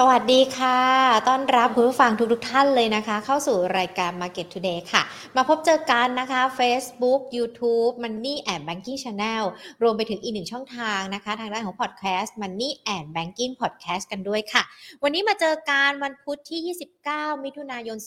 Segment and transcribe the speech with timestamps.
[0.00, 0.80] สวัสดีค่ะ
[1.28, 5.02] ต้อนรับคุณผู้ฟังทุกๆท่านเลยนะคะ เข้าสู่รายการ Market Today ค่ะ
[5.36, 9.44] มาพบเจอกันนะคะ Facebook YouTube Money and Banking Channel
[9.82, 14.62] รวมไปถึงอีกหนึ่งช่องทางนะคะ ทางด้านของ Podcast Money and Banking Podcast กันด้วยค่ะ
[15.02, 16.60] วันนี้มาเจอกันวันพุธที่
[17.04, 17.98] 29 มิถุนายน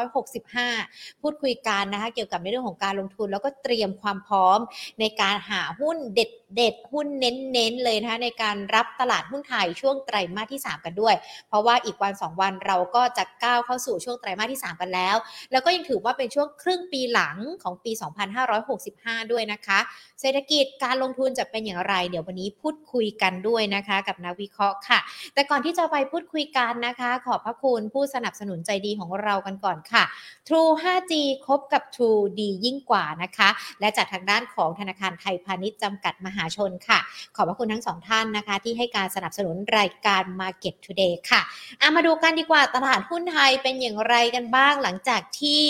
[0.00, 4.58] 2565 พูดคุยกันนะคะ เกี่ยวกับในเรื่องของการลงทุน แล้วก็เตรียมความพร้อม
[5.00, 11.14] ในการหาหุ้นเด็ด เด็ดหุ้นเน้นๆเลยนะคะในการรับตลาดหุ้นไทยช่วงไตรมาสที่ 3 กันด้วย
[11.48, 15.16] เพราะว่าอีกวัน 2 วันเราก็จะก้าวเข้าสู่ช่วงไตรมาสที่ 3 กันแล้ว
[15.52, 17.92] แล้วก็ยังถือว่าเป็นช่วงครึ่งปีหลังของปี
[18.66, 19.78] 2565 ด้วยนะคะ
[20.20, 24.98] เศรษฐกิจการลงทุนจะเป็นอย่างไร เดี๋ยววันนี้พูดคุยกันด้วยนะคะ กับนักวิเคราะห์ค่ะ
[25.34, 30.04] แต่ก่อนที่จะไปพูดคุยกันนะคะ ขอบพระคุณผู้สนับสนุนใจดีของเรากันก่อนค่ะ
[30.48, 31.12] True 5G
[31.46, 33.48] คบกับ True ดียิ่งกว่านะคะ
[33.80, 36.98] และจากทางด้านของธนาคารไทยพาณิชย์จำกัดมหาชนค่ะ
[37.36, 41.40] ขอบพระคุณทั้งสองท่านนะคะ ที่ให้การสนับสนุนรายการ Market Today ค่ะ
[41.80, 45.64] อามาดูกันดีกว่าตลาดหุ้นไทยเป็นอย่างไรกันบ้างหลังจากที่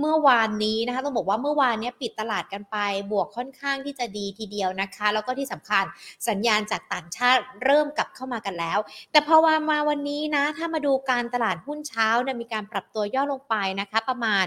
[0.00, 2.76] เมื่อวานนี้นะคะต้องบอกว่าเมื่อวานนี้ปิดตลาดกันไป
[3.12, 5.84] บวกค่อนข้างที่จะดีทีเดียวนะคะ แล้วก็ที่สำคัญ
[6.28, 8.78] สัญญาณจากต่างชาติเริ่มกลับเข้ามากันแล้ว
[9.12, 14.44] แต่พอวามาวันนี้นะถ้ามาดูการตลาดหุ้นเช้าเนี่ยมีการปรับตัวย่อลงไปนะคะประมาณ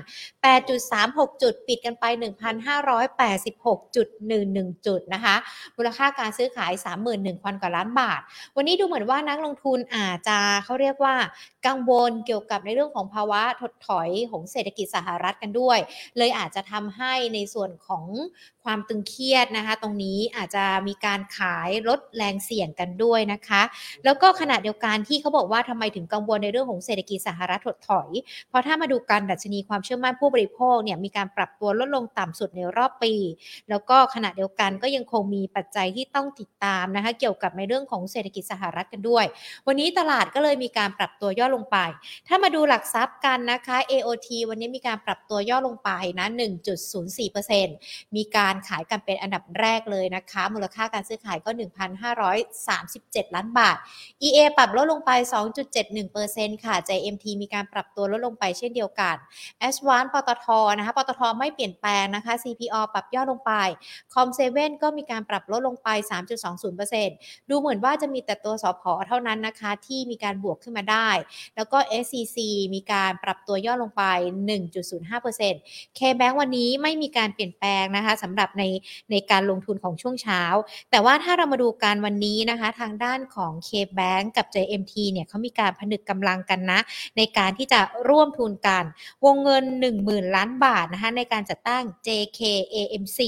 [0.69, 5.35] 8.36 จุดปิดกันไป 1,586.11 จุดนะคะ
[5.77, 6.71] มูลค่าการซื้อขาย
[7.17, 8.21] 31,000 กว่าล้านบาท
[8.55, 11.15] วันนี้ดูเหมือนว่านักลงทุนอาจจะเขาเรียกว่า
[11.67, 15.77] กังวลเกี่ยวกับในเรื่องของภาวะถดถอยของเศรษฐกิจสหรัฐกันด้วย
[16.17, 18.05] เลยอาจจะทำให้ในส่วนของ
[18.67, 23.61] ความตึงเครียดนะคะ ตรงนี้อาจจะมีการขายลดแรงเสี่ยงกันด้วยนะคะ
[24.05, 28.09] แล้วก็ขณะเดียวกันที่เขาบอกว่าทำไมถึงกังวลในเรื่องของเศรษฐกิจสหรัฐถดถอย
[28.49, 33.13] เพราะถ้ามาดูการดัชนีความเชื่อมั่นผู้บริโภคเนี่ยมีการปรับตัวลดลงต่ำสุดในรอบปี
[33.69, 39.25] แล้วก็ขณะเดียวกันก็ยังคงมีปัจจัยที่ต้องติดตามนะคะ เกี่ยวกับในเรื่องของเศรษฐกิจสหรัฐกันด้วย
[39.67, 41.77] วันนี้ตลาดก็เลยมีการปรับตัวย่อลงไป
[42.27, 46.27] ถ้ามาดูหลักทรัพย์กันนะคะ AOT วันนี้มีการปรับตัวย่อลงไปนะ
[47.01, 51.49] 1.04%มีการขายกันเป็นอันดับแรกเลยนะคะ มูลค่าการซื้อขายก็
[52.23, 53.77] 1,537 ล้านบาท
[54.27, 55.11] EA ปรับลดลงไป
[55.87, 59.15] 2.71%ค่ะ JMT มีการปรับตัวลดลงไปเช่นเดียวกัน
[59.67, 60.45] a s w a n ปตท
[60.77, 63.51] นะคะ ปตทไม่เปลี่ยนแปลงนะคะ CPO ปรับย่อลงไป
[64.13, 65.89] คอมเซเว่นก็มีการปรับลดลงไป
[66.69, 71.09] 3.20%ดูเหมือนว่าจะมีแต่ตัวสอพอเท่านั้นนะคะ ที่มีการบวกขึ้นมาได้
[71.55, 72.37] แล้วก็ SCC
[72.73, 74.03] มีการปรับตัวย่อลงไป
[74.79, 78.63] 1.05% K-Bank วันนี้ไม่มีการเปลี่ยนแปลงนะคะสำหรับใน
[79.11, 80.43] ในการลงทุนของช่วงเช้า
[80.91, 86.79] แต่ว่าถ้าเรามาดูการวันนี้นะคะทางด้านของ K-Bank กับ JMT เนี่ยเขามีการผนึกกำลังกันนะ
[87.17, 88.83] ในการที่จะร่วมทุนกัน
[89.25, 89.63] วงเงิน
[89.99, 93.19] 10,000 ล้านบาทนะคะในการจัดตั้ง JKAMC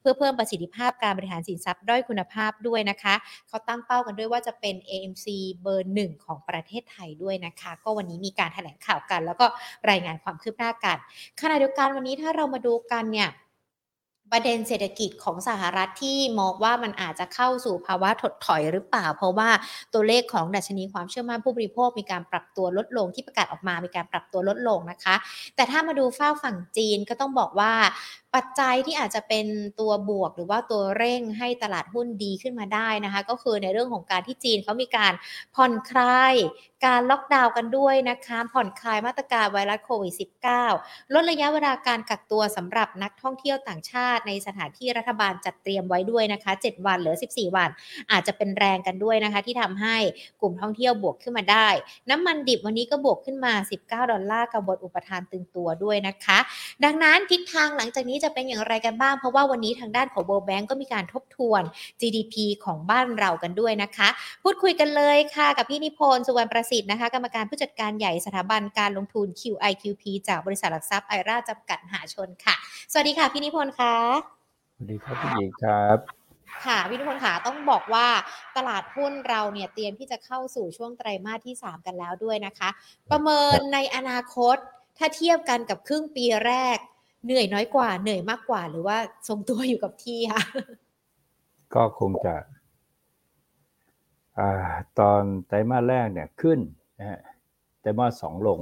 [0.00, 3.14] เพื่อเพิ่มประสิทธิภาพการบริหารสินทรัพย์ด้อยคุณภาพด้วยนะคะ
[3.48, 5.26] เขาตั้งเป้ากันด้วยว่าจะเป็น AMC
[5.62, 9.46] เบอร์หนึ่งของประเทศไทยด้วยนะคะ ก็วันนี้มีการแถลงข่าวกัน แล้วก็
[9.90, 10.98] รายงานความคืบหน้ากัน
[11.40, 13.28] ขณะเดียวกันวันนี้ถ้าเรามาดูกันเนี่ย
[14.32, 19.50] ประเด็นเศรษฐกิจของสหรัฐที่มองว่ามันอาจจะเข้าสู่ภาวะถดถอยหรือเปล่า เพราะว่า
[19.94, 25.14] ตัวเลขของดัชนีความเชื่อมั่นผู้บริโภคมีการปรับตัวลดลงที่ประกาศออกมามีการปรับตัวลดลงนะคะ
[25.56, 27.72] แต่ถ้ามาดูฝ้าฝั่งจีนก็ต้องบอกว่า
[28.34, 29.46] ปัจจัยที่อาจจะเป็น
[29.80, 35.12] ตัวบวกหรือว่าตัวเร่งให้ตลาดหุ้นดีขึ้นมาได้นะคะ ก็คือในเรื่องของการที่จีนเขามีการ
[35.54, 36.34] ผ่อนคลาย
[36.86, 40.14] การล็อกดาวน์กันด้วยนะคะ ผ่อนคลายมาตรการไวรัสโควิด
[40.60, 47.70] -19 ลดระยะเวลาการกักตัวสำหรับนักท่องเที่ยวต่างชาติในสถานที่รัฐบาลจัดเตรียมไว้ด้วยนะคะ 7 วันเหลือ 14 วัน
[48.12, 49.96] อาจจะเป็นแรงกันด้วยนะคะ ที่ทำให้
[50.40, 51.68] กลุ่มท่องเที่ยวบวกขึ้นมาได้
[52.10, 53.52] น้ำมันดิบวันนี้ก็บวกขึ้นมา
[53.84, 56.38] 19 ดอลลาร์กับบทอุปทานตึงตัวด้วยนะคะ
[56.84, 61.62] ดังนั้นทิศทางหลังจากนี้จะเป็นอย่างไรกันบ้าง เพราะว่าวันนี้ทางด้านของ World Bank ก็มีการทบทวน
[62.00, 62.34] GDP
[62.64, 64.08] ของบ้านเรากันด้วยนะคะ
[64.42, 72.54] พูดคุยกันเลยค่ะ กับพี่นิพนธ์สุวรรณประสิทธิ์นะคะ กรรมการผู้จัดการใหญ่สถาบันการลงทุน QIQP จากบริษัทหลักทรัพย์ไอราจำกัดมหาชนค่ะ
[72.92, 73.94] สวัสดีค่ะพี่นิพนธ์ค่ะ
[74.76, 75.98] สวัสดีครับพี่หญิงครับ
[76.66, 78.06] ค่ะพี่นิพนธ์ค่ะต้องบอกว่า
[78.56, 82.68] ตลาดหุ้นเราเนี่ยเตรียมที่จะเข้าสู่ช่วงไตรมาสที่ 3 กันแล้วด้วยนะคะ
[83.10, 84.56] ประเมินในอนาคต
[84.98, 86.78] ถ้าเทียบกันกับครึ่งปีแรก
[87.24, 88.96] เหนื่อยน้อยกว่า เหนื่อยมากกว่า หรือว่า
[89.28, 90.42] ทรงตัวอยู่กับที่ค่ะ
[91.74, 92.34] ก็คงจะ
[94.38, 94.50] อ่า
[94.98, 96.58] ตอนไตรมาสแรกเนี่ยขึ้น
[96.98, 97.20] นะฮะ
[97.80, 98.60] ไตรมาสสองลง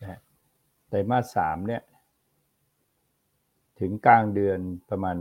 [0.00, 0.18] นะฮะ
[0.88, 1.82] ไตรมาสสามเนี่ย
[3.80, 4.58] ถึงกลางเดือน
[4.90, 5.16] ประมาณ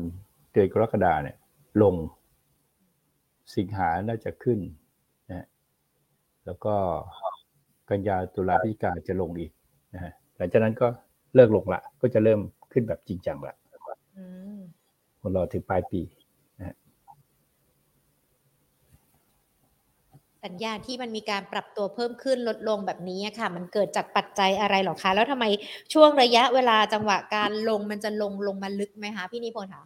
[0.51, 1.37] เดือนกรกฎาเนี่ย
[1.81, 1.95] ลง
[3.55, 4.59] สิงหาน่าจะขึ้น
[5.29, 5.47] นะฮะ
[6.45, 6.75] แล้วก็
[7.89, 9.51] กันยาตุลาพิการจะลงอีก
[9.93, 10.87] นะฮะหลังจากนั้นก็
[11.35, 12.39] เลิกลงละ ก็จะเริ่ม
[12.71, 13.55] ขึ้นแบบจริงจังละ
[14.17, 14.25] อื
[14.57, 14.59] ม
[15.35, 16.01] รอถึงปลายปี
[20.45, 25.45] สัญญาณที่มันมีการปรับตัวเพิ่มขึ้นลดลงแบบนี้ค่ะ มันเกิดจากปัจจัยอะไรหรอคะ แล้วทำไม
[25.93, 29.85] ช่วงระยะเวลาจังหวะการลงมันจะลงลงมาลึกไหมคะพี่นิพนธ์คะ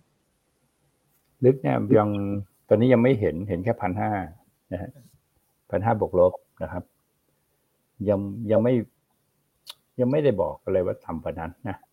[1.45, 2.09] ลึกเนี่ยยัง
[2.69, 4.11] ตอนนี้ยังไม่เห็นเห็นแค่พันห้า
[4.71, 4.89] นะฮะ
[5.69, 6.33] พันห้าบวกลบ
[6.63, 6.83] นะครับ
[8.09, 8.19] ยัง
[8.51, 8.73] ยังไม่
[9.99, 11.92] ยังไม่ได้บอกอะไรว่าต่ำกว่านั้นนะไ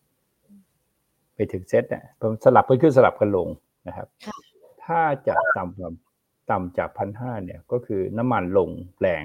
[1.53, 2.03] ถึงเซตเนี่ย
[2.43, 3.47] สลับไปขึ้นสลับกันลง
[3.87, 4.07] นะครับ
[4.85, 5.91] ถ้าจะต่ำกว่า
[6.51, 8.69] ต่ำจากพันห้าเนี่ย ก็คือน้ำมันลง
[9.01, 9.23] แรง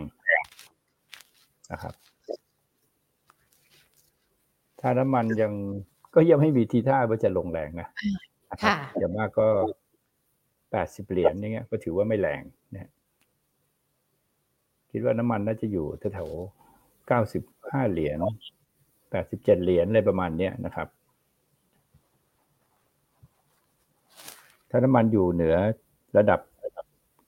[1.72, 1.94] นะครับ
[4.80, 5.52] ถ้าน้ำมันยัง
[6.14, 7.88] ก็ยังไม่มีทีท่าว่าจะลงแรงนะ
[8.50, 9.46] นะครับอย่างมากก็
[10.70, 12.42] แปดสิบเหรียญอย่างเงี้ย ก็ถือว่าไม่แรง
[12.74, 12.90] นะ
[14.90, 16.30] คิดว่าน้ำมันน่าจะอยู่แถว
[17.08, 17.42] เก้าสิบ
[17.72, 18.18] ห้าเหรียญ
[19.10, 20.88] แปดสิบเจ็ดเหรียญอะไรประมาณเนี้ยนะครับ
[24.70, 25.56] ถ้าน้ำมันอยู่เหนือ
[26.16, 26.40] ระดับ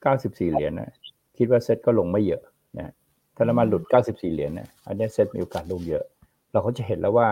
[0.01, 0.91] เก้าสิบสี่เหรียญนะ
[1.37, 2.41] คิดว่าเซ็ตก็ลงไม่เยอะ
[2.77, 2.93] นะ
[3.35, 6.03] ถ้าน้ำมันหลุดเก้าสิบสี่เหรียญนะอันนี้เซ็ตมีโอกาสลงเยอะ
[6.51, 7.29] เราก็จะเห็นแล้วว่า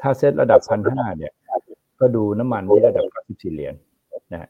[0.00, 1.32] ถ้าเซ็ตระดับพันห้าเนี่ย
[2.00, 3.74] ก็ดูน้ำมันที่ระดับเก้าสิบสี่เหรียญ
[4.32, 4.48] นะ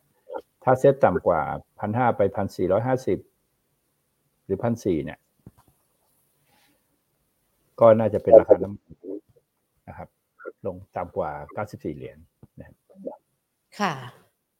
[0.65, 1.41] ถ้าเซ็ตต่ำกว่า
[1.79, 3.19] พันห้าไปพันสี่ร้อยห้าสิบ
[4.45, 5.19] หรือพันสี่เนี่ย
[7.81, 8.93] ก็น่าจะเป็นราคาน้ำมัน
[9.89, 10.09] นะครับ
[10.67, 12.36] ลงต่ำกว่าเก้าสิบสี่เหรียญนะ
[13.81, 13.95] ค่ะ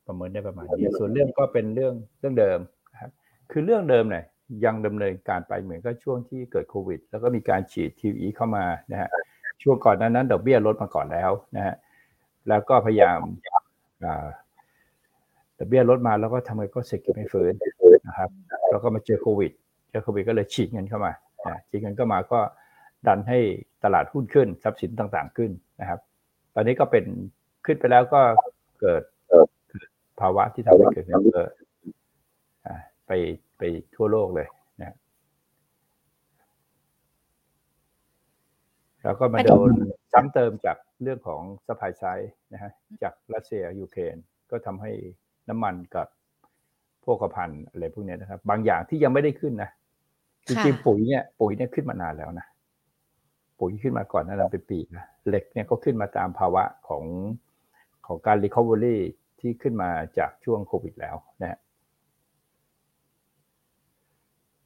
[0.07, 2.59] ประเมินได้ประมาณนี้ส่วนเรื่องก็เป็นเรื่องเรื่องเดิม
[2.93, 3.11] นะครับ
[3.51, 4.25] คือเรื่องเดิมเนี่ย
[4.65, 9.11] ยังดำเนินการไปเหมือนก็ช่วงที่เกิดโควิด แล้วก็มีการฉีดทีวีเข้ามานะฮะ
[9.63, 11.75] ช่วงก่อนนั้นนั้นดอกเบี้ยลดมาก่อนแล้วนะฮะ
[12.49, 13.19] แล้วก็พยายาม
[15.59, 17.53] ดอกเบี้ยลดมาแล้วก็ทำไงก็เศรษฐกิจไม่ฟื้น
[18.07, 18.31] นะครับ
[18.71, 19.53] แล้วก็มาเจอโควิด
[19.91, 21.13] เจอโควิดก็เลยฉีดเงินเข้ามา
[21.69, 22.41] ฉีดเงินเข้ามาก็
[23.07, 23.39] ดันให้
[23.85, 26.01] ตลาดหุ้นขึ้นทรัพย์สินต่างๆขึ้นนะครับ
[26.55, 27.05] ตอนนี้ก็เป็น
[27.67, 28.21] ขึ้นไปแล้วก็
[28.81, 29.03] เกิด
[30.21, 31.49] ภาวะที่ทำให้เกิดเงินเฟ้อ
[33.07, 33.13] ไป
[33.59, 33.63] ไป
[33.95, 34.49] ทั่วโลกเลย
[34.81, 34.97] นะ
[39.03, 39.71] แล้วก็มาโดน
[40.13, 44.17] ซ้ำเติมจากเรื่องของสปายไซด์นะฮะจากรัสเซียยูเครน
[44.51, 44.93] ก็ทำให้
[45.49, 46.09] น้ำมันกับ
[47.05, 49.71] พวกพันอะไรพวกนี้นะครับ บางอย่างที่ยังไม่ได้ขึ้นนะ
[50.47, 52.47] จริงๆปุ๋ยเนี่ยปุ๋ยเนี่ยขึ้นมานานแล้วนะ
[53.61, 57.05] ปุ๋ยขึ้นมาก่อนนั้นเป็นปีนะเหล็กเนี่ยก็ขึ้นมาตามภาวะของ
[58.07, 58.99] ของการ recovery
[59.41, 61.59] ที่ขึ้นมาจากช่วงโควิดแล้วนะฮะ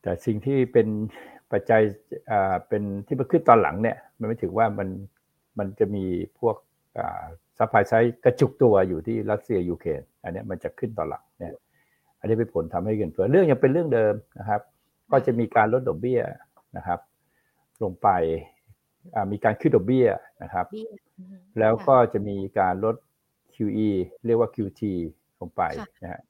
[0.03, 0.89] แต่สิ่งที่เป็น
[1.53, 1.83] ปัจจัย
[2.31, 4.89] อ่าเป็นที่มาขึ้นตอนหลังเนี่ยมันไม่ถึงว่ามัน
[5.59, 6.05] มันจะมี
[6.39, 6.57] พวก
[6.99, 7.23] อ่า
[7.59, 11.53] supply side กระจุกตัวอยู่ที่รัสเซียยูเครนอันนี้มันจะขึ้นตอนหลังเนี่ย
[12.21, 14.61] อันนี้เป็นผลทำให้เงินเฟ้อเรื่องยังเป็นเรื่องเดิมนะครับ
[15.11, 16.21] ก็จะมีการลดดอกเบี้ย
[16.77, 17.01] นะครับ
[17.83, 18.09] ลงไป
[19.33, 20.09] มีการขึ้นดอกเบี้ย
[20.43, 20.67] นะครับ
[21.59, 22.97] แล้วก็จะมีการลด
[23.57, 23.91] QE
[24.27, 24.83] เรียกว่า QT
[25.41, 25.63] ลงไป
[26.03, 26.21] นะฮะ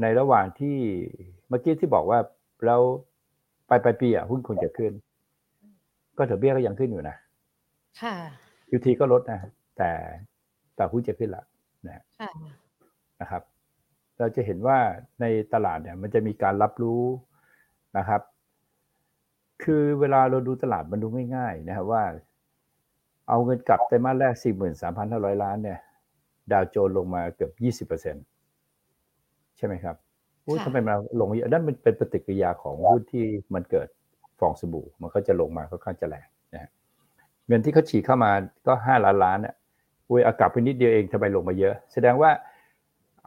[0.00, 0.76] ในระหว่างที่
[1.48, 2.18] เมื่อกี้ที่บอกว่า
[2.66, 2.82] แล้ว
[3.68, 4.92] ปลายปลายปีอะหุ้นควรจะขึ้น
[6.16, 7.16] ก็ดอกเบี้ยก็ยังขึ้นอยู่นะ
[8.02, 8.14] ค่ะ
[8.68, 9.40] QT ก็ลดนะ
[9.76, 9.90] แต่
[10.76, 11.44] แต่หุ้นจะขึ้นละ
[11.86, 12.02] นะ
[13.20, 13.42] นะครับ
[14.18, 14.78] เราจะเห็นว่า
[15.20, 15.24] ใน
[15.54, 17.02] ตลาดเนี่ย มันจะมีการรับรู้
[17.98, 18.22] นะครับ
[19.64, 22.04] คือเวลาเราดูตลาดมันดูง่ายๆนะครับว่า
[23.28, 24.34] เอาเงินกลับไตรมาสแรก
[24.84, 25.80] 43,500 ล้านเนี่ย
[26.52, 27.48] ดาวโจนลงมาเกือ
[27.84, 29.96] บ 20%ใช่ไหมครับ
[30.44, 33.88] หุ้นทำไมมาลงเยอะนั่นมันเป็นปฏิกิริยาของหุ้นที่มันเกิด
[34.38, 36.70] ฟองสบู่ มันก็จะลงมาค่อนข้างจะแรงนะ
[37.46, 38.30] เงินที่เขาฉีดเข้ามา
[38.66, 39.54] ก็ 5 ล้านล้านอะ
[40.08, 42.30] อุ้ยเอากลับไปนิดเดียวเองทำไมลงมาเยอะ แสดงว่า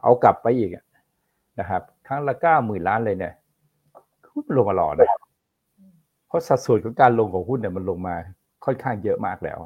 [0.02, 0.70] เอากลับไปอีก
[1.60, 3.34] นะครับครั้งละเก้าหมื่นล้านเลยเนี่ย
[4.32, 5.08] หุ้นลงมาหล่อนะ
[6.26, 8.14] เพราะสัดส่วนของการลงของหุ้นเนี่ยมันลงมา
[8.64, 9.58] ค่อนข้างเยอะมากแล้ว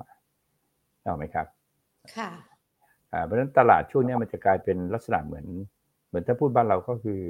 [1.02, 1.47] เอาไหมครับ
[2.17, 2.31] ค่ะ
[3.23, 5.47] เพราะฉะนั้นตลาดช่วงนี้มันจะกลายเป็นลักษณะเหมือน
[6.09, 7.23] เหมือนถ้าพูดบ้านเราก็คือ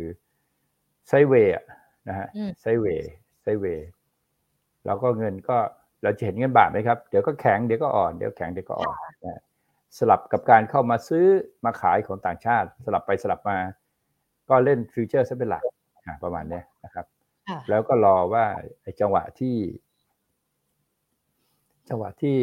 [1.08, 1.54] ไซเวย์
[2.08, 2.28] นะฮะ
[2.60, 3.10] ไซเวย์
[3.42, 3.88] ไซเวย์
[4.86, 5.56] แล้วก็เงินก็
[6.02, 9.40] เราจะเห็นเงินบาทไหมครับ เดี๋ยวก็แข็งเดี๋ยวก็อ่อนเดี๋ยวแข็งเดี๋ยวก็อ่อนนะ
[9.98, 11.26] สลับกับการเข้ามาซื้อ
[11.64, 13.58] มาขายของต่างชาติ สลับไปสลับมา
[14.48, 15.62] ก็เล่นฟิวเจอร์ซะเป็นหลัก
[16.22, 17.06] ประมาณนี้นะครับ
[17.68, 18.44] แล้วก็รอว่า
[18.82, 19.54] ไอ้จังหวะที่
[21.88, 22.36] จังหวะที่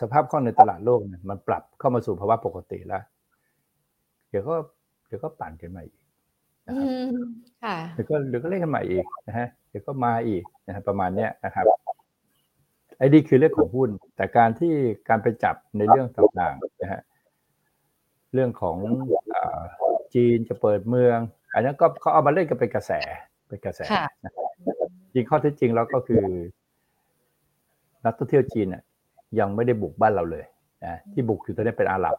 [0.00, 3.02] สภาพคล่องในตลาดโลกเนี่ยมันปรับเข้ามาสู่ภาวะปกติแล้ว
[4.30, 4.54] เดี๋ยวก็
[5.06, 5.96] เดี๋ยวก็ปั่นกันมาอีก
[6.66, 6.86] นะครับ
[7.94, 11.66] เดี๋ยวก็เดี๋ยวก็เล่นกันใหม่อีกนะฮะเดี๋ยวก็มาอีกนะฮะประมาณเนี้ยนะครับ
[12.98, 14.74] ไอ้นี่คือเรื่องของหุ้น แต่การที่
[15.08, 17.00] การไปจับในเรื่องต่างๆนะฮะ
[18.34, 18.76] เรื่องของ
[20.14, 21.18] จีนจะเปิดเมือง
[21.54, 22.92] อันนั้นก็เขาเอามาเล่นกันเป็นกระแส
[23.48, 23.80] เป็นกระแส
[25.14, 26.24] จริงข้อที่จริงแล้วก็คือ
[28.04, 28.87] นักท่องเที่ยวจีนอะยั
[29.46, 30.44] งไม่ได้บุกบ้านเราเลย
[30.84, 32.16] นะที่บุกคือตอนนี้เป็นอาหรับ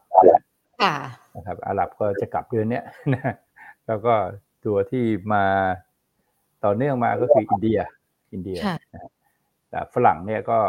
[1.35, 2.81] นะครับ อาหรับก็จะกลับเดือนนี้
[3.13, 3.33] นะ
[3.87, 4.13] แล้วก็
[4.65, 5.43] ตัวที่มา
[6.63, 7.79] ต่อเนื่องมาก็คืออินเดีย
[8.33, 8.77] อินเดียค่ะ
[9.69, 10.59] แต่ฝรั่งเนี่ยก็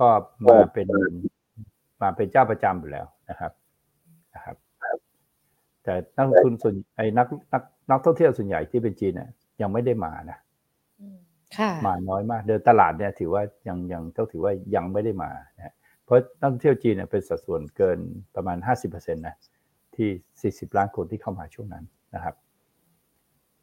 [0.00, 0.08] ก็
[0.44, 0.88] มาเป็น
[2.02, 3.52] มาเป็นเจ้าประจำอยู่แล้วนะครับ
[4.34, 4.56] นะครับ
[5.82, 9.30] แต่นักลงทุนส่วนไอ้นักนักนักท่องเที่ยวส่วนใหญ่ที่เป็นจีนเนี่ย
[9.60, 10.38] ยังไม่ได้มานะ
[11.00, 11.06] อื
[11.52, 17.98] มค่ะมาน้อยมาก เดินตลาดเนี่ยถือว่ายังยังต้องถือว่ายังไม่ได้มานะเพราะนักท่องเที่ยวจีนเนี่ยเป็นสัดส่วนเกิน
[18.36, 19.36] ประมาณ 50%นะ
[19.96, 22.34] ที่ 40 ล้านคนที่เข้ามาช่วงนั้นนะครับ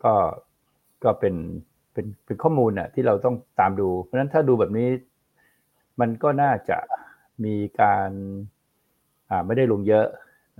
[0.03, 0.13] ก็
[1.03, 1.35] ก็เป็น
[1.93, 4.89] เป็นเป็นข้อมูลน่ะที่เราต้องตามดู เพราะฉะนั้นถ้าดูแบบนี้
[5.99, 6.77] มันก็น่าจะ
[7.45, 8.09] มีการ
[9.29, 10.05] อ่าไม่ได้ลงเยอะ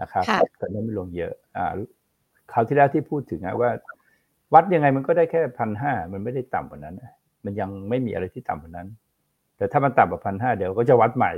[0.01, 1.71] นะครับค่ะตอนนี้ไม่ลงเยอะอ่า
[2.51, 3.69] คราวที่แล้วที่พูดถึงนะว่า
[4.53, 7.11] วัดยังไงมันก็ได้แค่พันห้ามันไม่ได้ต่ำกว่านั้นนะ
[7.45, 8.87] มันยังไม่มีอะไรที่ต่ำกว่านั้น
[9.57, 11.31] แต่ถ้ามันต่ำกว่าพันห้าเดี๋ยวก็จะวัดใหม่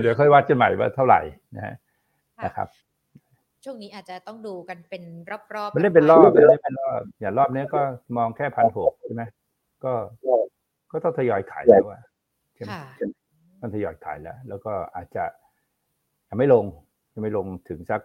[0.00, 1.20] เดี๋ยวค่อยวัดกันใหม่ว่าเท่าไหร่
[1.56, 1.74] นะฮะ
[2.38, 2.68] ค่ะนะครับ
[3.64, 5.02] ช่วงนี้อาจจะต้องดูกันเป็น
[5.54, 7.80] รอบๆมันเล่นเป็นรอบมันเล่นเป็นรอบอย่างรอบนี้ก็
[8.16, 9.22] มองแค่พันหกใช่ไหม
[9.84, 9.92] ก็
[10.92, 12.00] ก็ต้องทยอยขายแล้วอะ
[12.54, 12.82] ใช่ไหมค่ะ
[13.60, 15.24] ต้องทยอยขายแล้ว แล้วก็อาจจะ
[16.28, 16.64] ยังไม่ลง
[17.14, 18.00] ยังไม่ลงถึงสัก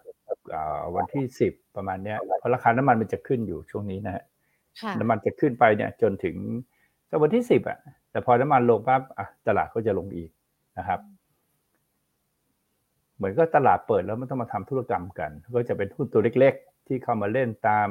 [0.54, 4.33] อ่าวันที่สิบประมาณเนี้ยเพราะราคาน้ำมันมันจะขึ้นอยู่ช่วงนี้นะฮะค่ะ
[5.00, 6.36] น้ำมันจะขึ้นไปเนี่ยจนถึง
[7.10, 7.80] สักวันที่สิบอะ
[8.12, 10.30] แต่พอน้ำมันลงปั๊บอะตลาดก็จะลงอีก
[10.78, 11.00] นะครับ
[13.16, 17.88] เหมือนก็ตลาดเปิดแล้วมันต้องมาทำธุรกรรมกัน ก็จะเป็นหุ้นตัวเล็ก ๆ ที่เข้ามาเล่นตาม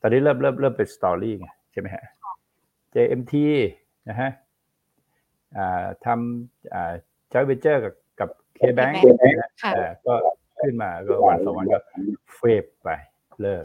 [0.00, 2.04] ตอนนี้เริ่มเริ่มเริ่มเป็นสตอรี่ไงใช่ไหมฮะ
[2.94, 3.34] JMT
[4.08, 4.30] นะฮะ
[5.56, 6.92] อ่าทำอ่า
[7.32, 8.28] จอยเวเจอร์กับกับ
[8.58, 10.14] KBank นะฮะค่ะเอ่อก็
[10.60, 11.78] ขึ้นมาก็วันสองวันก็
[12.36, 12.88] เฟบไป
[13.40, 13.64] เลิก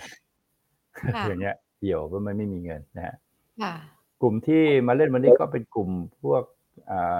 [1.15, 3.15] ค่ะอย่างเงี้ย เดี่ยวเพราะมันไม่มีเงินนะฮะ
[3.61, 3.73] ค่ะ
[4.21, 5.89] กลุ่มที่มาเล่นวันนี้ก็เป็นกลุ่ม
[6.23, 6.43] พวก
[6.91, 7.19] อ่า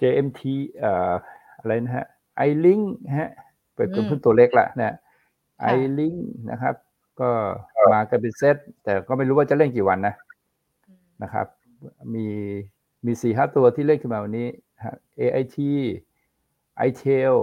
[0.00, 0.40] JMT
[0.82, 1.14] อ่า
[1.60, 2.06] อะไรนะฮะ
[2.48, 2.84] iLink
[3.18, 3.30] ฮะ
[3.74, 6.16] เป็นกลุ่มอืมหุ้นตัวเล็กละนะค่ะ iLink
[6.50, 6.74] นะครับ
[7.20, 7.30] ก็
[7.92, 10.14] มากันเป็นเซตแต่ก็ไม่รู้ว่าจะเล่นกี่วันนะ
[10.88, 11.46] อืมนะครับ
[12.14, 12.26] มี
[13.06, 15.58] มีสี่ห้าตัวที่เล่นขึ้นมาวันนี้นะฮะ AIT
[16.88, 17.36] iTail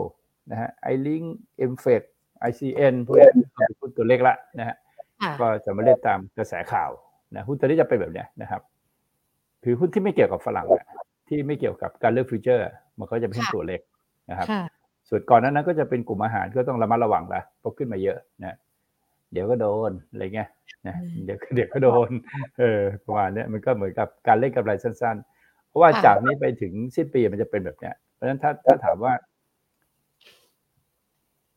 [0.51, 1.25] นะฮะ iLink
[1.71, 2.03] MFET
[2.49, 4.84] ICN พวกนี้เป็นหุ้นตัวเล็กละนะฮะค่ะ
[5.41, 6.91] ก็จะมาเล่นตามกระแสข่าว
[7.35, 8.61] นะหุ้นตัวนี้จะเป็นแบบเนี้ยนะครับ
[9.63, 10.85] คือหุ้นที่ไม่เกี่ยวกับฝรั่งอะ
[11.27, 12.65] ที่ไม่เกี่ยวกับการเลือกฟิวเจอร์
[12.99, 13.81] มันก็จะเป็นหุ้นค่ะตัวเล็ก
[14.29, 14.63] นะครับค่ะ
[15.09, 18.57] ส่วนก่อนนั้นนั้นก็จะเป็นกลุ่มอาหารก็ต้องระมัดระวังละเพราะขึ้นมาเยอะนะ
[19.31, 20.49] เดี๋ยวก็โดนอะไรเงี้ย
[20.87, 22.09] นะอืมเดี๋ยวเดี๋ยวก็โดน
[22.59, 29.13] เออประมาณเนี้ยมันก็เหมือนกับการเล่นกำไรสั้น ๆ เพราะว่าค่ะจากนี้ไปถึงสิ้นปีมันจะเป็นแบบเนี้ยเพราะฉะนั้นถ้าถ้าถามว่า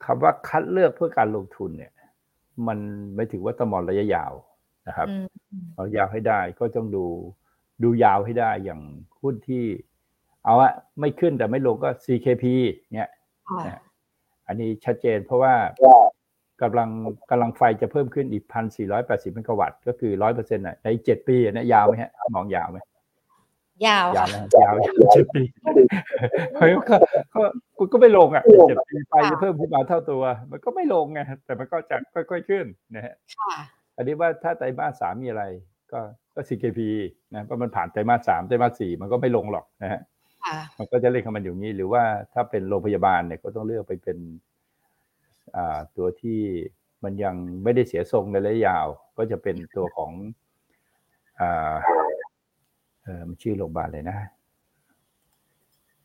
[0.04, 1.92] คำว่าคัดเลือกเพื่อการลงทุนเนี่ย
[2.66, 2.78] มัน
[3.16, 4.32] ไม่ถือว่าต้องมองระยะยาว
[4.88, 7.04] นะครับอืมอืมเอายาวให้ได้ก็ต้องดู
[7.82, 8.80] ดูยาวให้ได้อย่าง
[9.20, 9.64] หุ้นที่
[10.44, 12.44] เอาอะไม่ขึ้นแต่ไม่ลงก็ CKP
[12.94, 13.10] เนี่ย
[13.48, 13.82] ค่ะนะ
[14.46, 15.54] อันนี้ชัดเจนเพราะว่า
[16.62, 16.88] กำลัง
[17.30, 22.78] กำลังไฟจะเพิ่มขึ้นอีกพันสี่ร้อยแปดสิบเมกะวัตต์ก็คือร้อยเปอร์เซ็นต์อะในเจ็ดปีอันเนี้ยยาวไหมฮะมองยาวไหม
[23.86, 25.42] ยาวยาวค่ะนะยาวยาวเจ็ดปี
[26.58, 26.96] เฮ้ยก็
[27.34, 27.42] ก็
[27.78, 33.54] ก็ก็ไม่ลงอะเจ็ดปีไฟจะเพิ่มขึ้นมาเท่าตัว มันก็ไม่ลงไงแต่มันก็จะค่อยๆขึ้นนะฮะค่ะ
[33.96, 35.44] อันนี้ว่าถ้าไตรมาสสามมีอะไร
[35.92, 36.00] ก็
[36.34, 36.80] ก็ CKP
[37.34, 40.00] นะเพราะมันผ่านไตรมาสสามไตรมาสสี่มันก็ไม่ลงหรอกนะฮะ
[40.44, 42.02] ค่ะมันก็จะเล่นของมันอยู่นี้ หรือว่า
[42.34, 44.18] ถ้าเป็นโรงพยาบาลเนี่ยก็ต้องเลือกไปเป็น
[45.56, 46.40] อ่าตัวที่
[47.04, 48.86] มันยังไม่ได้เสียทรงในระยะยาว
[49.18, 50.12] ก็จะเป็นตัวของ
[51.40, 51.74] อ่า
[53.08, 54.16] เออมันชื่อโรงพยาบาลเลยนะ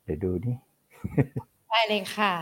[0.04, 0.56] เดี๋ยวดูนี่
[1.70, 2.34] ได้เลยค่ะ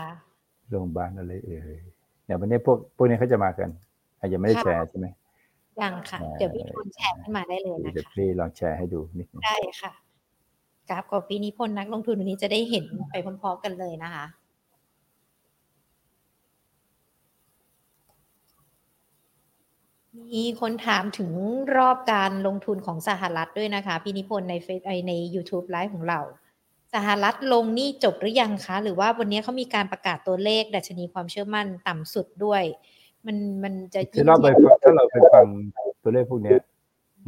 [0.70, 1.80] โรงพยาบาลอะไรเอ่ย
[2.24, 3.68] เนี่ยวันนี้พวกพวกนี้เขาจะมากัน
[4.18, 5.06] อาจจะยังไม่ได้ค่ะแชร์ใช่ไหม
[5.82, 9.92] ยังค่ะเอ่อเดี๋ยวพี่พลแชร์ขึ้นมาได้เลยนะเดี๋ยวคะพี่ลองแชร์ให้ดูนิดนึงได้ค่ะ
[10.88, 14.26] กราฟของพี่นิพนธ์นักลงทุนวันนี้จะได้เห็นไปพร้อมๆกันเลยนะคะ
[20.20, 21.30] มีคนถามถึง
[21.76, 26.20] รอบการลงทุนของสหรัฐด้วยนะคะ พี่นิพนธ์ในเฟซไอใน YouTube ไลฟ์ของเรา
[26.94, 32.62] สหรัฐลงนี่จบหรือยังคะ หรือว่าวันนี้เขามีการประกาศตัวเลข ดัชนีความเชื่อมั่นต่ำสุดด้วย
[33.26, 35.46] มันมันจะคือเราไปฟังถ้าเราไปฟัง
[36.02, 36.58] ตัวเลขพวกเนี้ย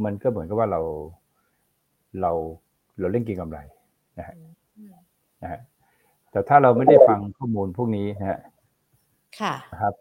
[0.05, 0.81] มันก็เหมือนกับว่าเรา
[2.21, 2.31] เรา
[2.99, 3.59] เราเล่นเกินกำไร
[4.17, 4.93] อืม
[5.41, 5.61] นะฮะ
[6.31, 8.39] แต่ถ้าเราไม่ได้ฟังข้อมูลพวกนี้นะฮะ
[9.39, 9.93] ค่ะนะครับ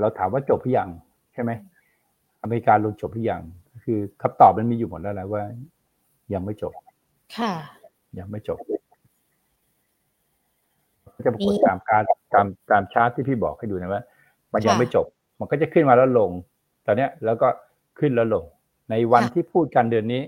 [0.00, 0.88] เราถามว่าจบหรือยัง
[1.34, 1.50] ใช่ไหม
[2.42, 3.42] อเมริกาลงจบหรือยัง
[3.84, 5.42] คือคำตอบมันมีอยู่หมดแล้วแหละว่า
[6.32, 6.72] ยังไม่จบ
[7.36, 7.52] ค่ะ
[8.18, 8.58] ยังไม่จบ
[11.24, 12.02] จะปรากฏตามการ
[12.34, 14.02] ตามตามชาร์ตที่พี่บอกให้ดูนะว่า
[14.52, 15.06] มันยังค่ะไม่จบ
[15.40, 16.30] มันก็จะขึ้นมาแล้วลง
[16.86, 17.48] ตอนเนี้ยแล้วก็
[17.98, 18.44] ขึ้นแล้วลง
[18.90, 20.22] ในวันค่ะที่พูดกันเดือนนี้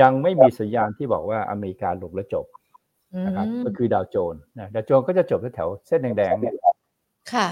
[0.00, 2.46] ยังไม่มีสัญญาณที่บอกว่าอเมริกาลงแล้วจบ
[3.14, 6.54] อืนะครับมก็คือดาวโจนส์นะดาวโจนส์ก็จะจบแถวๆเส้นแดงๆเนี่ย
[7.32, 7.48] ค่ะ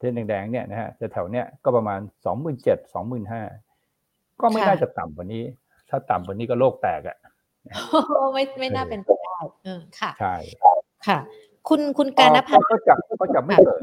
[0.00, 3.42] เส้นแดงๆเนี่ยนะฮะแต่แถวเนี้ยก็ประมาณสองหมื่นเจ็ดสองหมื่นห้า
[4.40, 5.44] ก็ไม่น่าจะต่ำกว่านี้
[5.90, 7.16] ถ้าต่ำกว่านี้ก็โลกแตกอะ
[8.34, 10.34] ไม่ไม่น่าเป็นไปได้เออค่ะใช่
[11.06, 11.18] ค่ะ
[11.68, 13.78] คุณคุณการนภาก็จับก็จับไม่เกิด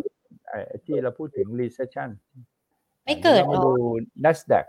[0.47, 2.09] ไอ้ที่เราพูดถึง recession
[3.05, 3.71] ไม่เกิดเราหรมาอดู
[4.25, 4.65] NASDAQ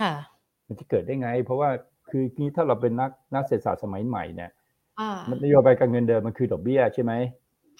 [0.00, 0.12] ค่ะ
[0.66, 1.70] มันจะเกิดได้ไง เพราะว่า
[2.10, 4.50] คือนี้ถ้าเราเป็นนักนักเศรษฐศาสตร์สมัยใหม่เนี่ย
[5.00, 7.12] อ่ามันนโยบายการเงินเดิมมันคือดอกเบี้ยใช่ไหม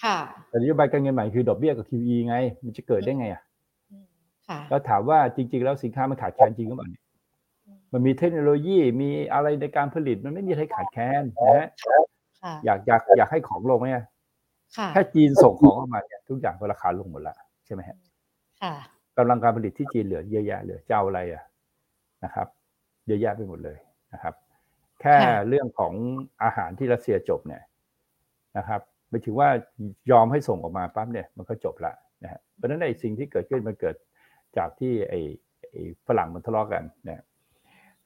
[0.03, 0.17] ค่ะ
[0.49, 3.41] แต่นโยบายการเงินใหม่คือดอกเบี้ยกับ QE ไง มันจะเกิดได้ไงอะ
[3.91, 4.05] อืม
[4.47, 7.03] ค่ะแล้วถามว่าจริง ๆ แล้วสินค้ามันขาดแคลนจริงหรือเปล่าเนี่ย
[7.93, 11.67] มันมีเทคโนโลยีมีอะไรในการผลิตมันไม่มีอะไรขาดแคลนนะฮะ
[12.41, 14.05] ค่ะอยากอยากอยากให้ของลงไหมอะ
[14.77, 17.97] ค่ะแค่จีนส่งของออกมาเนี่ยทุกอย่างก็ราคาลงหมดละใช่ไหมฮะ
[18.61, 18.73] ค่ะ
[19.17, 21.43] กำลังการผลิตที่จีนเหลือเยอะแยะเลยจะเอาอะไรอะ
[22.23, 22.47] นะครับ
[23.07, 23.77] เยอะแยะไปหมดเลย
[24.13, 24.33] นะครับ
[25.01, 25.15] แค่
[25.47, 25.93] เรื่องของ
[26.43, 27.63] อาหารที่รัสเซียจบเนี่ย
[28.57, 29.49] นะครับ ไปถึงว่า
[30.11, 33.95] ยอมให้ส่งออกมาปั๊บเนี่ยมันก็จบละนะฮะเพราะฉะนั้นไอ้สิ่งที่เกิดขึ้นมันเกิด
[34.57, 35.19] จากที่ไอ้
[35.69, 37.21] ไอ้ฝรั่งมันทะเลาะกันเนี่ย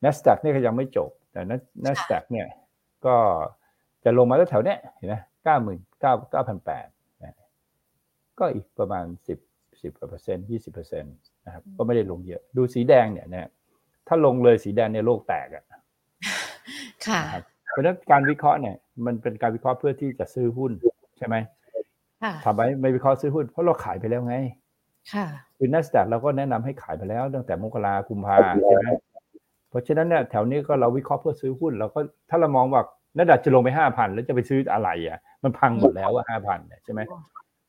[0.03, 1.41] NASDAQ เนี่ยก็ยังไม่จบแต่
[1.85, 2.47] NASDAQ เนี่ย
[3.05, 3.15] ก็
[4.03, 6.87] จะลงมาแถวๆเนี้ยเห็นไหมเก้าหมื่นเก้าเก้าพันแปด
[8.39, 9.39] ก็อีกประมาณสิบ
[9.81, 13.49] สิบกว่าเปอร์เซ็นต์ยี่สิบเปอร์เซ็นต์นะครับก็ไม่ได้ลงเยอะ ดูสีแดงเนี่ยนะ
[14.07, 15.79] ถ้าลงเลยสีแดงเนี่ยโลกแตกอะค่ะ
[17.25, 21.37] นะครับเพราะฉะนั้นการวิเคราะห์เนี่ยมันเป็นการวิเคราะห์เพื่อที่จะซื้อหุ้นใช่ไหม
[22.23, 24.35] ค่ะทำไมไม่วิเคราะห์ซื้อหุ้นเพราะเราขายไปแล้วไง
[25.13, 25.25] ค่ะ
[25.57, 28.89] คือ NASDAQ เราก็แนะนำให้ขายไปแล้วตั้งแต่มกราคุมภาใช่ไหม
[29.69, 31.99] เพราะฉะนั้นเนี่ยแถวนี้ก็เราวิเคราะห์เพื่อซื้อหุ้นเราก็
[32.29, 32.81] ถ้าเรามองว่า
[33.17, 37.01] NASDAQ จะลงไปห้าพันแล้วจะไปซื้ออะไรอะ มันพังหมดแล้วอะห้าพันใช่ไหม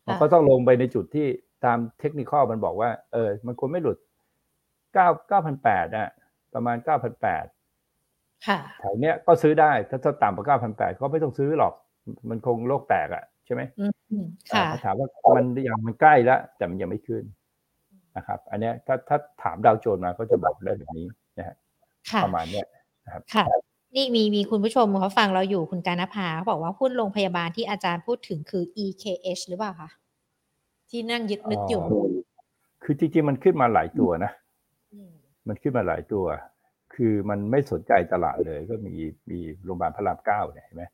[0.07, 1.27] มันก็ต้องลงไปในจุดที่
[1.65, 3.97] ตามเทคนิคอลมันบอกว่า เออ มันควรไม่หลุด
[4.95, 6.09] เก้าเก้าพันแปดอะ
[6.55, 7.45] ประมาณเก้าพันแปด
[8.47, 11.73] ค่ะแถวเนี้ยก็ซื้อได้ถ้าถ้าต่ำกว่าเก้าพันแปดก็ไม่ต้องซื้อหรอก
[12.31, 17.25] มันคงโลกแตกอะ ใช่ไหมอืมค่ะอ่าถามว่ามันยังมันใกล้แล้วแต่มันยังไม่ขึ้น
[18.17, 21.07] นะครับ อันเนี้ยถ้าถ้าถามดาวโจนส์มาก็จะบอกได้แบบนี้
[21.39, 21.57] นะฮะ
[22.11, 22.67] ค่ะประมาณเนี้ย
[23.35, 23.45] ค่ะ
[23.97, 29.91] นี่มีมีคุณผู้ชมเขาฟังเราอยู่คุณการนภาเขาบอกว่าหุ้นโรงพยาบาลที่อาจารย์พูดถึงคือ EKH หรือเปล่าคะ
[30.91, 31.83] ที่นั่งยึดนึกอยู่
[32.83, 34.33] คือจริงๆมันขึ้นมาหลายตัวนะ
[35.11, 35.13] ม
[35.49, 36.25] มันขึ้นมาหลายตัว
[36.95, 38.95] คือมันไม่สนใจตลาดเลย ก็มี
[39.31, 40.94] มีโรงพยาบาลพระรามเก้าเนี่ยเห็นไหมค่ะอ่าม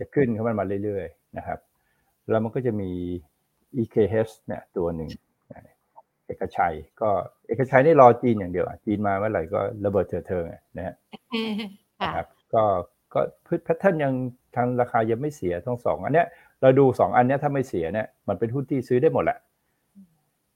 [0.00, 1.58] จะขึ้นเข้ามันมาเรื่อยๆนะครับ
[2.30, 2.90] แล้วมันก็จะมี
[3.80, 5.10] EKH เนี่ยตัวหนึ่ง
[5.52, 5.74] นะ
[6.26, 7.10] เอกชัย ก็
[7.48, 10.94] เอกชัยนี่รอจีนอย่างเดียวอะจีนมาเมื่อไหร่ก็ระเบิดเถิดเทิงอะนะฮะ
[12.00, 12.64] ค่ะนะครับก็
[13.14, 14.12] ก็ price pattern ยัง
[14.56, 16.26] ทางราคายังไม่เสียทั้งสองอันเนี้ย
[16.62, 19.38] เราดูสองอันเนี้ยถ้าไม่เสียเนี่ยมันเป็นหุ้นที่ซื้อได้หมดแหละ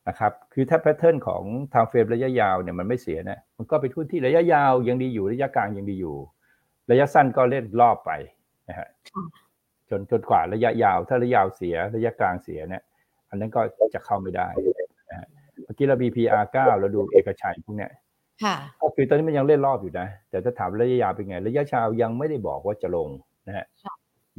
[0.09, 1.43] นะครับคือถ้า pattern ของ
[1.75, 6.17] ทางเฟรมระยะยาวเนี่ยมันไม่เสียเนี่ยมันก็เป็นหุ้นที่ระยะยาวยังดีอยู่ระยะกลางยังดีอยู่
[6.91, 8.11] ระยะสั้นก็เล่นรอบไป
[8.69, 8.89] นะฮะ
[9.91, 12.83] จนจนกว่าระยะยาว ถ้าระยะยาวเสียระยะกลางเสียเนี่ย
[13.31, 13.61] อันนั้นก็
[13.95, 14.49] จะเข้าไม่ได้
[15.11, 15.29] นะฮะ
[15.65, 17.93] เมื่อกี้เรา BPR 9เราดูเอกชัยพวกเนี้ย
[18.45, 23.09] ค่ะก็คือตอนนี้มันยังเล่นรอบอยู่นะ แต่ถ้าถามระยะยาวเป็นไง ระยะยาวยังไม่ได้บอกว่าจะลง
[23.47, 23.95] นะฮะค่ะ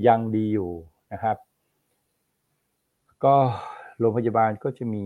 [0.07, 0.71] ยังดีอยู่
[1.13, 1.37] นะครับ
[3.25, 3.35] ก็
[3.99, 5.05] โรงพยาบาลก็จะมี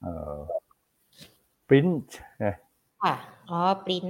[0.00, 0.36] เอ่อ
[1.68, 1.86] ปริ้น
[2.44, 2.54] นะ
[3.02, 3.14] ค่ะ
[3.50, 4.06] อ๋อปริ้น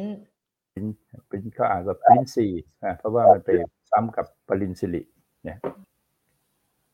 [0.73, 2.47] ปริ้นก็อ่านว่าปริ้นซี
[2.85, 3.51] นะเพราะว่ามันไป
[3.91, 5.03] ซ้ำกับปรินสิริ
[5.45, 5.59] เนี่ย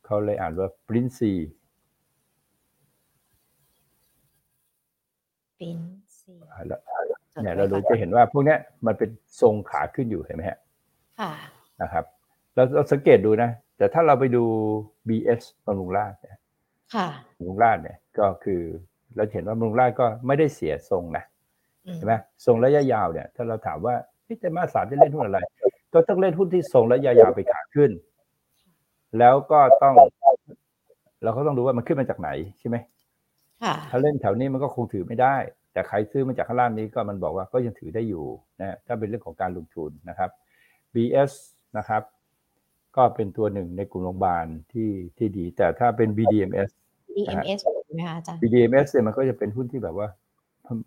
[0.04, 1.32] เขาเลยอ่านว่าปริ้นซี
[5.58, 5.80] ปริ้น
[6.18, 6.32] ซี
[6.68, 6.80] แล้ว
[7.42, 9.10] เนี่ยเราดูจะเห็นว่าพวกเนี้ยมันเป็น
[9.40, 10.58] ทรงขาขึ้นอยู่เห็นไหมฮะ
[11.20, 11.32] ค่ะ
[11.82, 12.04] นะครับ
[12.54, 14.44] เราเราสังเกตดูนะ แต่ถ้าเราไปดู
[15.08, 16.38] BS บำรุงราษฎร์เนี่ย
[16.94, 18.60] ค่ะบำรุงราษฎร์เนี่ยก็คือ
[19.16, 21.35] เราเห็นว่าบำรุงราษฎร์ก็ไม่ได้เสียทรงนะอืม
[21.94, 22.14] ใช่ไหม
[22.46, 23.94] ทรงระยะยาวเนี่ย ถ้าเราถามว่า
[24.26, 25.38] พี่แต่มาสามจะเล่นหุ้นอะไร
[25.92, 27.90] ก็ต้องเล่นหุ้นที่ทรงระยะยาวไปขาขึ้น
[29.18, 29.94] แล้วก็ต้อง
[31.24, 32.76] เราก็ต้องดูว่ามันขึ้นมาจากไหนใช่ไหม
[33.62, 35.36] ค่ะถ้าเล่นแถวนี้มันก็คงถือไม่ได้
[35.72, 38.24] แต่ใครซื้อมาจากข้างล่างนี้ก็มันบอกว่าก็ยังถือได้อยู่
[38.60, 40.30] นะถ้าเป็นเรื่องของการลงทุนนะครับ
[40.94, 41.32] BS
[41.78, 42.02] นะครับ
[42.96, 46.70] ก็เป็นตัวหนึ่งในกลุ่มโรงพยาบาลที่ที่ดี แต่ถ้าเป็น BDMs
[47.16, 50.08] DMS ใช่ไหมคะอาจารย์ BDMs เนี่ยมันก็จะเป็นหุ้นที่แบบว่า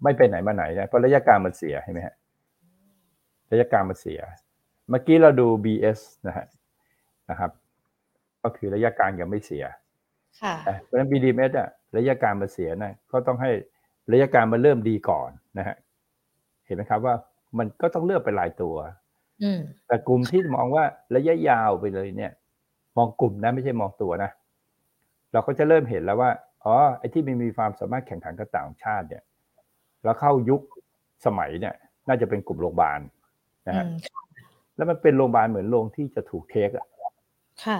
[0.03, 2.15] ไม่ไปไหนมาไหนนะเพราะระยะกลางมันเสียใช่ไหมฮะ
[3.51, 4.19] ระยะกลางมันเสีย
[4.89, 6.45] เมื่อกี้เราดู BS นะฮะ
[7.29, 7.51] นะครับ
[8.43, 9.65] ก็คือระยะกลางยังไม่เสีย
[10.41, 13.51] ค่ะนะเพราะฉะนั้น BDMs อะระยะกลางมันเสียนะก็ต้องให้
[14.11, 15.75] ระยะกลางมันเริ่มดีก่อนนะฮะ
[16.65, 17.15] เห็นไหมครับว่า
[17.57, 18.75] มันก็ต้องเลือกเป็นรายตัว
[19.43, 20.83] อืมแต่กลุ่มที่มองว่า
[21.15, 22.31] ระยะยาวไปเลยเนี่ย
[22.97, 24.31] มองกลุ่มนะไม่ใช่มองตัวนะ
[25.33, 26.31] เราก็จะเริ่มเห็นแล้วว่า
[26.63, 29.23] อ๋อไอ้ที่มันมีความสามารถแข่งขันกับต่างชาติเนี่ย
[30.03, 30.61] แล้วเข้ายุค
[31.25, 31.75] สมัยเนี่ย
[32.07, 32.99] น่าจะเป็นกลุ่มโรงพยาบาล
[33.67, 33.97] นะฮะอืม
[34.75, 36.87] แล้วมันเป็นโรงพยาบาลเหมือนโรงที่จะถูกเทคอะ
[37.65, 37.79] ค่ะ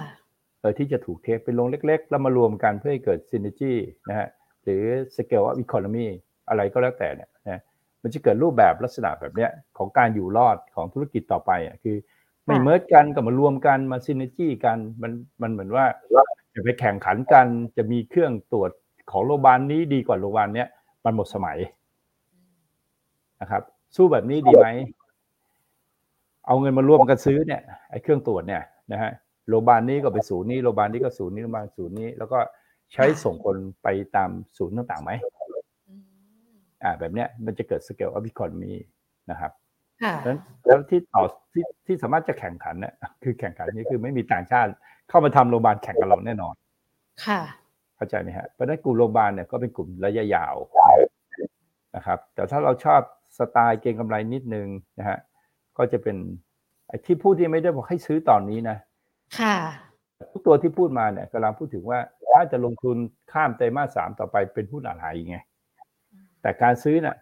[0.60, 3.72] เออที่จะถูกเทคเป็นโรงเล็ก ๆ แล้วมารวมกันเพื่อให้เกิดซินเนจี
[4.08, 4.28] นะฮะ
[4.62, 4.82] หรือ
[5.16, 6.06] scale of economy
[6.48, 7.60] อะไรก็แล้วแต่เนี่ยนะ
[8.02, 11.96] มันจะเกิดรูปแบบลักษณะแบบเนี้ยของการอยู่รอดของธุรกิจต่อไปอะคือ
[12.46, 15.84] ไม่เมิร์กันกับมารวมกันมาซินเนจี้กันมันมันเหมือนว่า
[16.54, 18.70] จะไปแข่งขันกันจะมีเครื่องตรวจ
[19.10, 20.68] ของโรงพยาบาลนี้ดีกว่าโรงพยาบาลเนี้ย
[21.04, 21.58] มันหมดสมัย
[23.40, 23.62] นะครับ
[23.96, 24.66] สู้แบบนี้ดีไหม
[26.46, 29.10] เอาเงินมารวมกันซื้อเนี่ยไอ้เครื่องตรวจเนี่ยนะฮะ
[29.48, 32.38] โรงพยาบาลนี้ก็ไปศูนย์นี้โรงพยาบาลนี้ก็ศูนย์นี้โรงพยาบาลศูนย์นี้ แล้วก็
[32.92, 35.12] ใช้ส่งคนไปตามศูนย์ต่างๆไหม
[36.82, 38.72] อ่า แบบเนี้ยมันจะเกิดสเกลออฟ c o คอนมี
[39.30, 39.52] นะครับ
[40.24, 41.22] แล้วแล้วที่ต่อ
[41.52, 44.70] ที่ที่สามารถจะแข่งขันเนี่ยคือแข่งขันนี้คือไม่มีต่างชาติ
[45.08, 46.54] เข้ามาทำโรงพยาบาลแข่งกับเราแน่นอน
[47.26, 47.40] ค่ะ
[47.96, 50.54] เข้าใจไหมฮะเพราะนั้นกลุ่มโรงพยาบาลเนี่ยก็เป็นกลุ่มระยะยาว
[51.96, 53.00] นะครับ แต่ถ้าเราชอบ
[53.40, 54.66] สไตล์เก็งกำไรนิดนึง
[54.98, 55.18] นะฮะ
[55.78, 56.16] ก็จะเป็น
[56.88, 58.76] ไอ้ที่พูดที่ไม่ได้บอกให้ซื้อตอนนี้นะ
[59.38, 59.56] ค่ะ
[60.32, 61.98] ทุกตัวที่พูดมาเนี่ยกำลังพูดถึงว่า
[62.30, 62.96] ถ้าจะลงทุน
[63.32, 65.36] ข้ามไตรมาสสามต่อไปเป็นหุ้นอะไรไง
[66.42, 67.16] แต่การซื้อน่ะ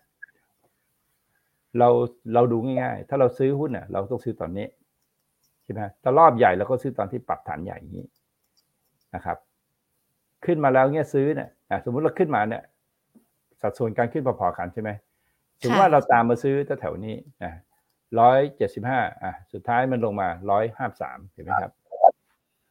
[1.79, 1.89] เรา
[2.35, 4.67] เราดูง่ายๆ ถ้าเราซื้อหุ้นน่ะ เราต้องซื้อตอนนี้
[5.65, 8.07] ใช่ไหมถ้ารอบใหญ่เราก็ซื้อตอนที่ปรับฐานใหญ่อย่างนี้
[9.15, 9.37] นะครับ
[10.45, 11.49] ขึ้นมาแล้วเนี่ยซื้อเนี่ย
[11.85, 12.63] สมมุติเราขึ้นมาเนี่ย
[13.61, 14.91] สัดส่วนการขึ้นพอๆกันใช่ไหม
[15.63, 17.53] ถึงว่าเราตามมาซื้อแถวนี้นะ
[18.21, 21.73] ร้อยเจ็ดสิบห้าอะสุดท้ายมันลงมาร้อยห้าสามเห็นไหมครับ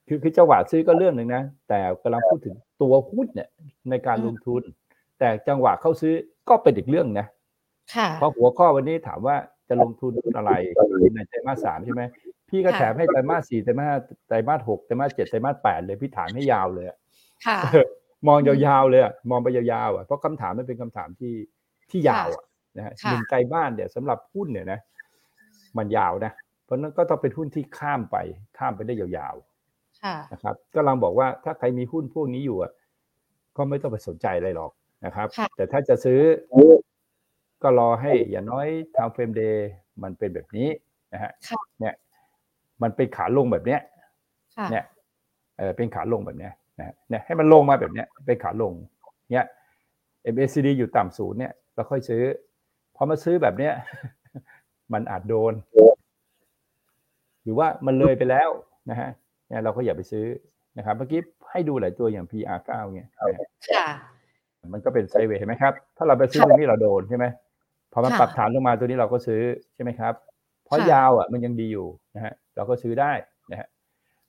[0.08, 3.50] คือคือจังหวะซื้อก็เรื่องหนึ่งนะ แต่กำลังพูดถึงตัวหุ้นเนี่ย
[3.90, 4.62] ในการลงทุน
[5.20, 6.14] แต่จังหวะเข้าซื้อ
[6.50, 7.28] ก็เป็นอีกเรื่องนะ
[8.20, 9.36] เพราะหัวข้อวันนี้ถามว่า
[9.70, 10.52] จะลงทุนอะไร
[11.16, 12.04] ในไตรมาสสามใช่ไหม
[12.50, 16.86] พี่ก็แถมให้ไตรมาสสี่ไตรมาสไตรมาสหกไตรมาสเจ็ดไตรมาสแปดเลยพี่ถามให้ยาวเลย
[18.28, 21.34] มองยาวๆเลยมองไปยาวๆอะเพราะคำถามมันเป็นคำถามที่
[21.90, 22.44] ที่ยาวอะ
[22.78, 24.80] นะฮะหนึ่งไตรมาสเนี่ยสำหรับหุ้นเนี่ยนะ
[25.78, 26.32] มันยาวนะ
[26.64, 28.18] เพราะนั้นก็ต้องเป็นหุ้นที่ข้ามไป
[28.58, 32.72] ข้ามไปได้ยาวๆนะครับ ก็ลังบอกว่าถ้าใครมีหุ้นพวกนี้อยู่อะ
[33.58, 34.72] ก็ไม่ต้องไปสนใจอะไรหรอก
[35.06, 36.22] นะครับ แต่ถ้าจะซื้อ
[37.64, 39.70] ก็รอให้อย่างน้อย time frame day
[40.04, 40.70] มันเป็นแบบนี้
[41.14, 41.32] นะฮะ
[41.80, 41.94] เนี่ย
[42.82, 43.82] มันเป็นขาลงแบบเนี้ย
[44.72, 44.86] เนี่ย
[45.58, 48.74] เออเป็นขาลงแบบเนี้ยนะเนี่ยให้มันลงมาแบบเนี้ยเป็นขาลง
[49.32, 49.46] เนี่ย
[50.34, 52.22] MACD อยู่ต่ำศูนย์เนี่ยเราค่อยซื้อ
[52.98, 53.74] พอมาซื้อแบบเนี้ย
[54.94, 55.54] มันอาจโดน
[57.44, 58.50] หรือว่ามันเลยไปแล้ว
[58.90, 59.10] นะฮะ
[59.48, 60.26] เนี่ยเราก็อย่าไปซื้อ
[60.78, 61.20] นะครับ เมื่อกี้
[61.52, 63.88] ให้ดูหลายตัวอย่าง PR9 เนี่ยค่ะ
[64.74, 67.26] มันก็เป็นไซเวย์เห็นไหมครับ ถ้าเราไปซื้อตรงนี้เราโดนใช่ไหม
[67.94, 69.42] พอมันปรับฐานลงมาตัวนี้เราก็ซื้อ
[69.76, 70.14] ใช่ไหมครับ
[70.66, 73.12] เพราะยาวอะมันยังดีอยู่นะฮะเราก็ซื้อได้
[73.52, 73.68] นะฮะ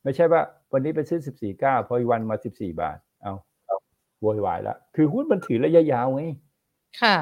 [0.04, 0.40] ไม่ใช่ว่า
[0.72, 3.34] วันนี้ไปซื้อสิบสี่เก้าพออีวันมาสิบสี่บาท เอา
[4.20, 6.22] โวยวายแล้วคือหุ้นมันถือระยะยาวไง
[7.02, 7.16] ค่ะ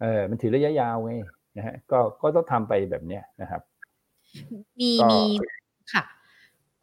[0.00, 1.10] เออมันถือระยะยาวไง
[1.56, 3.62] นะฮะก็ก็ต้องทำไปแบบเนี้ยนะครับ
[4.80, 5.20] มีมี
[5.92, 6.04] ค่ะ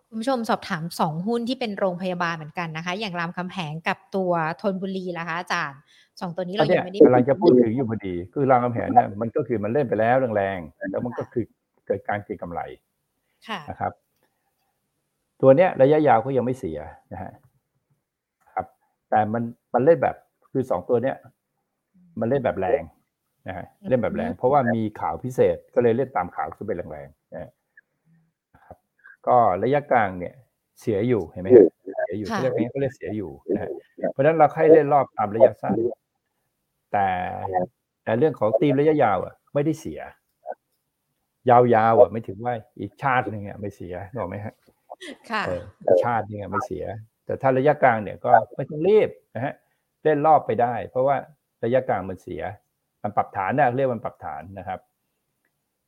[0.08, 5.80] คุณผู้ชมสอบถามสองหุ้นที่เป็นโรงพยาบาลเหมือนกันนะคะ อย่างรามคำแหงกับตัวทนบุรีล่ะคะอาจารย์
[6.22, 11.44] สองตัวนี้เรายังไม่ได้กำลังจะพูดถึงอยู่พอดี คือรามคำแหงเนี่ยมันก็คือมันเล่นไปแล้วแรงๆแล้วมันก็คือ
[11.88, 12.62] เกิดการเก็งกำไร
[13.70, 13.92] นะครับ
[15.42, 16.80] ตัวเนี้ยระยะยาวก็ยังไม่เสีย
[17.14, 17.32] นะฮะ
[18.54, 18.66] ครับ
[19.10, 19.44] แต่มัน
[19.74, 20.16] มันเล่นแบบ
[20.52, 21.16] คือสองตัวเนี้ย
[22.20, 22.82] มันเล่นแบบแรง
[23.48, 27.42] นะฮะเล่นแบบแรง เพราะว่ามีข่าวพิเศษก็เลยเล่นตามข่าวขึ้นไปแรงๆนะ
[28.66, 28.78] ครับ
[29.28, 30.34] ก็ระยะกลางเนี่ย
[30.80, 31.50] เสียอยู่เห็นไหม
[32.04, 33.70] เสียอยู่เรียกนี้ก็เรียกเสียอยู่นะ
[34.12, 35.78] เพราะฉะนั้นเราให้เล่นรอบตามระยะสั้น
[36.92, 37.08] แต่
[38.04, 40.00] แต่เรื่องของตีมระยะยาวอะ ไม่ได้เสีย
[41.50, 44.54] ยาวๆอะ ไม่ถึงว่าอีกชาติหนึ่งอะไม่เสียหรอกไหมฮะ
[45.32, 45.44] ค่ะ
[46.06, 46.86] ชาตินึงอะไม่เสีย
[47.26, 49.54] แต่ถ้าระยะกลางเนี่ยก็ไม่ต้องรีบนะฮะ
[50.04, 51.16] เล่นรอบไปได้ เพราะว่า
[51.64, 52.42] ระยะกลางมันเสีย
[53.04, 54.80] มันปรับฐานนะเรียกมันปรับฐานนะครับ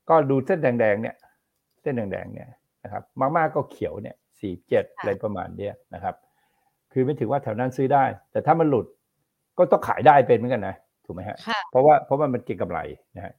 [0.09, 1.15] ก็ดูเส้นแดงๆเนี่ย
[1.81, 2.49] เส้นแดงๆเนี่ย
[2.83, 3.03] นะครับ
[3.37, 6.15] มากๆก็เขียวเนี่ยสี่เจ็ดอะไรประมาณเนี้ยนะครับ
[6.91, 8.85] คือไม่ถือว่าแถวนั้นซื้อได้ แต่ถ้ามันหลุด
[9.57, 11.37] ก็ต้องขายได้เป็นเหมือนกันนะถูกไหมฮะ
[11.71, 12.79] เพราะว่าเพราะว่ามันเก็งกำไร
[13.17, 13.33] นะฮะ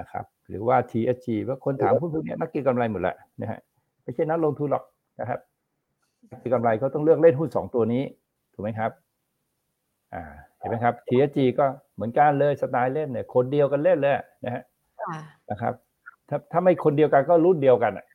[0.00, 3.60] นะครับ หรือว่า TSG ว่าคนถามพวกนี้นักเก็งกำไรหมดแหละนะฮะ
[4.02, 4.84] ไม่ใช่นักลงทุนหรอก
[5.20, 5.40] นะครับ
[6.40, 8.02] เก็งกำไรเขาต้องเลือกเล่นหุ้นสองตัวนี้
[8.54, 8.90] ถูกไหมครับ
[10.14, 10.24] อ่า
[10.64, 14.62] ห็นไหมครับ TSG ก็เหมือนกันเลยสไตล์เล่นเนี่ยคนเดียวกันเล่นเลยนะฮะ
[15.50, 15.74] นะครับ
[16.28, 18.06] ถ้าถ้าไม่คนเดียวกันก็รุ่นเดียวกันอะ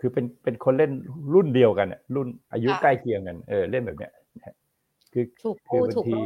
[0.00, 0.92] คือเป็นเป็นคนเล่น
[1.34, 4.12] รุ่นเดียวกันรุ่นอายุใกล้เคียงกันเออเล่นแบบเนี้ย
[5.12, 5.24] คือ
[5.68, 6.20] คือบางที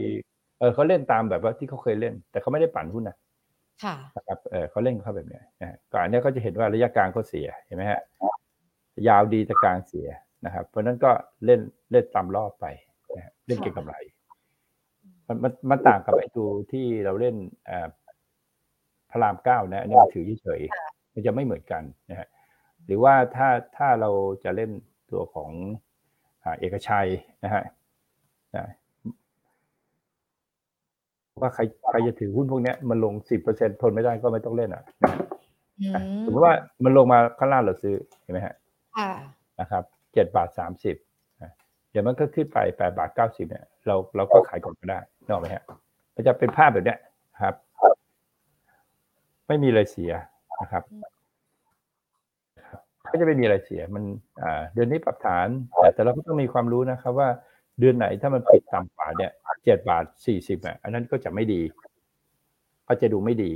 [0.61, 3.17] เออเขาเล่นตามแบบว่าที่เขาเคยเล่น แต่เขาไม่ได้ปั่นหุ้นนะ
[3.85, 8.01] ค่ะนะครับเออเขาเล่นเขาแบบเนี้ยนะก่อนเนี้ยเขาจะเห็นว่าระยะกลางเขาเสียเห็นไหมฮะ
[9.09, 10.09] ยาวดีแต่กลางเสีย
[10.45, 11.11] นะครับ เพราะนั้นก็
[11.45, 11.61] เล่น
[11.93, 12.67] เล่นตามรอบไป
[13.47, 13.95] เล่นเก็งกำไร
[15.29, 17.37] มันมันมันต่างกับไอ้ตัวที่เราเล่น
[19.11, 20.61] พระรามเก้านะอันนี้มันถือเฉย
[21.15, 22.29] มันจะไม่เหมือนกันนะฮะ
[22.87, 24.11] หรือว่าถ้าถ้าเรา
[24.45, 24.71] จะเล่น
[25.11, 25.51] ตัวของ
[26.59, 27.09] เอกชัย
[27.45, 27.65] นะฮะ
[28.57, 28.67] นะ
[31.41, 34.83] ว่าใครใครจะถือหุ้นพวกเนี้ยมันลงสิบเปอร์เซ็นทนไม่ได้ก็ไม่ต้องเล่นอะ
[35.81, 35.97] อืม
[36.27, 38.55] สมมติว่ามันลงมาข้างล่างเราซื้อเห็นไหมฮะ
[38.99, 39.11] ค่ะ
[39.61, 40.97] นะครับเจ็ดบาทสามสิบ
[41.93, 45.65] เดี๋ยวมันก็ขึ้นไปแปดบาทเก้าสิบเนี่ยเราเราก็ขายก่อนก็ได้นกออกไหมฮะ
[46.15, 46.99] มันจะเป็นภาพแบบเนี้ย
[47.43, 47.55] ครับ
[49.47, 50.13] ไม่มีอะไรเสีย
[50.63, 50.83] นะครับ
[53.11, 54.05] ก็จะไม่มีอะไรเสียมัน
[54.43, 57.29] อ่าเดือนนี้ปรับฐานแต่แต่เราก็ต้องมีความรู้นะครับว่า
[57.81, 59.33] เดือนไหนถ้ามันปิดต่ำกว่าเนี่ย
[59.65, 61.61] เจ็ดบาทสี่สิบอะอันนั้นก็จะไม่ดี
[62.89, 63.53] ก็จะดูไม่ดี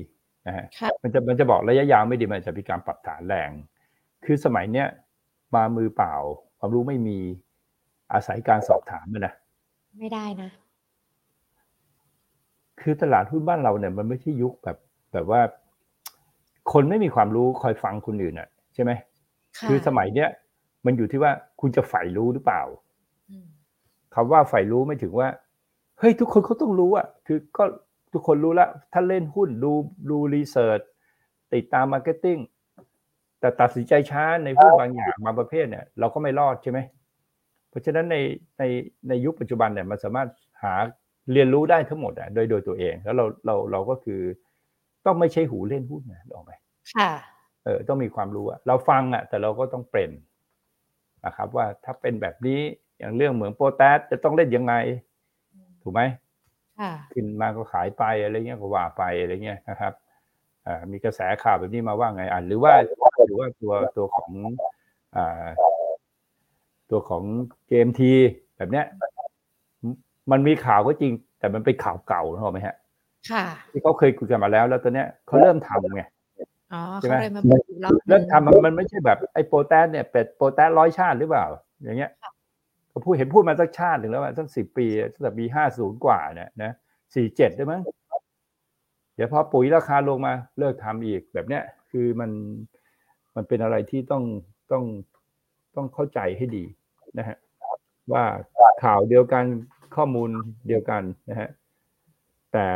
[0.46, 3.50] นะฮะค่ะมันจะมันจะบอกระยะยาวไม่ดีมันจะมีการปรับฐานแรง
[4.24, 4.86] คือสมัยเนี้ย
[5.54, 6.14] มามือเปล่า
[6.58, 7.18] ความรู้ไม่มี
[8.12, 9.34] อาศัยการสอบถามอะนะ
[9.98, 10.50] ไม่ได้นะ
[12.80, 14.76] คือตลาดหุ้นบ้านเราเนี่ย มันไม่ใช่ยุคแบบ
[15.12, 15.40] แบบว่า
[16.72, 18.92] คนไม่มีความรู้คอยฟังคนอื่นอะ ใช่ไหม
[19.58, 20.28] ค่ะคือสมัยเนี้ย
[20.86, 22.62] มันอยู่ที่ว่าคุณจะใฝ่รู้หรือเปล่า
[23.30, 23.46] อืม
[24.14, 25.28] คำว่าใฝ่รู้ไม่ถึงว่า
[25.98, 27.64] เฮ้ยทุกคนเขาต้องรู้อะ คือก็
[28.12, 29.72] ทุกคนรู้แล้วถ้าเล่นหุ้นดู
[30.10, 30.80] ดู research
[31.54, 32.38] ติดตาม marketing
[33.40, 37.05] แต่ตัดสินใจช้าในหุ้นบางอย่างบางประเภทเนี่ย เราก็ไม่รอดใช่ไหมเพ
[37.76, 38.16] ราะฉะนั้นใน
[38.58, 38.62] ใน
[39.08, 40.28] ในยุคปัจจุบันเนี่ยมันสามารถ
[40.62, 40.74] หา
[41.32, 44.20] เรียนรู้ได้ทั้งหมดอะโดยโดยตัวเองแล้วเราเราเราก็คือ
[45.06, 46.52] ต้องไม่ใช่หูเล่นหุ้นนะนึกออกไหม
[46.96, 47.10] ค่ะ
[47.64, 50.10] เออต้องมีความรู้อะเราฟังอะแต่เราก็ต้องเป็น
[51.24, 52.60] นะครับว่าถ้าเป็นแบบนี้
[52.98, 54.74] อย่างเรื่องเหมืองโปรแทสจะต้องเล่นยังไง
[55.82, 56.02] ถูกไหม
[56.80, 59.92] ค่ะขึ้นมาก็ขายไปอะไรเงี้ยก็ว่าไปอะไรเงี้ยนะครับ
[60.66, 62.88] อ่ามีกระแสข่าวแบบนี้มาว่าไงอะหรือว่าห
[63.28, 64.30] รือว่าตัวตัวของ
[65.16, 65.46] อ่า
[66.90, 67.22] ตัวของ
[67.68, 68.02] GMT
[68.56, 68.84] แบบเนี้ย
[69.90, 69.92] ม
[70.30, 72.76] มันมีข่าวก็จริง แต่มันเป็นข่าวเก่าถูกไหมฮะ
[73.30, 76.02] ค่ะ ที่เขาเคยคุยกันมาแล้ว แล้วตอนเนี้ยเขาเริ่มทำไง
[76.72, 81.46] อ๋อใช่ไหมเขาเลยมาบอกอีกรอบหนึ่งเริ่มทำมันมันไม่ใช่แบบไอ้โปรแทสเนี่ยเป็ดโปรแทสร้อยชาติหรือเปล่า
[81.82, 82.30] อย่างเงี้ยค่ะ
[82.92, 86.72] ก็พูดเห็นพูดมาสักชาติหนึ่งแล้วว่าสักสิบปีตั้งแต่ปีห้าศูนย์กว่าเนี่ยนะ
[87.14, 87.82] สี่เจ็ดได้มั้ง
[89.14, 92.30] เดี๋ยวพอปุ๋ยราคาลงมาเลิกทำอีกแบบเนี้ย คือมัน
[93.36, 94.24] มันเป็นอะไรที่ต้อง
[94.72, 94.84] ต้อง
[95.76, 96.64] ต้องเข้าใจให้ดี
[97.18, 97.36] นะฮะ
[98.12, 98.24] ว่า
[98.84, 99.44] ข่าวเดียวกัน
[99.96, 100.30] ข้อมูล
[100.68, 101.48] เดียวกันนะฮะ
[102.52, 102.66] แต่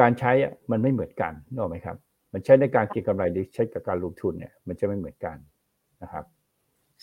[0.00, 1.96] การใช้อะมันไม่เหมือนกันนึกออกไหมครับ
[2.32, 5.36] มันใช้ในการเก็งกำไรหรือใช้กับการลงทุนเนี่ย มันจะไม่เหมือนกัน
[6.02, 6.24] นะครับ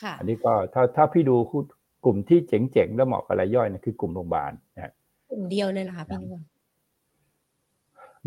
[0.01, 1.63] ค่ะอันนี้ก็ถ้าถ้าพี่ดูหุ้น
[2.05, 4.91] กลุ่มที่เจ๋งๆ แล้วเหมาะกับรายย่อยเนี่ยคือกลุ่มโรงพยาบาลนะฮะ
[5.31, 6.47] กลุ่มเดียวเลยเหรอคะพี่นิวรณ์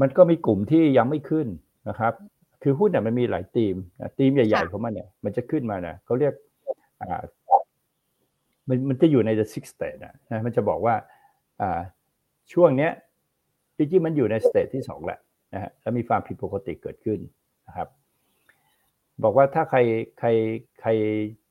[0.01, 1.47] มันก็มีกลุ่มที่ยังไม่ขึ้น
[1.89, 2.13] นะครับ
[2.63, 6.51] คือหุ้นเนี่ยมันมีหลายธีมนะธีมใหญ่ ๆ ของมันเนี่ย มันจะขึ้นมาเนี่ยเขาเรียกอ่า
[8.69, 10.95] มันมันจะอยู่ใน the six stage นะนะมันจะบอกว่า
[11.61, 11.81] อ่า
[12.53, 12.93] ช่วงเนี้ย
[13.77, 15.19] จริงๆมันอยู่ใน stage ที่สองแหละ
[15.55, 17.19] นะฮะแล้วมีความผิดปกติเกิดขึ้น
[17.67, 17.89] นะครับ
[19.25, 19.79] บอกว่าถ้าใคร
[20.19, 20.29] ใคร
[20.81, 20.91] ใคร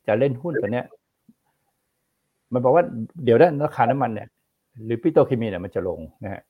[0.07, 0.85] จะเล่นหุ้นตัวเนี้ย
[2.53, 2.83] มันบอกว่า
[3.23, 4.27] เดี๋ยวด้านราคาน้ำมันเนี่ย
[4.85, 6.41] หรือปิโตเคมีเนี่ยมันจะลงนะฮะ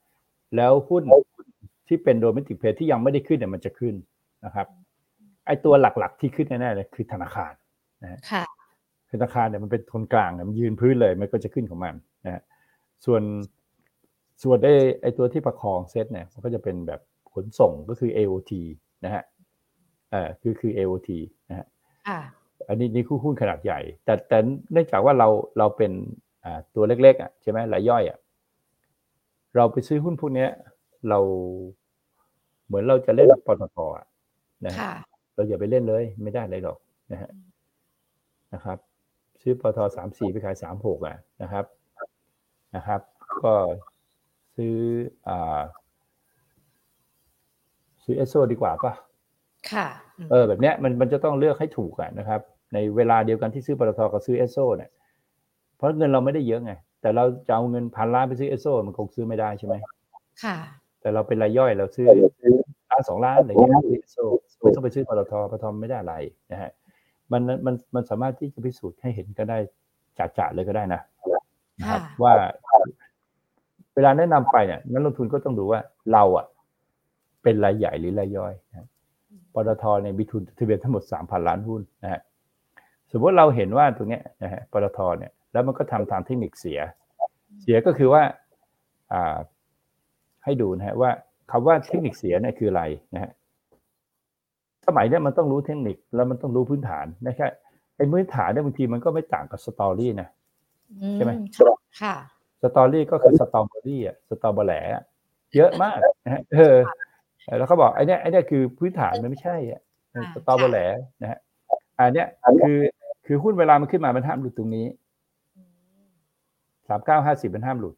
[0.55, 1.03] แล้วหุ้น
[1.87, 3.95] ที่เป็น domestic play ที่ยังไม่ได้ขึ้นเนี่ยมันจะขึ้น
[4.45, 4.67] นะครับ
[5.45, 7.53] ไอตัวหลักๆที่ขึ้นแน่ๆเลยคือธนาคาร
[8.31, 8.43] ค่ะ
[9.11, 11.93] ธนาคารเนี่ยมันเป็นคนกลางเนี่ยมันยืนพื้นเลยมันก็จะขึ้นของมัน
[12.25, 12.41] นะฮะ
[13.05, 13.23] ส่วน
[14.43, 14.67] ส่วนไอ
[15.01, 17.01] ไอตัวที่ประคองเซตเนี่ยมันก็จะเป็นแบบ
[17.33, 18.51] ขนส่งก็คือ AOT
[19.05, 19.23] นะฮะ
[20.11, 21.09] เอ่อคือคือ AOT
[21.49, 21.67] นะฮะ
[22.07, 22.19] ค่ะ
[22.67, 24.37] อันนี้นี่คือหุ้นขนาดใหญ่ แต่แต่
[24.71, 25.91] เนื่องจากว่าเราเราเป็น
[26.43, 28.17] อ่าตัวเล็กๆอะใช่ไหมรายย่อยอะ
[29.55, 30.49] เราไปซื้อหุ้นพวกเนี้ย
[31.09, 31.19] เรา
[32.65, 34.05] เหมือนเราจะเล่นปตทอะ
[34.65, 34.93] นะฮะค่ะ
[35.35, 36.77] เราอย่าไปเล่นเลย ไม่ได้เลยหรอก
[37.11, 37.29] นะฮะ
[38.53, 38.77] นะครับ
[39.41, 41.65] ซื้อปตทสามสี่ไปขายสามหกอะนะครับ
[42.75, 43.01] นะครับ
[43.43, 43.53] ก็
[44.55, 44.75] ซื้อ
[45.27, 45.61] อ่า
[48.03, 48.93] ซื้อเอสโซดีกว่าป่ะ
[49.71, 52.41] ค่ะอืมเออ แบบเนี้ยมันมันจะต้องเลือกให้ถูกอะนะครับ
[52.73, 54.89] ในเวลาเดียวกันที่ซื้อปตทกับซื้อเอสโซเนี่ย
[55.77, 59.75] เพราะเงินเราไม่ได้เยอะไงแต่เราจะเอาเงินพันล้านไปซื้อเอสโซมันคงซื้อไม่ได้ใช่ไหม
[60.43, 60.57] ค่ะ
[61.01, 62.07] แต่เราเป็นรายย่อยเราซื้อ
[62.89, 64.17] ล้านสองล้านอะไรเงี้ยซื้อเอสโซ
[64.61, 66.15] ไม่ต้องไปซื้อปตทปตทไม่ได้อะไร
[66.51, 66.71] นะฮะ
[67.31, 69.57] มันมันมันสามารถที่จะพิสูจน์ให้เห็นก็ได้
[70.17, 71.01] จ่าๆเลยก็ได้นะ
[71.79, 72.33] นะครับค่ะว่า
[73.95, 75.79] เวลาแนะนำไปเนี่ยนักลงทุนก็ต้องดูว่า
[76.13, 76.45] เราอะ
[77.43, 78.87] เป็นรายใหญ่หรือรายย่อยนะ
[79.53, 82.21] ปตทเนี่ยมีทุนทะเบียนทั้งหมด3,000ล้านหุ้นนะฮะ
[83.11, 86.79] สมมติเราเห็นว่าตรงเนี้ยนะฮะปตทเนี่ย แล้วมันก็ทำทางเทคนิคเสีย
[87.61, 88.23] เสียก็คือว่า
[89.13, 89.37] อ่า
[90.43, 91.11] ให้ดูนะฮะว่า
[91.51, 93.31] คำว่าเทคนิคเสียเนี่ยคืออะไรนะฮะ
[94.87, 97.47] สมัยเนี้ยมันต้องรู้เทคนิคแล้วมันต้องรู้พื้นฐานนะแค่
[97.95, 100.27] ไอ้พื้นฐานเนี่ยบางทีมันก็ไม่ต่างกับ story นะ
[101.01, 102.15] อืใช่ไหมค่ะค่ะ
[102.61, 105.03] story ก็คือสตอเบอรี่อะสตอเบอร์แหลอะ
[105.55, 106.75] เยอะมากนะฮะเออ
[107.57, 109.81] แล้วเขาบอกไอ้เนี้ยไอ้เนี้ยคือพื้นฐานมันไม่ใช่อะ
[110.15, 110.79] ค่ะสตอเบอร์แหล
[111.21, 111.39] นะฮะ
[111.97, 112.27] อันเนี้ย
[112.65, 112.79] คือ
[113.25, 114.85] คือหุ้นเวลามันขึ้นมามันห้ามหลุดตรงนี้
[115.57, 115.61] อื
[116.05, 116.09] ม
[116.87, 117.95] สามเก้าห้าสิบมันห้ามหลุด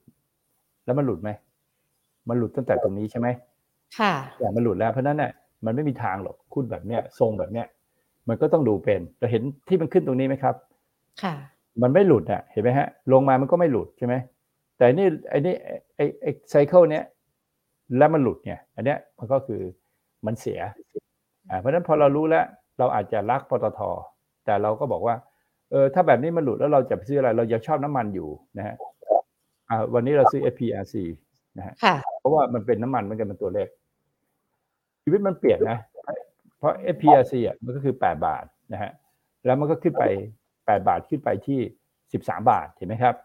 [0.85, 1.29] แล้วมันหลุดไหม
[2.29, 3.27] มันหลุดตั้งแต่ตรงนี้ใช่ไหม
[3.99, 5.31] ค่ะแต่มันหลุดแล้วเพราะฉะนั้นเนี่ย
[5.65, 7.67] มันไม่มีทางหรอกคุณแบบเนี้ยทรงแบบเนี้ย
[8.29, 10.55] มันก็ต้องดูเป็นเราเห็นที่มันขึ้นตรงนี้ไหมครับ
[11.23, 11.33] ค่ะ
[11.81, 14.15] มันไม่หลุดอะ เห็นไหมฮะ ลงมามันก็ไม่หลุดใช่ไหม
[14.77, 15.55] แต่นี่ไอ้นี่
[15.95, 17.03] ไอ้ไอ้ไซเคิลเนี้ย
[17.97, 19.61] แล้วมันหลุดเนี่ย อันเนี้ยมันก็คือ
[20.25, 20.59] มันเสีย
[21.49, 22.45] อ่าเพราะฉะนั้นพอเรารู้แล้ว
[22.79, 23.79] เราอาจจะรักปตท
[24.45, 25.15] แต่เราก็บอกว่า
[25.71, 28.75] เออถ้าแบบนี้มันหลุดแล้วเราจะไปซื้ออะไร เรายังชอบน้ำมันอยู่นะฮะ
[29.69, 30.95] อ่าวันนี้เราซื้อ FPRC
[31.57, 33.67] นะฮะค่ะเพราะว่ามันเป็นน้ำมันมันกันเป็นตัวเลข
[35.03, 35.79] ชีวิตมันเปลี่ยนนะ
[36.57, 38.91] เพราะ FPRC อะมันก็คือแปดบาทนะฮะ
[39.45, 40.03] แล้วมันก็ขึ้นไป
[40.65, 41.59] แปดบาทขึ้นไปที่
[42.13, 43.15] สิบสามบาทเห็นไหมครับ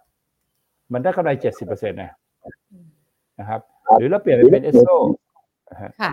[0.93, 2.12] มันได้กำไรเจ็ดสิบเปอร์เซ็นต์นะ
[3.41, 3.61] นะครับ
[3.99, 4.88] หรือเราเปลี่ยนไปเป็นเอสโซ
[5.71, 6.11] นะฮะค่ะ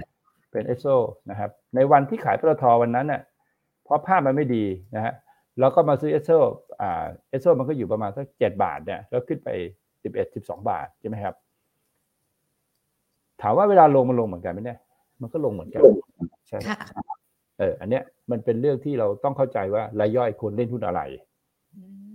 [0.51, 0.87] เป็นเอสโซ
[1.29, 3.21] นะครับ ในวันที่ขายปตทวันนั้นน่ะ
[3.83, 5.13] เพราะภาพมันไม่ดีนะฮะ
[5.59, 6.29] เราก็มาซื้อเอสโซ
[6.81, 9.49] อ่าเอสโซมันก็อยู่ประมาณสักเจ็ดบาทเนี่ยแล้วขึ้นไป
[10.03, 11.35] สิบเอ็ดสิบสองบาทใช่ไหมครับ
[13.41, 14.79] ถามว่าเวลาลงมันลงเหมือนกันไหมเนี่ย
[15.21, 15.81] มันก็ลงเหมือนกัน
[16.47, 16.77] ใช่ค่ะ
[17.59, 21.01] เอออันเนี้ยมันเป็นเรื่องที่เราต้องเข้าใจว่ารายย่อยควรเล่นหุ้นอะไร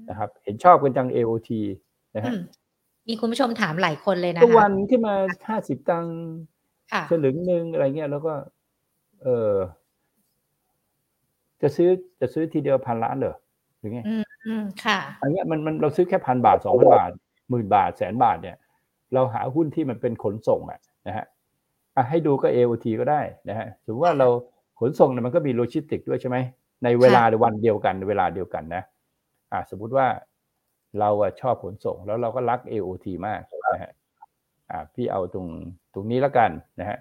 [0.08, 1.50] นะครับ เห็นชอบกันจัง AOT
[2.14, 2.40] นะอืฮะม
[3.08, 5.14] มีคุณผู้ชมถามหลายคนเลยนะทุกวัคะนขึ้นมา
[5.48, 6.16] ห้าสิบตังค์
[6.92, 8.32] ค่ะสลึงหนึ่งอะไรเงี้ยแล้วก็
[9.22, 9.52] เออ
[11.62, 11.88] จะซื้อ
[12.20, 13.36] จะซื้อทีเดียวพันล้านเหรอ
[13.78, 17.10] หรือไงอืมอืมค่ะอันเนี้ยมันมันเราซื้อแค่พันบาทสองพันบาท
[17.50, 18.56] หมื่นบาทแสนบาทเนี่ย
[19.14, 21.26] เราหาหุ้นที่มันเป็นขนส่งอะนะฮะอะ
[22.08, 24.28] ให้ดูก็ AOT ก็ได้นะฮะสมมติว่าเรา
[24.80, 26.36] ขนส่งเนี่ยมันก็มีโลจิสติกด้วยใช่ไหม
[26.84, 28.82] ในเวลาในวันเดียวกัน เวลาเดียวกันนะ
[29.52, 30.06] อะสมมุติว่า
[30.98, 33.40] เราอะชอบขนส่ง แล้วเราก็รัก AOT มาก
[33.72, 33.92] นะฮะ
[34.70, 35.46] อะพี่เอาตรง
[35.94, 36.98] ตรงนี้แล้วกันนะฮะ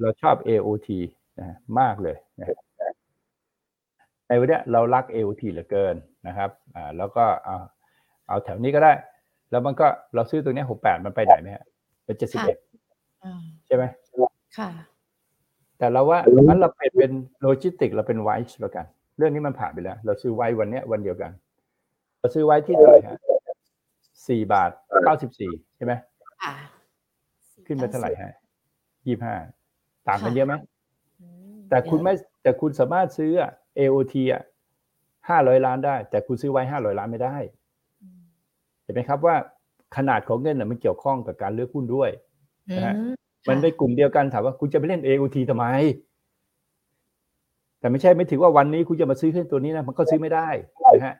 [0.00, 0.88] เราชอบ AOT
[1.38, 2.58] นะฮะมากเลยนะฮะ
[4.26, 5.94] ในวันเนี้ยเรารัก AOT เหลือเกิน
[6.26, 7.56] นะครับอ่าแล้วก็เอา
[8.28, 8.92] เอาแถวนี้ก็ได้
[9.50, 11.64] แล้วมันก็เราซื้อตัวเนี้หกแปดมันไปไหนไหมฮะ
[12.04, 12.56] เป็นเจ็ดสิบเอ็ด
[13.24, 13.84] อ่าใช่ไหม
[14.58, 14.70] ค่ะ
[15.78, 18.86] แต่เราว่างั้นเราเป็นเป็นโลจิสติกเราเป็น WICE แล้วกัน
[19.18, 21.30] เรื่องนี้มันผ่านไปแล้ว เราซื้อ WICE วันเนี้ยวันเดียวกัน
[22.20, 23.18] เราซื้อไว้ที่เท่าไหร่ฮะ
[24.28, 24.70] สี่บาท
[25.04, 25.92] เก้าสิบสี่ใช่ไหม
[26.42, 26.54] ค่ะ
[27.66, 28.32] ขึ้นไปเท่าไหร่ฮะ
[29.06, 29.34] ยี่ห้า
[30.08, 30.54] ต่างกันค่ะเยอะไหม
[31.20, 34.42] อืมแต่คุณไม่แต่คุณสามารถซื้ออะ AOT อะ
[35.28, 37.36] ห้าร้อยล้านได้ แต่คุณซื้อ WICE ห้าร้อยล้านไม่ได้
[38.02, 38.20] อืม
[38.82, 39.36] เห็นไหมครับว่า
[39.96, 42.10] ขนาดของเงินน่ะมันเกี่ยวข้องกับการเลือกหุ้นด้วย
[42.76, 43.04] นะฮะอื
[43.46, 45.66] มมันในกลุ่มเดียวกันถามว่าคุณจะไปเล่น AOT ทำไม
[47.80, 50.48] แต่ไม่ใช่ไม่ถือว่าวันนี้คุณจะมาซื้อขึ้นตัวนี้นะมันก็ซื้อไม่ได้
[50.94, 51.16] นะฮะ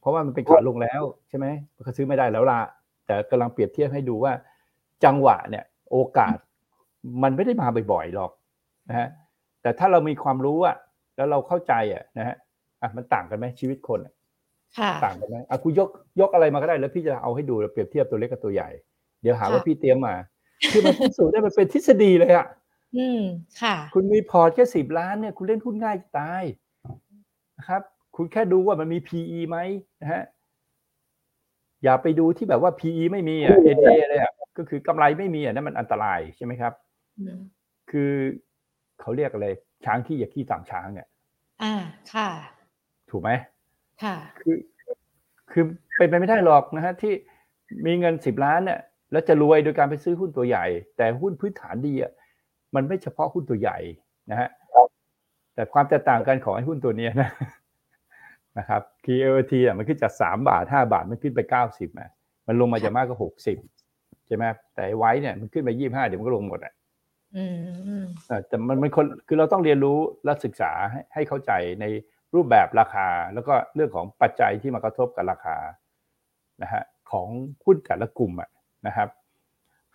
[0.00, 2.60] เพราะว่ามันเป็นขาลงแล้วใช่ไหมมันก็ซื้อไม่ได้แล้วล่ะ
[3.06, 4.32] แต่กำลังเปรียบเทียบให้ดูว่า
[5.04, 6.36] จังหวะเนี่ย โอกาส
[7.22, 8.32] มันไม่ได้มาบ่อยๆหรอก
[8.88, 9.08] นะฮะ
[9.62, 10.76] แต่ถ้าเรามีความรู้อะ
[11.16, 12.36] แล้วเราเข้าใจอะนะฮะ
[12.82, 14.12] อะมันต่างกันไหมชีวิตคนอะ
[14.78, 15.88] ค่ะต่างกันไหมอะคุณยก
[16.20, 18.68] ยกอะไรมาก็ได้แล้วพี่จะเอาให้ดูแล้วเปรียบเทียบตัวเล็กกับตัวใหญ่
[19.22, 20.14] เดี๋ยวหาว่าค่ะพี่เตรียมมา
[20.72, 22.46] คือมันพิสูจน์ได้มันเป็นทฤษฎีเลยอะ
[22.96, 23.22] อืม
[23.62, 26.42] ค่ะ คุณมีพอร์ตแค่สิบล้านเนี่ยคุณเล่นหุ้นง่ายจะตาย
[27.58, 27.82] นะครับ
[28.16, 29.58] คุณแค่ดูว่ามันมี PE ไหม
[30.02, 30.22] นะฮะ
[31.82, 36.72] อย่าไปดูที่แบบว่า PE ไม่มีอะ NA เลยอะก็คือกำไรไม่มีอะนั่นมันอันตรายใช่ไหมครับ
[37.18, 37.38] อืม
[37.90, 38.12] คือ
[39.00, 39.48] เขาเรียกอะไร
[39.84, 41.08] ช้างที่อย่าขี้ตามช้างเนี่ย
[41.62, 41.74] อ่า
[42.14, 42.28] ค่ะ
[43.10, 43.30] ถูกไหม
[44.02, 44.56] ค่ะ คือ
[45.50, 45.64] คือ
[45.96, 47.12] เป็นไปไม่ได้หรอกนะฮะที่
[47.86, 48.80] มีเงินสิบล้านเนี่ย
[49.12, 52.12] แล้วจะรวยโดยการไปซื้อหุ้นตัวใหญ่ แต่หุ้นพื้นฐานดีอะ
[52.74, 53.78] มันไม่เฉพาะหุ้นตัวใหญ่
[54.30, 54.48] นะฮะ
[55.54, 57.30] แต่ความแตกต่างกันของไอ้หุ้นตัวเนี้ยนะ
[58.58, 62.10] นะครับ KLT อะมันขึ้นจากสามบาทห้าบาทมันขึ้นไปเก้าสิบอะ
[62.46, 63.58] มันลงมาจะมากกว่าหกสิบ
[64.26, 64.44] ใช่ไหม
[64.74, 66.72] แต่ไอ้ไว้เนี่ยมันขึ้นไปยี่ห้าเดี๋ยวมันก็ลงหมดอะ
[67.36, 67.56] อืม
[67.88, 71.84] อืมเออแต่มันมันคนคือเราต้องเรียนรู้และศึกษาให้ให้เข้าใจใน
[72.34, 75.56] รูปแบบราคา แล้วก็เรื่องของปัจจัยที่มากระทบกับราคา
[76.62, 77.28] นะฮะของ
[77.64, 78.50] หุ้นแต่ละกลุ่มอะ
[78.86, 79.08] นะครับ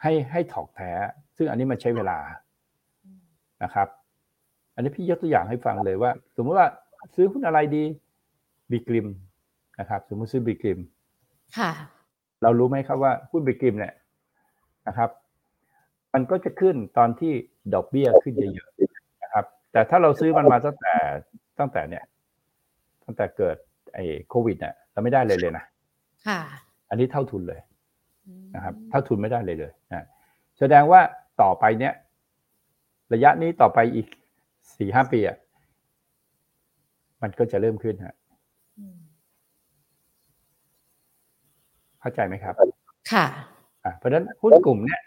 [0.02, 0.92] ให้ให้ถอกแท้
[1.38, 2.18] ซึ่งอันนี้มันใช้เวลา
[3.64, 3.88] นะครับ
[4.76, 6.68] อันนี้พี่ยกตัวอย่างให้ฟังเลยว่า สมมติว่า
[7.16, 7.84] ซื้อหุ้นอะไรดี
[8.72, 9.08] บีกริม
[9.80, 10.80] นะครับ สมมติซื้อบีกริม
[11.58, 11.72] ค่ะ
[12.44, 13.94] เรารู้ไหมครับว่าหุ้นบีกริมเนี่ย
[14.88, 15.10] นะครับ
[16.14, 17.34] มันก็จะขึ้นตอนที่
[17.74, 20.96] ดอกเบี้ยขึ้นเยอะๆนะครับ แต่ถ้าเราซื้อมันมาตั้งแต่
[21.60, 22.04] ตั้งแต่เนี่ย
[23.06, 23.58] ตั้งแต่เกิด
[23.94, 25.66] ไอ้โควิดเนี่ยเราไม่ได้เลยเลยนะ
[26.28, 26.40] ค่ะ
[26.90, 27.75] อันนี้เท่าทุนเลยอืม
[28.56, 30.06] นะครับเท่าทุนไม่ได้เลยเลยนะ
[30.60, 31.02] แสดงว่า
[31.42, 31.94] ต่อไปเนี่ย
[33.14, 34.08] ระยะนี้ต่อไปอีก
[34.78, 35.38] สี่ห้าปีอะ
[37.22, 38.16] มันก็จะเริ่มขึ้นฮะ
[38.80, 38.98] อืม
[42.00, 42.54] เข้าใจไหมครับ
[43.12, 43.26] ค่ะ
[43.86, 45.02] อะเพราะฉะนั้นหุ้นกลุ่มเนี่ย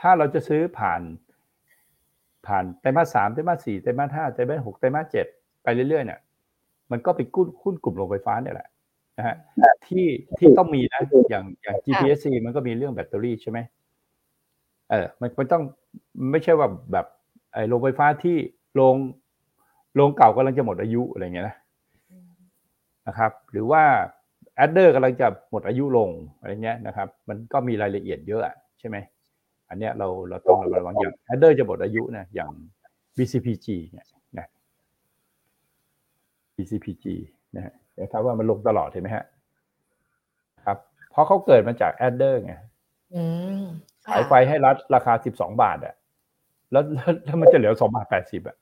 [0.00, 1.00] ถ้าเราจะซื้อผ่าน
[2.46, 5.26] ผ่านไตรมาสสามไตรมาสสี่ไตรมาสห้าไตรมาสหกไตรมาสเจ็ด
[5.62, 6.20] ไปเรื่อยๆเนี่ย
[6.90, 8.68] มันก็ไปกู้หุ้นกลุ่มโรงไฟฟ้าเนี่ยแหละ
[9.18, 9.36] นะฮะ
[9.86, 10.06] ที่
[10.38, 13.58] ที่ต้องมีนะอย่างอย่าง GPSC มันก็มีเรื่องแบตเตอรี่ใช่ไหม
[14.90, 15.62] เออมันมันต้อง
[16.30, 17.06] ไม่ใช่ว่าแบบ
[17.52, 18.36] ไอ้โรงไฟฟ้าที่
[18.74, 18.96] โรง
[19.94, 21.56] โรงเก่ากำลังจะหมดอายุอะไรเงี้ยนะ
[23.06, 23.82] นะครับ หรือว่า
[24.56, 28.42] adder กำลังจะหมดอายุลงอะไรเงี้ยนะครับ มันก็มีรายละเอียดเยอะ
[28.78, 28.96] ใช่ไหม
[29.68, 32.50] อันเนี้ยเราเราต้องระวังอย่าง adder จะหมดอายุนะอย่าง
[33.16, 34.06] BCPG เนี่ย
[34.38, 34.46] นะ
[36.56, 37.06] BCPG
[37.56, 39.24] นะฮะ นะครับว่ามันลงตลอดเห็นไหมฮะ
[40.64, 40.78] ครับ
[41.10, 42.54] เพราะเขาเกิดมาจาก adder ไง
[44.06, 45.94] ขายไฟให้รัฐราคาสิบสองบาทอะ
[46.72, 46.82] แล้ว
[47.24, 48.56] แล้วมันจะเหลือสองบาทแปดสิบอะ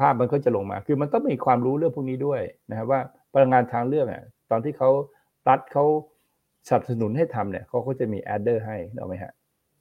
[0.00, 3.00] ภาพมันก็จะลงมา คือมันต้องมีความรู้เรื่องพวกนี้ด้วยนะครับว่า
[3.32, 4.90] พลังงานทางเลือกอะตอนที่เขา
[5.48, 5.84] รัฐเขา
[6.68, 9.32] สนับสนุนให้ทำเนี่ยเขาก็จะมีแอดเดอร์ให้เอาไหมฮะ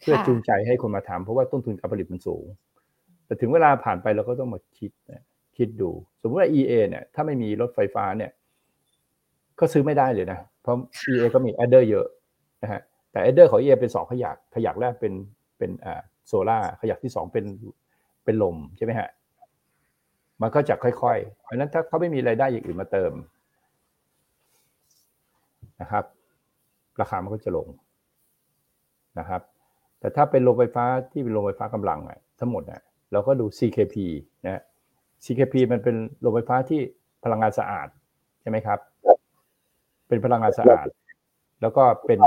[0.01, 2.45] เพื่อจูงใจให้คนมาทำเพราะว่าต้นทุนการผลิตมันสูง
[3.25, 4.91] แต่ถึงเวลาผ่านไปเราก็ต้องมาคิด
[5.57, 5.91] คิดดู
[6.21, 8.31] สมมติว่า EA เนี่ยถ้าไม่มีรถไฟฟ้าเนี่ย
[9.59, 10.75] ก็ซื้อไม่ได้เลยนะ เพราะ
[11.11, 12.07] EA ก็มี adder เยอะ
[12.63, 12.81] นะฮะ
[13.11, 15.13] แต่ adder ของ EA เป็นสองขยักขยักแรกเป็น
[15.57, 17.45] เป็นอ่าโซล่าขยักที่สองเป็น
[18.23, 19.09] เป็นลมใช่ไหมฮะ
[20.41, 23.11] มันก็จะค่อยๆ เพราะนั้นถ้าเขาไม่มีรายได้อย่างอื่นมาเติม
[25.81, 26.05] นะครับ
[27.01, 27.67] ราคามันก็จะลง
[29.19, 29.41] นะครับ
[29.99, 32.81] แต่ถ้าเป็นโรงไฟฟ้าที่เป็นโรงไฟฟ้ากำลังอะทั้งหมดอะ
[33.11, 33.95] เราก็ดู CKP
[34.45, 34.61] นะ
[35.23, 36.81] CKP มันเป็นโรงไฟฟ้าที่
[37.23, 37.87] พลังงานสะอาด
[38.41, 38.79] ใช่ไหมครับ
[40.07, 40.87] เป็นพลังงานสะอาด
[41.61, 42.19] แล้วก็เป็น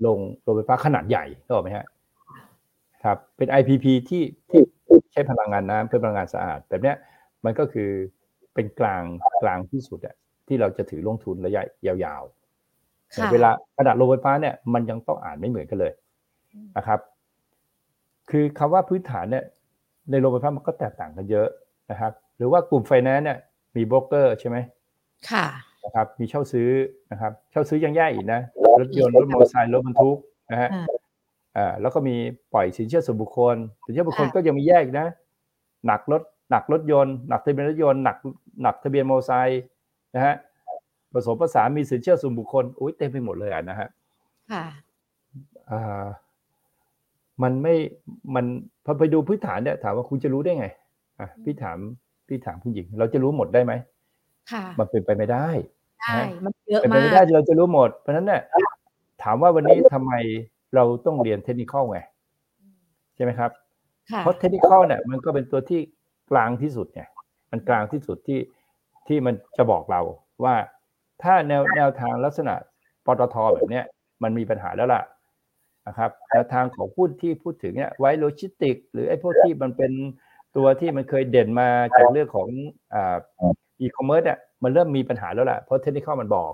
[0.00, 1.86] โรงโรงไฟฟ้าขนาดใหญ่ก็ไหมฮะ
[3.04, 4.60] ครับ เป็น IPP ที่ที่
[5.12, 6.96] ใช้พลังงานน้ำเพื่อพลังงานสะอาดแบบเนี้ย
[7.44, 7.90] มันก็คือ
[8.54, 9.02] เป็นกลาง
[9.42, 10.14] กลางที่สุดอะ
[10.46, 15.92] ที่เราจะถือลงทุนระยะยาวๆเวลาขนาดโรงไฟฟ้าเนี่ยมันยังต้องอ่านไม่เหมือนกันเลย
[16.76, 17.00] นะครับ
[18.30, 19.44] คือคำว่าพื้นฐานเนี่ย
[20.10, 21.48] ในโรงไฟฟ้ามันก็แตกต่างกันเยอะ
[21.90, 23.38] นะครับ หรือว่ากลุ่มไฟแนนซ์เนี่ย
[23.76, 24.56] มีโบรกเกอร์ใช่ไหม
[25.30, 25.46] ค่ะ
[25.84, 26.70] นะครับมีเช่าซื้อ
[27.12, 28.40] นะครับเช่าซื้อยังแย่อีกนะ
[28.80, 30.18] รถยนต์รถมอเตอร์ไซค์รถบรรทุก
[30.52, 30.70] นะฮะ
[31.56, 32.16] อ่าแล้วก็มี
[32.52, 35.06] ปล่อยสินเชื่อส่วนบุคคล สินเชื่อบุคคลก็ยังมีแยกนะ
[35.86, 38.16] หนักรถหนักรถยนต์หนักทะเบียนรถยนต์หนัก
[38.62, 39.62] หนักทะเบียนมอเตอร์ไซค์
[40.14, 40.34] นะฮะ
[41.12, 43.88] ผสมผสานมีสินเชื่อส่วนบุคคลอุ้ยเต็มไปหมดเลยอะนะฮะ
[44.52, 44.64] ค่ะ
[45.70, 46.06] อ่า
[47.42, 47.74] มันไม่
[48.34, 48.44] มัน
[48.84, 50.66] พอไปดูพื้นฐานเนี่ยถามว่าคุณจะรู้ได้ไง
[51.20, 51.78] อะพี่ถาม
[52.30, 53.72] พี่ถามผู้หญิง เราจะรู้หมดได้ไหม
[54.52, 55.48] ค่ะ มันเป็นไปไม่ได้
[56.00, 58.42] ใช่มันเยอะมากเป็นไปไม่ได้เราจะรู้หมด เพราะฉะนั้นเนี่ย
[59.22, 60.12] ถามว่าวันนี้ทำไม
[60.74, 61.98] เราต้องเรียนเทคนิคไง
[63.14, 63.50] ใช่ไหมครับ
[64.18, 65.80] เพราะเทคนิคเนี่ยมันก็เป็นตัวที่
[66.30, 67.08] กลางที่สุดเนี่ย
[67.50, 68.40] มันกลางที่สุดที่
[69.08, 70.00] ที่มันจะบอกเรา
[70.44, 70.54] ว่า
[71.22, 72.54] ถ้าแนวแนวทางลักษณะ
[73.06, 73.84] ปตทแบบเนี้ย
[74.22, 75.02] มันมีปัญหาแล้วล่ะ
[75.86, 79.92] นะครับแนวทางของพูดที่พูดถึงเนี่ย WICE โลจิสติก หรือไอ้พวกที่มันเป็น
[80.56, 82.48] ตัวที่มันเคยเด่นมาจากเรื่องของ
[82.94, 83.16] อ่า
[83.80, 86.52] อีคอมเมิร์ซเนี่ยมันเริ่มมีปัญหาแล้วล่ะเพราะเทคนิคมันบอก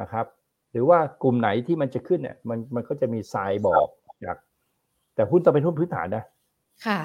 [0.00, 0.26] นะครับ
[0.72, 3.86] หรือว่ากลุ่มไหนที่มันจะขึ้นเนี่ย มันมันก็จะมีทรายบอก
[4.24, 4.36] จาก
[5.14, 6.24] แต่หุ้นต้องเป็นหุ้นพื้นฐานนะ
[6.86, 7.00] ค่ะ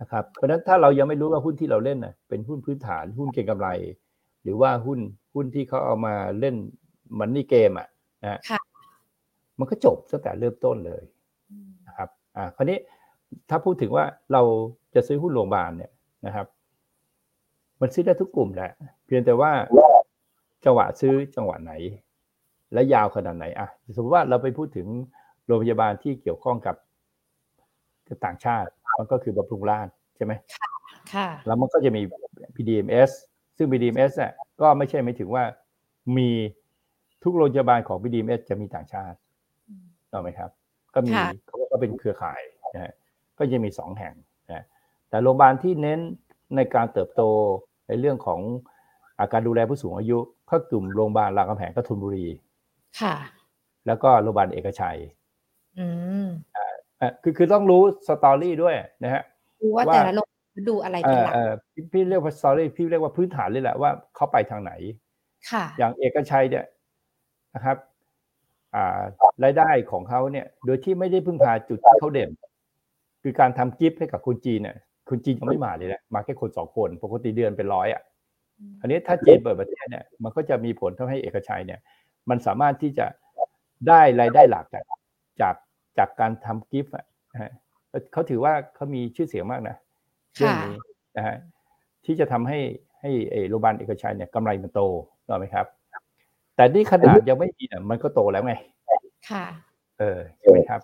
[0.00, 3.68] นะครับ เพราะฉะนั้นถ้าเรายังไม่รู้ว่าหุ้นที่เราเล่นน่ะเป็นหุ้นพื้นฐานหุ้นเก็งกำไร
[4.42, 4.98] หรือว่าหุ้น
[5.34, 6.54] หุ้นที่เขาเอามาเล่น
[7.18, 7.88] มันนี่เกมอะ
[8.24, 8.40] นะ
[9.58, 11.02] มันก็จบตั้งแต่เริ่มต้นเลย
[11.86, 12.78] นะครับ อ่าคราวนี้
[13.50, 14.42] ถ้าพูดถึงว่าเรา
[14.94, 15.92] จะซื้อหุ้นโรงพยาบาลเนี่ย
[16.26, 16.46] นะครับ
[17.80, 18.70] มันซื้อได้ทุกกลุ่มแหละ
[19.06, 19.50] เพียงแต่ว่า
[20.64, 21.72] จังหวะซื้อจังหวะไหน
[22.72, 24.86] และยาวขนาดไหนอะสมมติว่าเราไปพูดถึง
[25.46, 26.76] โรงพยาบาลที่เกี่ยวข้องกับ
[28.24, 30.32] ต่างชาติมันก็คือบำรุงราชใช่ไหม
[31.12, 32.02] ค่ะแล้วมันก็จะมี
[32.56, 33.10] PDMS
[33.56, 35.44] ซึ่ง PDMS เนี่ยก็ไม่ใช่ไม่ถึงว่า
[36.16, 36.30] มี
[37.22, 39.18] ทุกโรงพยาบาลของ PDMS จะมีต่างชาติ
[40.12, 40.50] ถูกไหมครับ
[40.94, 41.12] ก็มี
[41.46, 42.40] เขาก็เป็นเครือข่าย
[42.74, 42.94] นะฮะ
[43.38, 44.14] ก็จะมีสองแห่ง
[44.52, 44.64] นะ
[45.08, 46.00] แต่โรงพยาบาลที่เน้น
[46.56, 47.22] ในการเติบโต
[47.88, 48.40] ในเรื่องของ
[49.20, 50.18] อาการดูแลผู้สูงอายุ
[50.50, 52.26] ก็กลุ่มโรงพยาบาลรามคำแหงกทุนบุรี
[53.00, 53.16] ค่ะ
[53.86, 54.98] แล้วก็โรงพยาบาลเอกชัย
[55.78, 55.86] อื
[56.24, 56.26] ม
[57.22, 58.74] คือคือต้องรู้สตอรี่ด้วย
[59.04, 59.22] นะฮะ
[59.76, 60.26] ว่าแต่ละโรง
[60.68, 61.34] ดูอะไรเป็นหลัก
[61.92, 64.72] พี่เรียกว่าสตอรี่พี่เรียกว่าพื้นฐานเลยแหละว่าเขาไปทางไหน
[65.50, 66.64] ค่ะ อย่างเอกชัยเนี่ย
[67.54, 67.76] นะครับ
[68.74, 69.00] อ่า
[69.44, 72.30] รายได้ของเขาเนี่ย โดยที่ไม่ได้พึ่งพาจุดที่เขาเด่น
[73.28, 74.76] คือการทำกิฟต์ให้กับคนจีนเนี่ย
[75.10, 78.02] คนจีนยังไม่มาเลยนะมาแค่คนสองคนปกติเดือนเป็นร้อยอะ
[78.80, 81.80] อันนี้ถ้าจีนเปิดประเทศเนี่ยมันก็จะมีผลทำให้เอกชัยเนี่ย
[82.30, 83.06] มันสามารถที่จะ
[83.88, 85.54] ได้รายได้หลักจาก
[85.98, 87.06] จากการทำกิฟต์อะ
[88.12, 89.76] เขาถือว่าเขามีชื่อเสียงมากนะ
[90.34, 90.74] เรื่องนี้
[91.16, 91.36] นะฮะ
[92.04, 92.58] ที่จะทำให้
[93.00, 93.10] ให้
[93.48, 94.80] โรงพยาบาลเอกชัยเนี่ยกำไรมันโต
[95.28, 95.66] ถูกไหมครับ
[96.56, 98.54] แต่นี่ขนาดยังไม่มีเนี่ยมันก็โตแล้วไง
[99.30, 99.44] ค่ะ
[99.98, 100.80] เออใช่ไหมครับ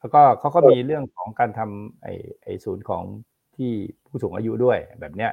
[0.00, 3.02] แล้วก็เขาก็มีเรื่องของการทำไอ้ไอ้ศูนย์ของ
[3.56, 3.70] ที่
[4.06, 5.32] ผู้สูงอายุด้วยแบบเนี้ย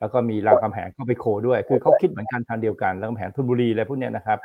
[0.00, 4.38] แล้วก็มีรามคำแหงเข้าไปโคด้วย คือเขาคิดเหมือนกันทางเดียวกันรามคำแหงธนบุรีอะไรพวกเนี้ยนะครับ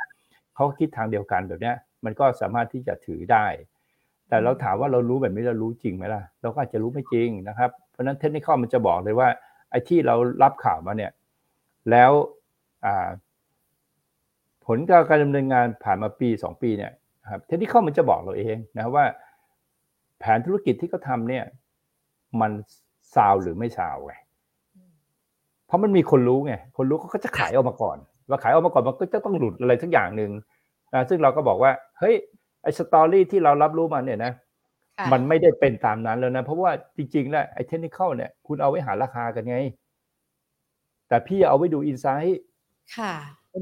[0.54, 3.46] เขาคิดทางเดียวกันแบบเนี้ย มันก็สามารถที่จะถือได้
[4.28, 9.28] แต่เราถามว่าเรารู้แบบนี้เรารู้จริงไหมล่ะ เราก็อาจจะรู้ไม่จริงนะครับ เพราะฉะนั้นเทคนิคมันจะบอกเลยว่า
[9.70, 11.12] ไอ้ที่เรารับข่าวมาเนี่ย
[11.90, 12.12] แล้ว
[14.66, 14.78] ผล
[15.08, 16.92] การดำเนินงานผ่านมาปีสองปีเนี่ย
[17.30, 21.44] ครับเทคนิคมันจะบอกเราเองนะว่าแผนธุรกิจที่เขาทำเนี่ย
[22.40, 22.52] มัน
[23.14, 24.14] ซาวหรือไม่ซาวไง
[25.66, 27.98] เพราะมันมีคนรู้ไงคนรู้เขาก็จะขายออกมาก่อน
[28.28, 30.30] ว่าขายออกมาก่อนมันก็จะต้องหลุดอะไรสักอย่างหนึ่ง
[30.94, 32.14] นะซึ่งเราก็บอกว่าเฮ้ย
[32.62, 34.32] ไอ้สตอรี่ที่เรารับรู้มาเนี่ยนะ
[35.12, 39.58] มันไม่ได้เป็นตามนั้นแล้วนะ เพราะว่าจริงๆแล้วไอ้เทคนิคเนี่ย คุณเอาไว้หาราคากันไง
[41.08, 42.40] แต่พี่เอาไว้ดูอินไซต์
[42.96, 43.12] ค่ะ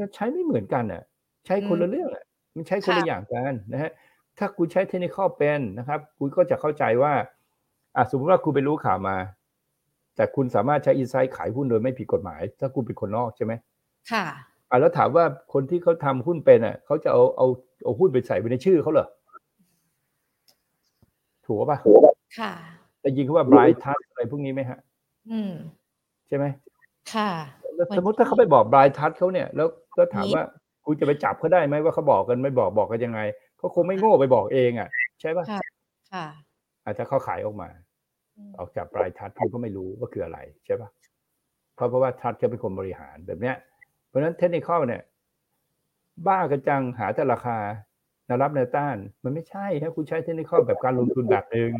[0.03, 1.03] มันใช้ไม่เหมือนกันอะ
[1.47, 2.25] ใช้คนละเรื่องอะ
[2.57, 3.91] มันใช้คนละอย่างกันนะฮะ
[4.39, 7.13] ถ้าคุณใช้เทคนิคเป็นนะครับ คุณก็จะเข้าใจว่า
[7.97, 9.17] อะสมมติว่าคุณไปรู้ข่าวมา
[10.17, 13.53] แต่คุณสามารถใช้อินไซต์ขายหุ้นโดยไม่ผิดกฎหมาย ถ้าคุณเป็นคนนอกใช่ไหม
[14.13, 14.25] ค่ะ
[14.71, 17.47] อะแล้วถามว่าคนที่เขาทาหุ้นเป็นอะเขาจะเอาเอา
[17.85, 19.07] เอาหุ้นไปใส่ไว้ในชื่อเขาเหรอ
[21.45, 21.79] ถูกป่ะ
[22.39, 22.53] ค่ะ
[23.01, 24.79] แต่ยิงเขาว่าบรายทัสอะไรพวกนี้ไหมฮะ
[25.31, 25.53] อืม
[26.29, 26.45] ใช่ไหม
[27.15, 27.31] ค่ะ
[27.97, 30.43] สมมติถ้าเขาไปบอกบรายทัสเขาเนี่ย แล้วก็ถามว่า
[30.87, 33.21] คุณจะไปจับเขาได้ไหมว่าเขาบอกกันไม่บอกบอกกันยังไง
[33.63, 34.89] เขาคงไม่โง่ไปบอกเองอะ
[35.21, 35.45] ใช่ป่ะ
[36.13, 36.27] ค่ะ
[36.85, 37.69] อาจจะเขาขายออกมา
[38.59, 40.91] ออกจากปลายทัดคุณก็ไม่รู้ว่าคืออะไรใช่ป่ะ
[41.75, 43.57] เพราะเพราะว่าทัดจะเป็นคนบริหารแบบเนี้ย
[44.09, 45.03] เพราะฉะนั้นเทคนิคเนี่ย
[46.27, 47.59] บ้ากระจังหาแต่ราคา
[48.27, 51.71] แนวรับแนวต้าน มันไม่ใช่ถ้าคุณใช้เทคนิคแบบการลงทุนแบบหนึ่ง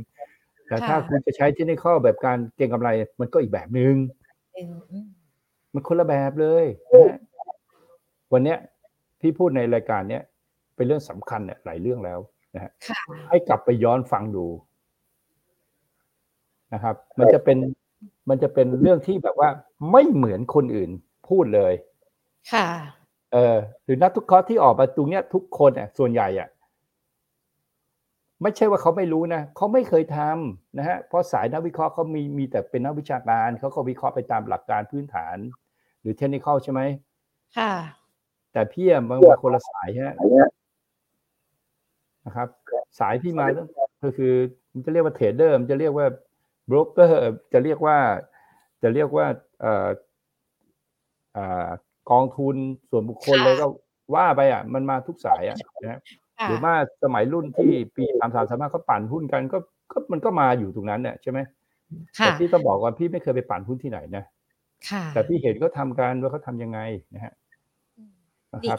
[0.69, 2.89] แต่ถ้าคุณจะใช้เทคนิคแบบการเก็งกำไร
[3.21, 3.95] มันก็อีกแบบหนึ่ง
[5.75, 6.65] มันคนละแบบเลย
[8.33, 8.59] วันเนี้ย
[9.21, 10.23] ที่พูดในรายการเนี้ย
[10.77, 12.19] เป็นเรื่องสำคัญเนี่ยหลายเรื่องแล้ว
[12.55, 12.73] นะฮะ
[13.31, 14.47] ให้กลับไปย้อนฟังดู
[16.73, 17.59] นะครับ มันจะเป็น
[18.29, 19.49] มันจะเป็นเรื่องที่แบบว่า
[19.93, 20.91] ไม่เหมือนคนอื่น
[21.29, 21.73] พูดเลย
[22.53, 22.67] ค่ะ
[23.33, 26.49] เออหรือนักทุกคอที่ออกมาตรงเนี้ย ทุกคนอะส่วนใหญ่อะ
[28.43, 35.37] ไม่ใช่ว่าเขาไม่รู้นะเขาไม่เคยทำนะฮะเพราะสายนักวิเคราะห์เขามีมีแต่เป็นนักวิชาการเขาก็วิเคราะห์ไปตามหลักการพื้นฐาน
[36.01, 36.81] หรือเทคนิคใช่ไหม
[37.59, 37.73] ค่ะ
[38.53, 40.15] แต่พี่มันมาคนละสายฮะ
[42.27, 42.49] นะครับ
[43.01, 43.47] สายพี่มา
[44.03, 44.33] ก็คือ
[44.73, 46.07] มันจะเรียกว่าเทรดเดอร์มันจะเรียกว่า
[46.71, 47.21] บรกเกอร์
[47.53, 47.97] จะเรียกว่า
[48.83, 49.27] จะเรียกว่า
[49.61, 49.89] เอ่อ
[51.35, 51.69] เอ่อ
[52.11, 52.57] กองทุน
[52.91, 53.67] ส่วนบุคคลเลยก็
[54.15, 56.01] ว่าไปอะ มันมาทุกสายอะนะ
[56.49, 59.59] หรือว่าสมัยรุ่นที่ปีสามสามสามารถเขาปั่นหุ้นกันก็
[59.93, 61.39] ก็มันก็มาอยู่ตรงนั้นเนี่ยใช่ไหม
[62.15, 64.25] แต่พี่ต้องบอกว่าพี่ไม่เคยไปปั่นหุ้นที่ไหนนะ
[65.15, 66.79] แต่พี่เห็นเขาทาการว่าเขาทำยังไง
[67.15, 67.33] นะฮะ
[68.55, 68.79] นะครับ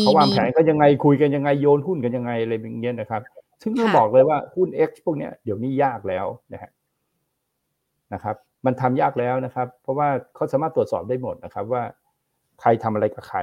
[0.00, 3.22] เขาวางแผนก็ยังไงคุยกันยังไงโยนหุ้นกันยังไงอะไรอย่างเงี้ยนะครับ
[3.62, 6.70] ซึ่งต้องบอกเลยว่าหุ้น X พวกเนี้ยเดี๋ยวนี้ยากแล้วนะฮะ
[8.14, 11.82] นะครับ มันทำยากแล้วนะครับ เพราะว่าเขาสามารถตรวจสอบได้หมดนะครับว่า
[12.60, 13.38] ใครทำอะไรกับใคร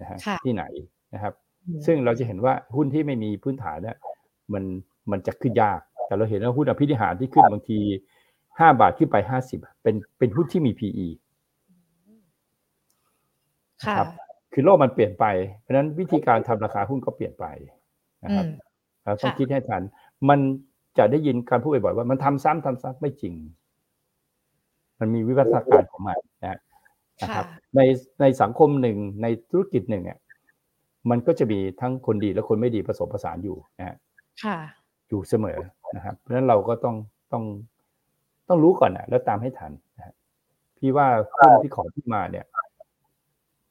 [0.00, 0.64] นะฮะที่ไหน
[1.14, 1.34] นะครับ
[1.86, 3.96] ซึ่งเราจะเห็นว่าหุ้นที่ไม่มีพื้นฐานเนี่ย
[4.52, 4.64] มัน
[5.10, 7.78] มันจะขึ้นยาก แต่เราเห็นว่าหุ้นอภินิหารที่ขึ้นบางที
[8.58, 11.08] ห้าบาทขึ้นไปห้าสิบเป็นเป็นหุ้นที่มี PE
[13.86, 14.06] ครับ
[14.54, 15.24] คือโลกมันเปลี่ยนไป
[15.60, 17.46] เพราะฉะนั้นวิธีการทำราคาหุ้นก็เปลี่ยนไป
[18.24, 18.46] นะครับ
[19.04, 19.82] เราต้องคิดให้ทัน
[20.28, 20.40] มัน
[20.98, 23.34] จะได้ยินการพูดบ่อยๆว่ามันทำซ้ำทำซ้ำไม่จริง
[25.00, 27.46] มันมีวิวัฒนาการของมันนะครับ
[27.76, 27.80] ใน
[28.20, 30.18] ในสังคมหนึ่งในธุรกิจหนึ่งอะ
[31.10, 33.96] มันก็จะมีทั้งคนดีและคนไม่ดีผสมผสานอยู่นะฮะ
[35.08, 35.58] อยู่เสมอ
[35.96, 36.96] นะครับ เพราะฉะนั้นเราก็ต้อง
[37.32, 37.44] ต้อง
[38.48, 40.14] ต้องรู้ก่อนนะแล้วตามให้ทันนะ
[40.78, 42.46] พี่ว่าหุ้นที่ขอที่มาเนี่ย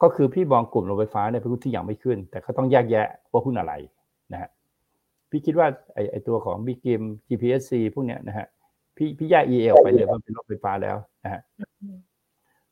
[0.04, 3.74] ก็คือพี่มองกลุ่มโรงไฟฟ้าเนี่ยเป็นหุ้นที่ยังไม่ขึ้น แต่เขาต้องแยกแยะว่าหุ้นอะไร
[4.34, 4.50] นะฮะ
[5.30, 8.48] พี่คิดว่าไอไอตัวของบิ๊กเกม GPSC พวกเนี้ยนะฮะ
[8.98, 11.42] พี่พี่แยก EL ไปเลยว่าเป็นโรงไฟฟ้าแล้วนะฮะ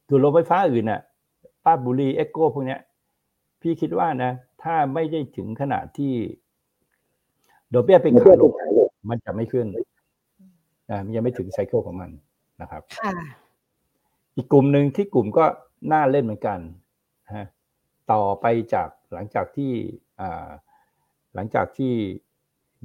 [0.07, 1.01] ตัวโรงไฟฟ้าอื่นน่ะ
[1.65, 2.79] ราชบุรี EGCO พวกเนี้ย
[3.61, 4.31] พี่คิดว่านะ
[4.63, 6.13] ถ้าไม่ได้ถึงขนาดที่
[7.73, 8.51] ดอกเบี้ยเป็นขาลง
[9.09, 9.67] มันจะไม่ขึ้น
[10.89, 12.09] นะมันยังไม่ถึง cycle ของมัน
[12.61, 12.81] นะครับ
[14.35, 15.45] อีกกลุ่มหนึ่งที่กลุ่มก็
[15.91, 16.59] น่าเล่นเหมือนกัน
[18.11, 19.71] ต่อไปจากหลังจากที่
[21.35, 21.93] หลังจากที่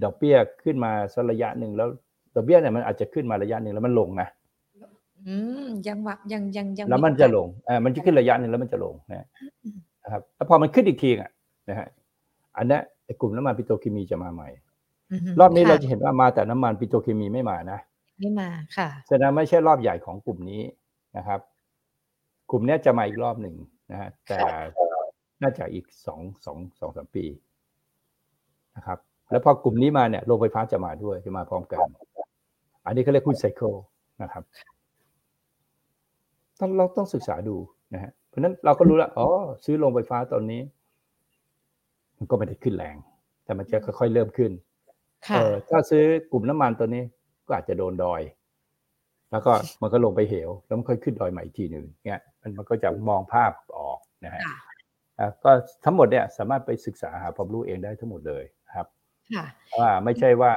[0.05, 1.88] ดอกเบี้ยขึ้นมาสักระยะหนึ่งแล้ว
[2.36, 4.28] ดอกเบี้ยเนี่ยมันอาจจะขึ้นมาระยะหนึ่งแล้วมันลงนะ
[5.26, 8.94] อืมยังวะยังยังยังแล้วมันจะลงอ่ามันจะขึ้นระยะหนึ่งแล้วมันจะลง
[10.05, 11.30] นะครับแล้วพอมันขึ้นอีกทีอะ
[11.68, 11.88] นะฮะ
[12.57, 14.49] อันนี้ไอ้กลุ่มน้ำมันปิโตรเคมีจะมาใหม่
[15.40, 17.78] รอบนี้เราจะเห็นว่ามาแต่น้ำมันปิโตรเคมีไม่มานะ
[18.20, 20.62] ไม่มาค่ะแสดงไม่ใช่รอบใหญ่ของกลุ่มนี้
[21.16, 21.40] นะครับ
[22.51, 23.57] กลุ่มนี้จะมาอีกรอบหนึ่ง
[23.91, 24.39] นะฮะแต่
[25.43, 27.24] น่าจะอีกสองสองสองสามปี
[28.76, 28.99] นะครับ
[29.30, 31.80] แล้วพอกลุ่มนี้มาเนี่ยโรงไฟฟ้าจะมาด้วยจะมาพร้อมกัน
[32.87, 33.74] อันนี้เขาเรียกหุ้นไซเคิล
[34.22, 34.43] นะครับ
[36.61, 37.57] ต้องเราต้องศึกษาดู
[37.95, 39.26] นะฮะเพราะฉะนั้นเราก็รู้แล้วอ๋อ
[39.64, 40.61] ซื้อโรงไฟฟ้าตอนนี้
[42.18, 42.97] มันก็ไม่ได้ขึ้นแรง
[43.45, 44.51] แต่มันจะค่อยๆเริ่มขึ้น
[45.28, 47.03] ค่ะเออถ้าซื้อกลุ่มน้ำมันตัวนี้
[47.47, 48.22] ก็อาจจะโดนดอย
[49.30, 53.76] แล้วก็มันก็ลงไปเหว แล้วมันค่อยขึ้นดอยใหม่อีกทีหนึ่งเนี่ยมันมันก็จะมองภาพออก
[54.25, 54.57] นะฮะค่ะ
[55.19, 55.51] อะก็
[55.85, 58.45] ทั้งหมดเนี่ยสามารถไปศึกษาหาความรู้เองได้ทั้งหมดเลย
[58.75, 58.87] ครับ
[59.35, 59.47] ค่ะ
[59.79, 60.53] ว่าไม่ใช่ว่า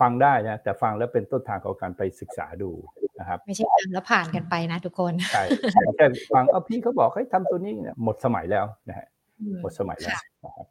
[0.00, 2.70] ฟังได้นะแต่ฟังแล้วเป็นต้นทางของการไปศึกษาดู
[3.18, 5.42] นะครับ ไม่ใช่ฟังแล้วผ่านกันไปนะทุกคนใช่
[5.84, 9.06] ไม่ใช่ฟังเออพี่เขาบอกให้ทำตัวนี้เนี่ยหมดสมัยแล้วนะฮะ
[9.40, 10.66] อืมหมดสมัยแล้วค่ะนะครับ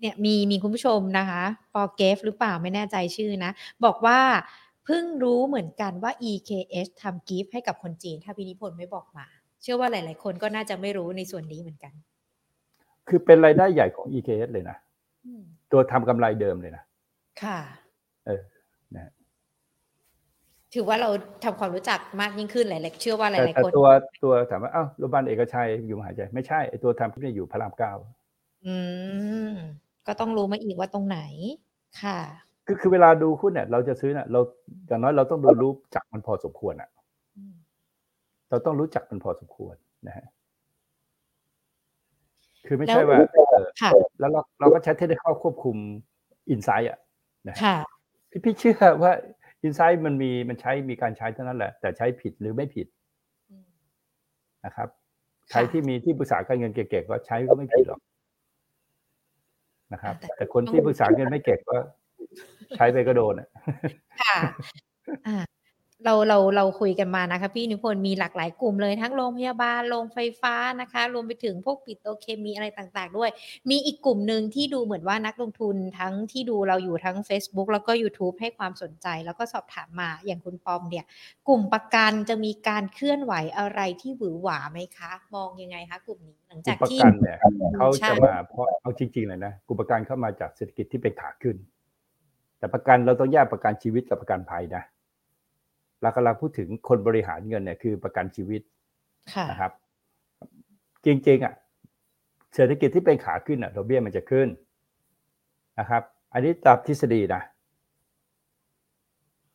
[0.00, 1.42] เนี่ยมีมีคุณผู้ชมนะคะ
[1.74, 3.50] ปอเกฟหรือเปล่าไม่แน่ใจชื่อนะ
[3.84, 4.18] บอกว่า
[4.84, 11.92] เพิ่งรู้เหมือนกันว่า EKS ทำกิฟต์ให้กับคนจีน ถ้าพินิพนธ์ไม่บอกมาเชื่อว่าหลาย ๆ คนก็น่าจะไม่รู้ในส่วนนี้เหมือนกัน
[13.08, 14.76] คือเป็นรายได้ใหญ่ของ EKS เลยนะ
[15.26, 15.42] อืม
[15.72, 16.84] ตัวทำกำไรเดิมเลยนะ
[17.42, 17.58] ค่ะ
[18.26, 18.42] เออ
[18.94, 19.12] นะฮะ
[20.74, 21.10] ถือว่าเรา
[21.44, 23.88] ทำความรู้จักมากยิ่งขึ้นหลาย ๆ เชื่อว่าหแต่ลายๆแต่คนตัว
[24.24, 27.92] ตัวถามว่าอ้าวโรงพยาบาลเอกชัยอยู่มหาใจไม่ใช่ไอตัวทำเนี่ยอยู่พระรามเก้า
[28.66, 28.76] อื
[29.48, 29.52] ม
[30.06, 31.18] ก็ต้องรู้มาอีกว่าตรงไหน
[32.02, 32.18] ค่ะ
[32.66, 34.40] คือคือเวลาดูหุ้นเนี่ย เราจะซื้อเนี่ยเรา
[34.86, 36.95] อย่างน้อยเราต้องดูรู้จักมันพอสมควรอะอืม
[38.50, 39.76] เราต้องรู้จักมันพอสมควร
[40.08, 40.26] นะฮะ
[42.66, 43.90] คือไม่แล้วใช่ว่าเออค่ะ
[44.20, 45.76] แล้วเราเราก็ใช้เทคนิคควบคุม
[46.50, 46.98] อินไซต์อะ
[47.48, 47.76] นะฮะค่ะ
[48.30, 49.12] พี่พี่เชื่อว่า
[49.62, 52.86] อินไซต์มันมีมันใช้มีการใช้เท่านั้นแหละ แต่ใช้ผิดหรือไม่ผิด
[53.50, 53.66] อืม
[54.64, 54.88] นะครับ
[55.50, 58.00] ใครที่มีที่ปรึกษาการเงินเก่งๆก็ใช้ก็ไม่ผิดหรอก
[59.92, 61.76] นะครับ แต่คนที่ปรึกษาเงินไม่เก่งก็
[62.76, 63.48] ใช้ไปก็โดนอะ
[64.22, 64.38] ค่ะ
[65.26, 65.36] อ่า
[66.04, 73.30] เราเราเราคุยกันมานะคะ พี่นิพนธ์มีหลากหลายกลุ่มเลยทั้งโรงพยาบาลโรงไฟฟ้านะคะ รวมไปถึงพวกปิโตรเคมีอะไรต่างๆ ด้วย
[73.70, 81.04] มีอีกกลุ่มหนึ่งที่ดูเหมือนว่านักลงทุนทั้งที่ดูเราอยู่ทั้ง Facebook แล้วก็ YouTube ให้ความสนใจ แล้วก็สอบถามมาอย่างคุณปอมเนี่ย
[81.48, 87.38] กลุ่มประกันจะมีการเคลื่อนไหวอะไรที่หวือหวาไหมคะ มองยังไงคะกลุ่มนี้หลังกลุ่จากมประที่กันเนี่ย
[87.76, 91.56] เขาใช่จะมาเพราะเอาจริงๆเลยนะกลุ่มประกันเข้ามาจากเศรษฐกิจที่เป็นขาขึ้น
[92.58, 94.84] แต่ประกันเราต้องแยกประกันชีวิตกับประกันภัยนะ
[96.02, 98.62] เรากำลังพูดถึงคนบริหารเงินเนี่ยคือประกันชีวิต
[99.34, 99.72] ค่ะนะครับ
[101.04, 101.54] จริงๆอะ
[102.54, 104.48] เศรษฐกิจที่เป็นขาขึ้นอะดอกเบี้ยมันจะขึ้น
[105.78, 107.42] นะครับ อันนี้ตามทฤษฎีนะ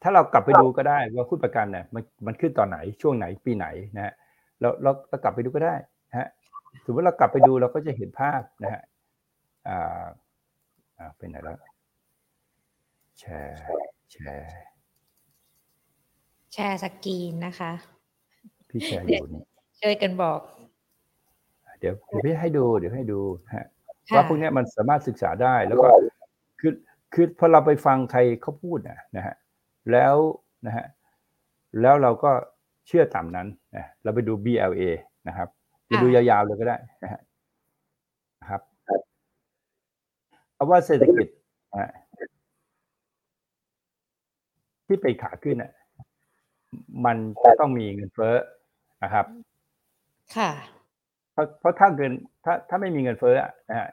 [0.01, 4.13] ถ้าเรากลับไปดูก็ได้ว่าหุ้นประกันเนี่ยมันมันขึ้นตอนไหนช่วงไหนปีไหนนะฮะ
[4.61, 5.75] เราเราเรากลับไปดูก็ได้
[6.09, 6.27] นะฮะ
[6.85, 8.81] สมมติเรากลับไปดูเราก็จะเห็นภาพนะฮะ
[9.67, 10.05] อ่า
[10.97, 11.57] อ่าเป็นไหนแล้ว
[13.19, 13.57] แชร์
[14.11, 14.70] แชร์
[16.53, 17.71] แชร์สกรีนนะคะ
[18.69, 19.43] พี่แชร์อยู่นี่
[19.81, 20.39] ช่วยกันบอก
[21.79, 23.65] เดี๋ยวเดี๋ยวพี่ให้ดู เดี๋ยวให้ดูนะฮะ
[24.09, 25.87] ค่ะว่าพวกเนี้ยมันสามารถศึกษาได้แล้วก็
[26.59, 26.73] คือ
[27.13, 29.35] คือพอเราไปฟังใครเขาพูดนะนะฮะ
[29.91, 30.15] แล้ว
[30.65, 30.85] นะฮะ
[31.81, 32.31] แล้วเราก็
[32.87, 34.83] เชื่อตามนั้นนะเราไปดู BLA
[35.27, 35.47] นะครับ
[35.85, 37.21] ไปดูยาวๆเลยก็ได้นะฮะ
[38.41, 38.61] นะครับ
[40.55, 41.27] เพราะว่าเศรษฐกิจ
[41.71, 41.91] นะฮะ
[44.87, 45.71] ที่เป็นขาขึ้นอะ
[47.05, 48.35] มันจะต้องมีเงินเฟ้อ
[49.03, 49.25] นะครับ
[50.35, 50.49] ค่ะ
[51.33, 52.11] เพราะเพราะถ้าเงิน
[52.45, 53.89] ถ้าถ้าไม่มีเงินเฟ้ออะนะฮะ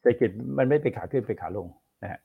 [0.00, 1.66] เศรษฐกิจมันไม่เป็นขาขึ้นเป็นขาลง
[2.02, 2.20] นะฮะ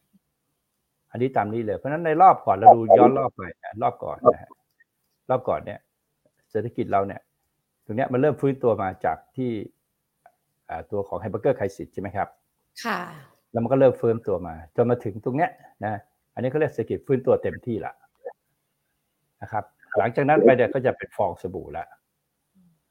[1.11, 4.49] อันนี้ตามนี้เลย เพราะฉะนั้นในรอบก่อนเราดูย้อนรอบไปนะรอบก่อนนะฮะ
[5.29, 5.79] รอบก่อนเนี่ย
[6.51, 7.21] เศรษฐกิจเราเนี่ย
[7.85, 9.51] ตรงเนี้ยมันเริ่มฟื้นตัวมาจากที่
[10.69, 12.27] อ่าตัวของไฮเบอร์เกอร์ไคซิสใช่ไหมครับ
[12.85, 12.99] ค่ะ
[13.51, 15.51] แล้วมันก็เริ่มฟื้นตัวมา จนมาถึงตรงเนี้ย
[15.85, 15.93] นะ
[16.33, 17.93] อันนี้เขาเรียกเศรษฐกิจฟื้นตัวเต็มที่ละ
[19.41, 19.63] นะครับ
[19.97, 21.85] หลังจากนั้นไปเนี่ยก็จะเป็นฟองสบู่ละ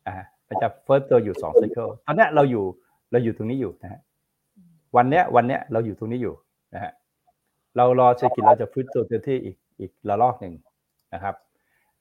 [0.06, 0.14] อ่า
[0.48, 2.64] มันจะเฟิร์สตัวอยู่สองไซเคิลตอนนี้เราอยู่
[3.12, 4.00] เราอยู่ตรงนี้อยู่นะฮะ
[4.96, 6.34] วันเนี้ยวันเนี้ยเราอยู่ตรงนี้อยู่
[6.74, 6.92] นะฮะ
[7.76, 10.54] เรารอเศรษฐกิจเราจะฟื้นตัวเต็มที่อีกอีกระลอกหนึ่ง
[11.14, 11.34] นะครับ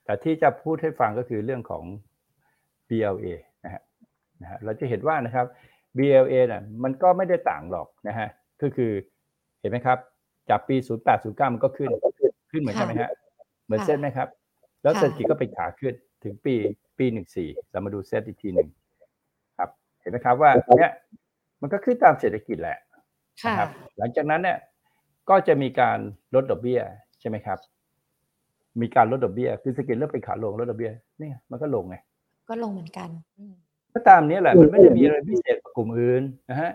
[0.03, 1.83] แต่ที่จะพูดให้ฟังก็คือเรื่องของ
[2.89, 3.27] BLA
[3.65, 3.81] นะฮะ
[4.41, 5.45] นะฮะเราจะเห็นว่านะครับ
[5.97, 8.27] BLA น่ะมันก็ไม่ได้ต่างหรอกนะฮะ
[8.61, 8.91] ก็คือ
[9.59, 9.97] เห็นไหมครับ
[10.49, 10.75] จากปี
[11.05, 11.89] 08 09 มันก็ขึ้น
[12.51, 13.11] ขึ้นเหมือนกันไหมฮะ
[13.65, 14.27] เหมือนเส้นไหมครับ
[14.83, 16.55] แล้วเศรษฐกิจก็เป็นขาขึ้นถึงปี
[16.97, 17.05] ปี
[17.39, 18.69] 14เรามาดูเซตอีกทีหนึ่ง
[19.57, 19.69] ครับ
[20.01, 20.91] เห็นไหมครับว่าเนี่ย
[21.61, 22.77] มันก็ขึ้นตามเศรษฐกิจแหละ
[23.43, 24.57] ค่ะนะครับ หลังจากนั้นเนี่ย
[25.29, 25.97] ก็จะมีการ
[26.35, 26.81] ลดดอกเบี้ย
[27.19, 27.59] ใช่ไหมครับ
[28.81, 31.95] มีการลดดอกเบี้ยคือเศรษฐกิจเริ่มเป็นขาลงลดดอกเบี้ยเนี่ยมันก็ลงไง
[32.49, 33.53] ก็ลงเหมือนกันอืม
[33.93, 36.71] ก็ตามนี้แหละมันไม่ได้มีอะไรพิเศษกว่ากลุ่มอื่นนะฮะ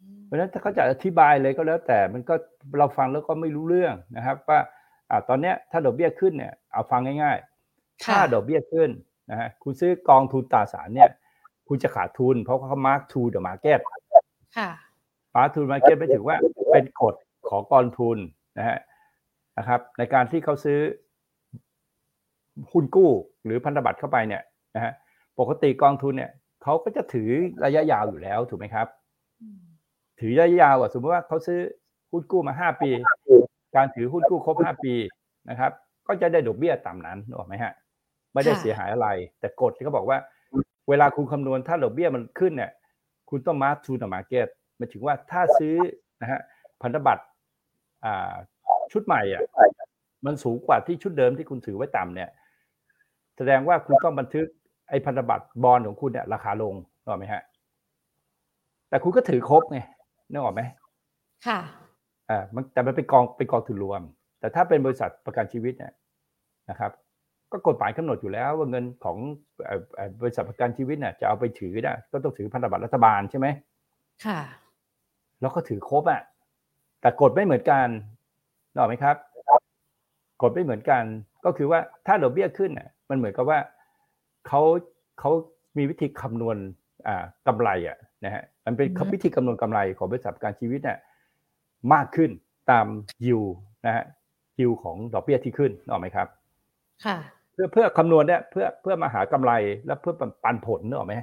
[0.00, 2.34] อืมเพราะฉะนั้นถ้าเขาจะอธิบายเลยก็แล้วแต่มันก็
[2.78, 4.60] เราฟังแล้วก็ไม่รู้เรื่องนะครับ ว่า
[5.10, 8.90] อ่าตอนเนี้ยถ้าดอกเบี้ยขึ้นเนี่ยเอาฟังง่ายๆ ถ้าค่ะดอกเบี้ยขึ้น
[9.30, 11.08] นะฮะคุณซื้อกองทุนตราสารเนี่ย
[11.68, 13.80] คุณจะขาดทุน เพราะเขา mark to the market
[14.56, 14.70] ค่ะ
[15.34, 16.36] mark to the market ไม่ถึงว่า
[16.72, 17.14] เป็นกฎ
[17.48, 18.18] ของกองทุน
[18.58, 18.78] นะฮะ
[19.58, 20.78] นะครับ ในการที่เขาซื้อ
[22.72, 23.10] หุ้นกู้
[23.44, 24.42] หรือพันธบัตรเข้าไปเนี่ย
[24.74, 24.92] นะฮะ
[25.38, 26.30] ปกติกองทุนเนี่ย
[26.62, 27.30] เขาก็จะถือ
[27.64, 28.86] ระยะยาวอยู่แล้วถูกไหมครับ
[30.20, 31.58] ถือระยะยาวอะสมมติว่าเขาซื้อ
[32.10, 32.90] หุ้นกู้มาห้าปี
[33.76, 34.94] การถือหุ้นกู้ครบห้าปี
[35.50, 35.72] นะครับ
[36.06, 37.72] ก็จะได้ดอกเบี้ยตามนั้นถูกไหมฮะ
[38.34, 39.08] ไม่ได้เสียหายอะไร
[39.40, 40.18] แต่กฎที่เขาบอกว่า
[40.88, 42.70] เวลาคุณคำนวณถ้าดอกเบี้ยมันขึ้นเนี่ย
[43.30, 44.46] คุณต้อง mark to market
[44.76, 45.74] หมายถึงว่าถ้าซื้อ
[46.22, 46.40] นะฮะ
[46.82, 47.24] พันธบัตร
[48.04, 48.32] อ่า
[48.92, 49.42] ชุดใหม่อะ
[50.26, 52.30] มันสูงกว่าที่ชุดเดิมที่คุณถือไว้ต่ำเนี่ย
[53.36, 54.46] แสดงว่าคุณต้องบันทึก
[54.88, 57.42] ไอ้พันธบัตรบอลของคุณเนี่ยราคาลงนึกออกไหมฮะ
[58.88, 59.78] แต่คุณก็ถือครบไง
[60.30, 60.62] นึกออกไหม
[61.46, 61.60] ค่ะ
[62.30, 64.02] อ่ามันแต่มันเป็นกองเป็นกองทุนรวม
[64.40, 65.92] แต่ถ้าเป็นบริษัทประกันชีวิตเนี่ย
[66.70, 66.92] นะครับ
[67.52, 69.16] ก็กฎหมายกำหนดอยู่แล้วว่าเงินของ
[70.20, 73.46] บริษัทประกันชีวิตเนี่ยจะเอาไปถือได้ก็ต้องถือพันธบัตรรัฐบาลใช่ไหม
[74.24, 74.40] ค่ะ
[75.40, 76.22] แล้วก็ถือครบอะ
[77.00, 77.88] แต่กฎไม่เหมือนกัน
[78.72, 79.16] นึกออกไหมครับ
[80.42, 81.02] กฎไม่เหมือนกัน
[81.44, 83.58] ก็คือว่าถ้าดอกเบี้ยขึ้นอะ มันเหมือนกับว่า
[84.46, 84.60] เขา
[85.18, 85.30] เขา
[85.78, 86.56] มีวิธีคำนวณ
[87.06, 90.98] อ่ากำไรอะนะฮะมันเป็นวิธีคำนวณกำไรของบริษัทประกันชีวิตเนี่ย
[91.94, 92.30] มากขึ้น
[92.70, 92.86] ตาม
[93.24, 93.40] ยิว
[93.86, 94.04] นะฮะ
[94.60, 96.28] ยิวของดอกเบี้ยที่ขึ้นนึกออกไหมครับ
[97.04, 97.16] ค่ะ
[97.52, 99.52] เพื่อเพื่อคำนวณเนี่ยเพื่อเพื่อมาหากำไร
[99.86, 100.14] และเพื่อ
[100.44, 101.14] ปันผลนึกออกไหม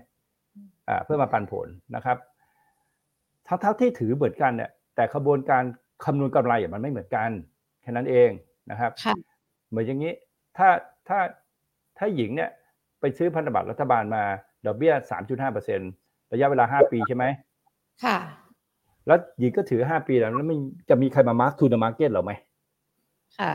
[0.90, 2.18] อ่าเพื่อมาปันผลนะครับ
[3.48, 5.64] ทั้งเท่าที่ถือเหมือนกันเนี่ยแต่ขบวนการ
[6.06, 7.30] คำนวณกำไรมันไม่เหมือนกัน
[7.82, 8.30] แค่นั้นเอง
[8.72, 9.16] นะครับค่ะ
[9.70, 10.14] เหมือนอย่างนี้
[10.58, 10.70] ถ้า
[11.08, 11.20] ถ้า
[11.98, 12.50] ถ้าหญิงเนี่ย
[13.00, 14.24] ไปซื้อพันธบัตรรัฐบาลมา
[14.66, 15.80] ดอกเบี้ยสามจุดห้าเปอร์เซ็น
[16.34, 17.26] ระยะเวลาห้าปีใช่ไหม
[18.04, 18.18] ค่ะ
[19.08, 20.58] แล้วหญิงก็ถือห้าปีแล้วแล้วมัน
[20.90, 22.32] จะมีใครมา mark to market หรอไหม
[23.40, 23.54] ค่ะ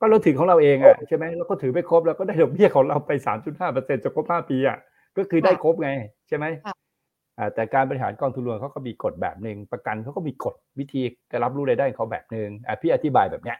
[0.00, 4.78] ก็เราถือของเราเองอะใช่ไหมแล้วก็ถือไปครบแล้วก็ได้ดอกเบี้ยของเราไปสามจุดห้าเปอร์เซ็นจะครบห้าปีอะ
[5.16, 5.90] ก็คือได้ครบไง
[6.28, 6.74] ใช่ไหมค่ะ
[7.38, 13.58] อ่าแต่การบริหารกองทุนรวมเขาก็มีกฎแบบหนึ่งประกันเขาก็มีกฎวิธีการรับรู้รายได้ของเขาแบบหนึ่งอะพี่อธิบายแบบเนี้ย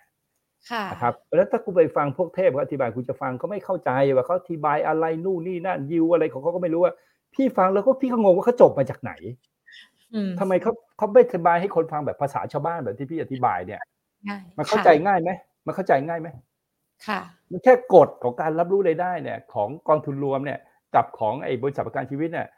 [0.70, 6.92] ค่ะนะครับแล้วถ้าคุณไปฟังพวกเทพเขาอธิบายคุณจะฟังเขาไม่เข้าใจว่าเขาอธิบายอะไรนู่นนี่นั่นยิวอะไรของเขาก็ไม่รู้ว่า
[7.34, 9.53] พี่ฟังแล้วก็พี่ก็งงว่าเขาจบมาจากไหนอืม
[10.40, 13.80] ทำไมเขาเขาไม่อธิบายให้คนฟังแบบภาษาชาวบ้านแบบที่พี่อธิบายเนี่ย
[14.28, 15.30] ง่ายมันเข้าใจง่ายไหม
[15.66, 16.28] มันเข้าใจง่ายไหม
[17.06, 20.58] ค่ะ มันแค่กฎของการรับรู้รายได้เนี่ย ของกองทุนรวมเนี่ย
[20.94, 22.48] กับของไอ้บริษัทประกันชีวิตเนี่ย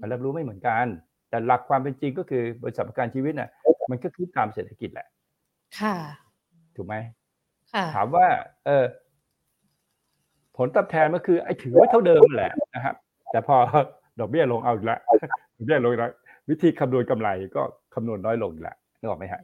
[0.00, 0.86] มันรับรู้ไม่เหมือนกัน
[1.30, 3.50] แต่หลักความเป็นจริงก็คือบริษัทประกันชีวิตเนี่ย
[3.90, 5.06] มันก็คือตามเศรษฐกิจแหละ
[5.80, 5.94] ค่ะ
[6.76, 6.94] ถูกไหม
[7.72, 8.26] ค่ะถามว่า
[8.66, 8.84] เออ
[10.56, 12.94] ผลตอบแทนมันคือไอ้ถือไว้เท่าเดิมแหละนะครับ
[13.30, 13.56] แต่พอ
[14.20, 14.98] ดอกเบี้ยลงเอาอีกแล้ว
[15.56, 16.12] ดอกเบี้ยลงอีกแล้ว
[16.50, 17.62] วิธีคำนวณกำไรก็
[17.94, 19.42] คำนวณน้อยลงอีกแล้วนึกออกไหมฮะ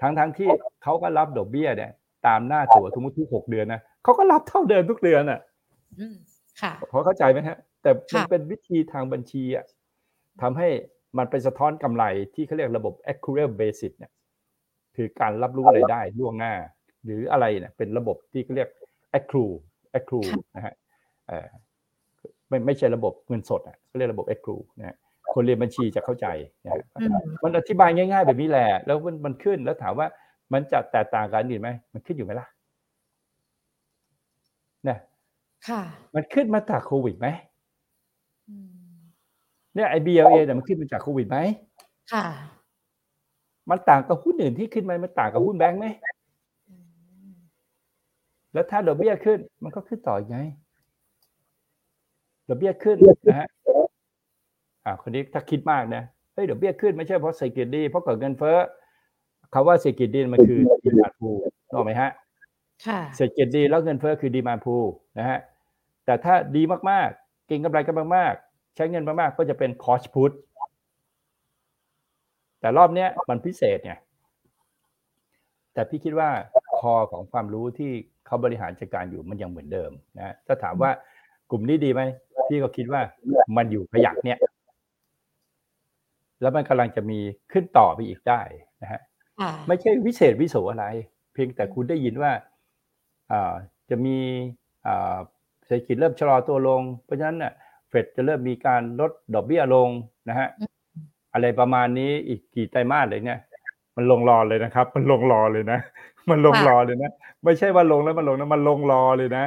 [0.00, 0.48] ทั้งทั้งที่
[0.82, 1.90] เขาก็รับดอกเบี้ยเนี่ย
[2.26, 5.40] ตามหน้าตั๋วสมมติทุกหกเดือนนะเขาก็รับเท่าเดิมทุกเดือนอะ
[5.98, 6.16] อืม
[6.60, 9.64] ค่ะพอเข้าใจไหมฮะ แต่มันค่ะเป็นวิธีทางบัญชีอะ
[10.42, 10.68] ทำให้
[11.18, 12.04] มันไปสะท้อนกำไร
[12.34, 14.12] ที่เขาเรียกระบบ accurate basis เนี่ย
[14.96, 16.54] คือการรับรู้รายได้ล่วงหน้า
[17.04, 18.68] หรืออะไรเนี่ยเป็นระบบที่เขาเรียก
[19.18, 19.54] accrue
[19.98, 20.74] accrue นะฮะ
[21.28, 21.48] เอ่อ
[22.48, 24.96] ไม่ไม่ใช่ระบบเงินสดอะเขาเรียกระบบ accrue นะฮะ
[25.32, 26.26] คนเรียนบัญชีจะเข้าใจ
[26.64, 30.06] นะฮะอืมมันอธิบายง่าย ๆ แบบนี้แหละ แล้วมันมันขึ้นแล้วถามว่า
[30.52, 32.46] มันจะแตกต่างกันอื่นไหมมันขึ้นอยู่ไหมล่ะ
[34.84, 34.98] เนี่ย
[35.68, 35.80] ค่ะ
[36.14, 37.28] มันขึ้นมาจากโควิดไหม
[38.48, 38.68] อืม
[39.74, 41.38] เนี่ยไอ BLA เนี่ยมันขึ้นมาจากโควิดไหม
[42.12, 42.26] ค่ะ
[43.70, 45.86] มันต่างกับหุ้นอื่นที่ขึ้นไหมมันต่างกับหุ้นแบงค์ไหม
[46.68, 46.74] อื
[47.28, 47.32] ม
[48.52, 50.38] แล้วถ้าดอกเบี้ยขึ้น มันก็ขึ้นต่ออีกไง
[52.48, 53.48] ดอกเบี้ยขึ้นนะฮะ
[54.88, 56.02] อ่าคนนี้ถ้าคิดมากนะ
[56.34, 58.56] เฮ้ยดอกเบี้ยขึ้นไม่ใช่เพราะเศรษฐกิจดีเพราะเกิดเงินเฟ้อ
[59.54, 61.30] คำว่าเศรษฐกิจดีมันคือดีมาพู
[61.70, 62.10] นกออกไหมฮะ
[62.86, 64.76] ค่ะเศรษฐกิจดีแล้วเงินเฟ้อคือดีมาพู
[65.18, 65.38] นะฮะ
[66.04, 70.32] แต่ถ้าดีมากๆเก่งกำไรกันมากๆ ใช้เงินมากๆก็จะเป็น cost put
[72.60, 73.92] แต่รอบเนี้ยมันพิเศษไง
[75.72, 76.30] แต่พี่คิดว่า
[76.80, 77.90] คอของความรู้ที่
[78.26, 80.90] เขาบริหารจัดการอยู่มันยังเหมือนเดิมนะถ้าถามว่า
[81.50, 82.02] กลุ่มนี้ดีไหม
[82.48, 83.02] พี่ก็คิดว่า
[83.56, 84.38] มันอยู่ขยักเนี่ย
[86.40, 87.20] แล้วมันกำลังจะมี
[87.52, 88.40] ขึ้นต่อไปอีกได้
[88.82, 89.00] นะฮะ
[89.40, 90.86] ค่ะไม่ใช่วิเศษวิโสอะไร
[91.32, 92.32] เพียงแต่คุณได้ยินว่า
[93.32, 93.54] อ่า
[93.90, 94.16] จะมี
[94.86, 95.16] อ่า
[95.66, 97.52] เศรษฐกิจเริ่มชะลอตัวลง เพราะฉะนั้นน่ะ
[97.88, 99.88] เฟดจะเริ่มมีการลดดอกเบี้ยลง
[100.28, 100.48] นะฮะ
[101.34, 103.40] อะไรประมาณนี้อีกกี่ไตรมาสเลยเนี่ย
[103.96, 105.78] มันลงรอเลยนะครับ มันลงรอเลยนะ
[106.30, 107.10] มันลงรอเลยนะ
[107.44, 109.44] ไม่ใช่ว่าลงแล้วมันลงนะมันลงรอเลยนะ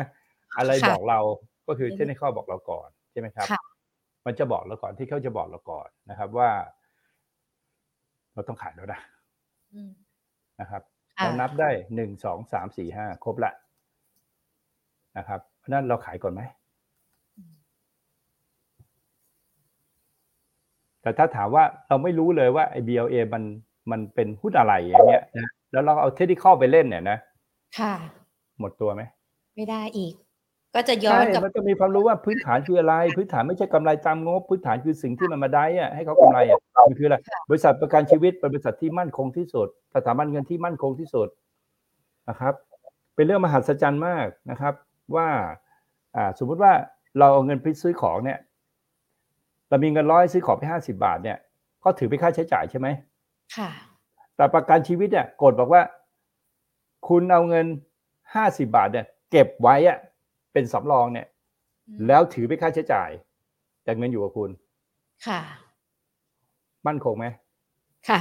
[0.57, 1.19] อะไรบอกเรา
[1.67, 3.61] ก็คือเทคนิคบอกเราก่อนใช่ไหมครับค่ะ
[4.25, 6.49] มันจะบอกเราก่อนที่เขาจะบอกเราก่อนนะครับว่า
[8.41, 9.01] เราต้องขายแล้วนะ
[9.73, 9.91] อืม
[10.59, 10.81] นะครับ
[11.17, 13.51] ค่ะเรานับได้หนึ่งสองสามสี่ห้าครบละ
[15.17, 16.41] นะครับเพราะฉะนั้นเราขายก่อนไหม
[21.01, 23.43] แต่ถ้าถามว่าเราไม่รู้เลยว่าไอ้ BLA มัน
[23.91, 27.17] มันเป็นหุ้นอะไรอย่างเงี้ยนะแล้วเราเอาเทคนิคไปเล่นเนี่ยนะ
[27.79, 27.93] ค่ะ
[28.59, 29.01] หมดตัวไหม
[29.55, 30.13] ไม่ได้อีก
[30.75, 37.17] ก็จะย้อใช่นกลับมันจะมีความรู้ว่าพื้นฐานคืออะไร พื้นฐานไม่ใช่กำไรตามงบ พื้นฐานคือสิ่งที่มันมาได้อะให้เขากำไรอะมันคืออะไร
[37.49, 41.27] บริษัทประกันชีวิตเป็นบริษัทที่มั่นคงที่สุดสถาบันเงินที่มั่นคงที่สุด
[42.29, 42.53] นะครับ
[43.15, 44.73] เป็นเรื่องมหัศจรรย์มากนะครับ
[45.15, 45.27] ว่า
[46.15, 46.73] อ่าสมมุติว่า
[47.19, 48.39] เราเอาเงินไปซื้อของเนี่ย
[49.69, 51.37] เรามีเงินร้อยซื้อของไปห้าสิบาทเนี่ย
[51.83, 52.87] ก็ถือเป็นค่าใช้จ่ายใช่ไหม
[53.55, 53.69] ค่ะ
[54.35, 55.81] แต่ประกันชีวิตเนี่ยกฎบอกว่า
[57.07, 57.65] คุณเอาเงิน
[58.35, 59.97] ห้าสิบาทเนี่ย เก็บไว้อะ
[60.53, 61.27] เป็นสำรองเนี่ย
[62.07, 63.09] แล้วถือเป็นค่าใช้จ่าย
[63.83, 64.49] แต่เงินอยู่กับคุณ
[65.27, 65.39] ค่ะ
[66.87, 67.25] มั่นคงไหม
[68.09, 68.19] ค่ะ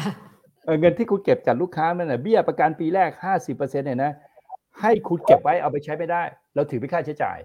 [0.65, 4.13] เออเงินที่คุณเก็บจากลูกค้านั่นน่ะเบี้ยประกันปีแรกห้าสิบเปอร์เซ็นต์เนี่ยนะ
[4.81, 6.23] ให้คุณเก็บไว้เอาไปใช้ไม่ได้
[6.55, 7.39] เราถือเป็นค่าใช้จ่าย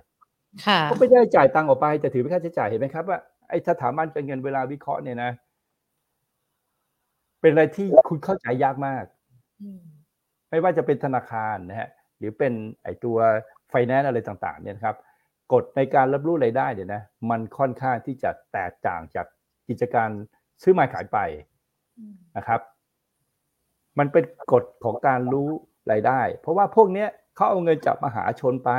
[0.66, 3.20] ค่ะก็ไม่ได้จ่ายตังค์ออกไปแต่ถือเป็นค่าใช้จ่ายเห็นไหมครับว่า
[3.50, 5.32] ไอ้สถาบันการเงินเวลาวิเคราะห์เนี่ยนะ
[7.42, 9.04] เป็นอะไรที่คุณเข้าใจยากมาก
[9.62, 9.82] อืม
[10.50, 13.18] ไม่ว่าจะเป็นธนาคารนะฮะหรือเป็นไอตัว
[13.70, 14.98] ไฟแนนซ์อะไรต่างๆเนี่ยนะครับ
[15.54, 19.26] กฎในการรับรู้รายได้เนี่ยนะมันค่อนข้างที่จะแตกต่างจาก
[19.70, 20.10] กิจการ
[20.62, 21.18] ซื้อมาขายไป
[21.98, 22.62] อืมนะครับ
[24.00, 25.50] มันเป็นกฎของการรู้
[25.92, 28.72] รายได้ เพราะว่าพวกเนี้ยเขาเอาเงินจากมหาชนไป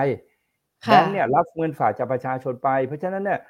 [0.88, 3.40] แบค่ะงค์เนี่ยรับเงินฝากจากประชาชนไป เพราะฉะนั้นเนี่ย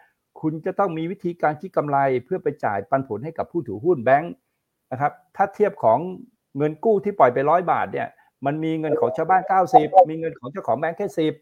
[0.40, 4.32] คุณจะต้องมีวิธีการคิดกำไรเพื่อไปจ่ายปันผลให้กับผู้ถือหุ้นแบงค์
[4.92, 5.98] นะครับ ถ้าเทียบของ
[6.56, 8.08] เงินกู้ที่ปล่อยไปร้อยบาทเนี่ย
[8.46, 9.42] มันมีเงินของชาวบ้าน
[9.74, 11.34] 90 มีเงินของเจ้าของแบงค์แค่สิบ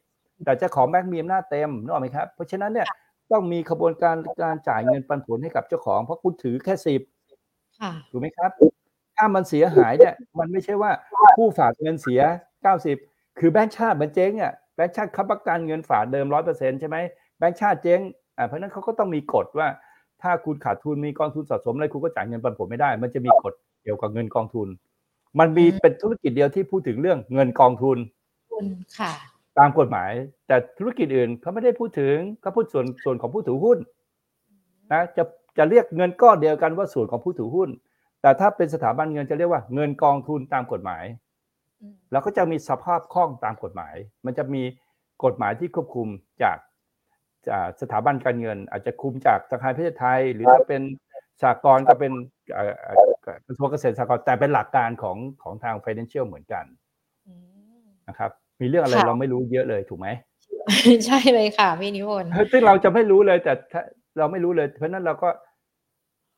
[0.45, 2.87] แต่เจ้าของแบงค์มีอำนาจเต็มนึกออกไหมครับ เพราะฉะนั้นเนี่ย
[3.33, 7.01] ต้องมีขบวนการการจ่ายเงินปันผลให้กับเจ้าของ เพราะคุณถือแค่สิบ
[7.81, 8.51] ค่ะถูกไหมครับ
[9.17, 10.91] ถ้ามันเสียหายเนี่ย มันไม่ใช่ว่า
[11.37, 12.21] ผู้ฝากเงินเสีย
[12.81, 16.97] 90 คือแบงค์ชาติมันเจ๊งอะแบงค์ชาติค้ำประกันเงินฝากเดิม100%ใช่ไหม
[17.39, 18.01] แบงค์ชาติเจ๊ง
[18.37, 19.69] อ่าเพราะฉะนั้นเขาก็ต้องมีกฎว่า
[20.23, 24.69] ถ้าคุณขาดทุนมีกองทุนสะสมอะไรคุณก็จ่ายเงินปันผลไม่ได้ มันจะมีกฎเกี่ยวกับเงินกองทุน
[25.39, 27.99] มันมีอืมเป็นธุรกิจเดียวที่พูดถึงเรื่องเงินกองทุน
[28.51, 28.67] คุณ
[28.99, 29.13] ค่ะ
[29.59, 30.11] ตามกฎหมาย
[30.47, 33.79] แต่ธุรกิจอื่นเขาไม่ได้พูดถึงเขาพูดส่วนส่วนของผู้ถือหุ้น
[34.93, 35.25] นะจะ
[35.59, 37.71] จะเรียกเงินก้อนเดียวกันว่าส่วนของผู้ถือหุ้น
[38.23, 41.05] แต่ถ้าเป็นสถาบันเงินจะเรียกว่าเงินกองทุนตามกฎหมาย
[41.81, 44.63] อืมแล้วก็จะมีสภาพคล่องตามกฎหมาย มันจะมี
[45.25, 46.09] กฎหมายที่ควบคุม
[46.43, 46.59] จาก
[47.49, 50.83] จากสถาบันการเงิน อาจจะคุมจากธนาคารประเทศไทย หรือถ้าเป็น
[51.43, 52.13] สากลก็เป็น
[52.53, 53.13] เอ่อเอ่อ
[53.47, 56.65] กระทรวงเกษตรสหกรณ์แต่เป็นหลักการของของทาง financial เหมือนกัน
[57.29, 57.35] อื
[57.81, 58.31] มนะครับ
[58.61, 60.09] มีเรื่องอะไรค่ะเราไม่รู้เยอะเลยถูกไหม
[61.07, 63.83] ใช่เลยค่ะพี่นิพนธ์เฮ้ยซึ่งเราจะไม่รู้เลยแต่ถ้า
[64.19, 65.29] เราไม่รู้เลย เพราะฉะนั้นเราก็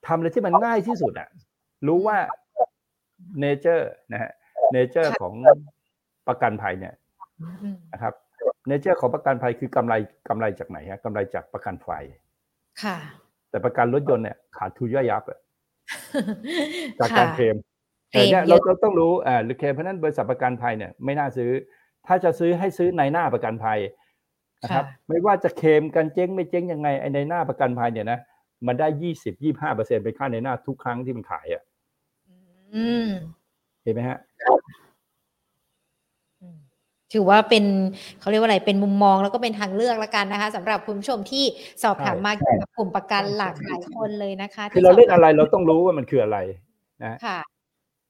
[0.06, 1.28] ทำอะไรที่มันง่ายที่สุดอะ
[1.88, 2.16] รู้ว่า
[3.40, 4.32] nature นะฮะ
[4.72, 5.34] nature ของ
[6.28, 6.94] ประกันภัยเนี่ย
[7.42, 8.14] อืมนะครับ
[8.68, 9.94] nature ของประกันภัยคือกำไร
[10.28, 11.88] กำไรจากไหนฮะกำไรจากประกันไฟ
[12.82, 12.96] ค่ะ
[13.56, 15.38] แต่ประกันรถยนต์เนี่ยขาดทุนย่อยยับอะ
[16.98, 17.56] จากค่ะการเคลม
[18.10, 21.50] เคลมแต่เนี่ยเยเราอะเราต้องรู้อ่าหรือเคลมเพราะฉะนั้นบริษัทประกันภัยเนี่ยไม่น่าซื้อ
[22.06, 23.78] ถ้าจะซื้อให้ซื้อนายหน้าประกันภัย
[24.62, 28.18] นะครับ ไม่ว่าจะเคลมกันเจ๊งไม่เจ๊งยังไงไอ้นายหน้าประกันภัยเนี่ยนะ
[28.66, 31.62] มันได้ยี่สิบยี่ห้าเปอร์เซ็นเป็นค่าในหน้าทุกครั้งที่มันขายอะ
[32.74, 33.08] อืม
[33.82, 34.85] เห็นไหมฮะอืม
[37.16, 37.64] ถือว่าเป็น
[38.20, 41.44] เขาเรียกว่าอะไรเป็นมุมมองแล้วก็เป็นทางเลือกละกันนะคะสำหรับคุณผู้ชมที่
[41.82, 46.38] สอบถามมาเกี่ยวกับกลุ่มประกันหลากหลายคนเลยนะคะคือเราเล่นอะไรเราต้องรู้ว่ามันคืออะไร
[47.04, 47.38] นะค่ะ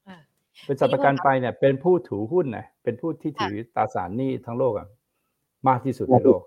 [0.08, 0.18] อะ
[0.66, 4.86] บริษัทประกันภัยเนี่ยเป็นผู้ถือหุ้นนะเป็นผู้ที่ถือตราสารหนี้ทั้งโลกอะ
[5.68, 6.40] มากที่สุดในโลก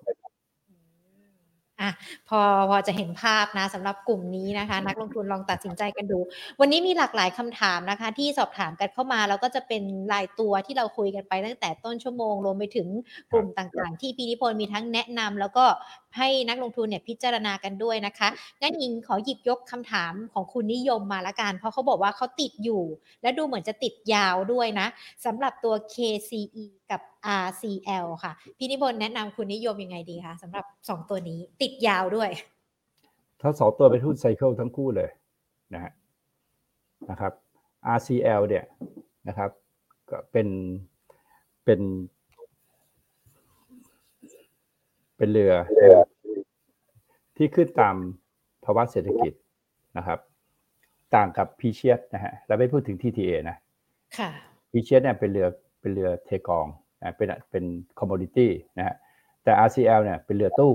[1.81, 1.89] อะ
[2.29, 6.19] พอพอจะเห็นภาพนะสำหรับกลุ่มนี้นะคะ นักลงทุนลองตัดสินใจกันดู
[6.59, 12.87] วันนี้มีหลากหลายคำถามนะคะ ที่สอบถามกันเข้ามาแล้วก็จะเป็นรายตัวที่เราคุยกันไปตั้งแต่ต้นชั่วโมงรวมไปถึง
[13.31, 15.65] กลุ่มต่างๆ ที่พีนิพนธ์มีทั้งแนะนำแล้วก็
[16.17, 18.29] ให้นักลงทุนเนี่ยพิจารณากันด้วยนะคะ
[18.61, 22.83] งั้นอิงขอหยิบยกคำถามของคุณนิยมมาละกันเพราะเขาบอกว่าเขาติดอยู่
[23.21, 24.87] และดูเหมือนจะติดยาวด้วยนะ
[25.25, 27.01] สำหรับตัว KCE กับ
[27.45, 32.29] RCL ค่ะ พี่นิพนธ์แนะนำคุณนิยมยังไงดีคะสำหรับสองตัวนี้ติดยาวด้วย
[33.41, 35.09] ทั้งสองตัวเป็นหุ้นไซเคิลทั้งคู่เลย
[35.73, 35.91] นะฮะ
[37.09, 37.33] นะครับ
[37.97, 38.65] RCL เนี่ย
[39.27, 39.49] นะครับ
[40.09, 40.47] ก็เป็น
[41.65, 41.81] เป็น
[45.17, 45.53] เป็นเรือ
[47.37, 47.95] ที่ขึ้นตาม
[48.63, 49.33] ภาวะเศรษฐกิจ
[49.97, 50.19] นะครับ
[51.15, 53.57] ต่างกับ Precious นะฮะเราไม่พูดถึง TTA นะ
[54.17, 54.29] ค่ะ
[54.71, 55.47] Precious เนี่ยเป็นเรือ
[55.79, 56.67] เป็นเรือเทกอง
[57.01, 57.63] นะเป็นเป็น
[57.99, 58.95] คอมม o ดิตี้นะฮะ
[59.43, 60.73] แต่ RCL เนี่ยเป็นเรือตู้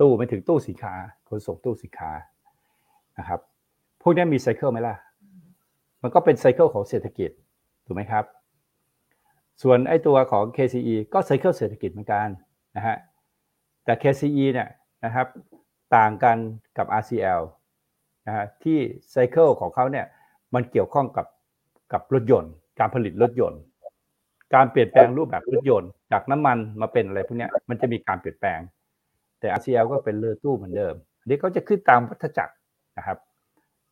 [0.00, 0.94] ตู้ไม่ถึงตู้สินค้า
[1.28, 2.10] ขนส่งตู้สินค้า
[3.18, 3.40] นะครับ
[4.02, 4.96] พวกนี้มี cycle ไหมล่ะ
[6.02, 7.30] มันก็เป็น cycle ของเศรษฐกิจ
[7.86, 8.24] ถูกไหมครับ
[9.62, 12.28] ส่วนไอ้ตัวของ KCE ก็ cycle เศรษฐกิจเหมือนกัน
[12.76, 12.96] นะฮะ
[13.84, 14.68] แต่ KCE เนี่ย
[15.04, 15.26] นะครับ
[15.96, 16.36] ต่างกัน
[16.78, 17.40] กับ RCL
[18.26, 18.78] นะฮะที่
[19.10, 20.06] ไซเคิลของเขาเนี่ย
[20.54, 21.26] มันเกี่ยวข้องกับ
[21.92, 23.60] กับรถยนต์ การผลิตรถยนต์
[24.54, 28.60] การเปลี่ยนแปลงรูปแบบรถยนต์ จากน้ำมันมาเป็นอะไรพวกเนี้ยมันจะมีการเปลี่ยนแปลง
[29.40, 32.54] แต่ RCL ก็เป็นเรือตู้เหมือนเดิมอันนี้เขาจะขึ้นตามวัฏจักร
[32.98, 33.18] นะครับ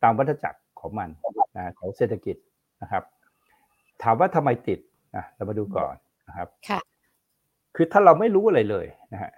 [0.02, 1.08] ตามวัฏจักรของมัน
[1.56, 2.36] นะของเศรษฐกิจ
[2.82, 3.02] นะครับ
[4.02, 4.78] ถามว่าทำไมติด
[5.16, 5.94] นะเรามาดูก่อน
[6.28, 6.80] นะครับค่ะ
[7.76, 9.32] คือถ้าเราไม่รู้อะไรเลยนะฮะ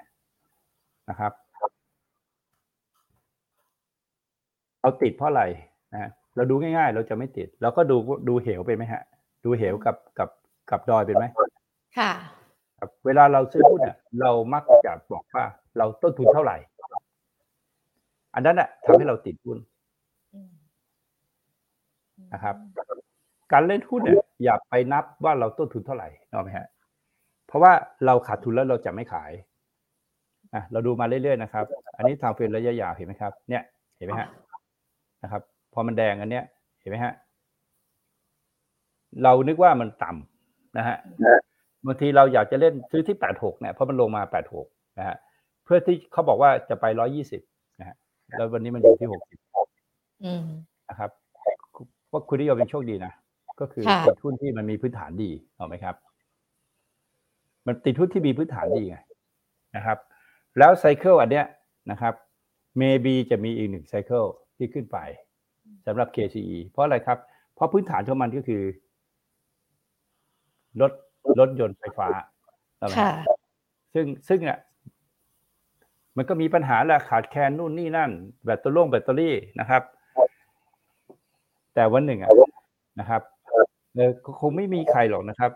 [1.10, 1.32] นะครับ
[4.82, 5.42] เราติดเพราะอะไร
[5.92, 7.96] นะฮะเราดูง่ายๆ เราจะไม่ติด เราก็ดู
[8.28, 9.02] ดูเหวไปนไหมฮะ
[9.44, 10.28] ดูเหวกับกับ
[10.70, 11.24] กับดอยเป็นไหม
[11.98, 12.10] ค่ะ
[12.78, 15.44] ครับเวลาเราซื้อหุ้นเนี่ยเรามักจะบอกว่า
[15.78, 16.56] เราต้นทุนเท่าไหร่
[18.34, 19.58] อันนั้นน่ะทำให้เราติดหุ้น
[20.34, 20.50] อืม
[22.32, 22.56] นะครับ
[23.52, 26.66] การเล่นหุ้นเนี่ยอย่าไปนับว่าเราต้นทุนเท่าไหร่เนกอะไหมฮะ
[27.46, 27.72] เพราะว่า
[28.06, 29.30] เราขาดทุนแล้วเราจะไม่ขาย
[30.54, 31.64] อะเราดูมาเรื่อยๆนะครับ
[31.96, 33.62] อันนี้ทางเฟรนระยะยาวเห็นไหมครับ เนี่ย
[33.96, 34.28] เห็นไหมฮะ
[35.22, 36.44] นะครับ พอมันแดงอันเนี้ย
[36.80, 37.12] เห็นไหมฮะ
[39.22, 40.96] เรานึกว่ามันต่ำนะฮะ
[41.86, 44.66] บางทีเราอยากจะเล่นซื้อที่แปดหกเนี่ยเพราะมันลงมาแปดหก
[44.98, 45.16] นะฮะ
[45.64, 47.42] เพื่อที่เขาบอกว่าจะไปร้อยี่สิบ
[47.80, 47.96] นะฮะ
[48.36, 49.38] แล้ววันนี้มันอยู่ที่หกสิบ
[50.24, 50.44] อืม
[50.88, 51.10] นะครับ
[52.12, 53.12] ว่าคุณนิยมเป็นโชคดีนะ
[53.60, 55.94] ก็คือค่ะติดหุ้นที่มันมีพื้นฐานดีเอาไหมครับ
[57.66, 58.98] มันติดหุ้นที่มีพื้นฐานดีไง
[59.76, 59.98] นะครับ
[60.58, 61.46] แล้วไซเคิลอันเนี้ย
[61.90, 62.14] นะครับ
[62.80, 64.24] maybe จะมีอีกหนึ่งไซเคิล
[64.56, 64.98] ที่ขึ้นไป
[65.86, 67.18] สำหรับ KCE เพราะอะไรครับ
[67.54, 68.62] เพราะพื้นฐานของมันก็คือ
[70.80, 70.92] รถ
[71.40, 72.08] รถยนต์ไฟฟ้า
[72.76, 73.12] เอาไหมค่ะ
[73.94, 74.58] ซึ่งซึ่งอะ
[76.16, 78.10] มันก็มีปัญหาแหละขาดแคลนนู่นนี่นั่น
[78.44, 79.82] แบตเตอรี่แบตเตอรี่นะครับ
[81.74, 82.30] แต่วันหนึ่งอะ
[83.00, 83.22] นะครับ
[83.94, 84.10] เออ
[84.40, 85.50] คงไม่มีใครหรอกนะครับ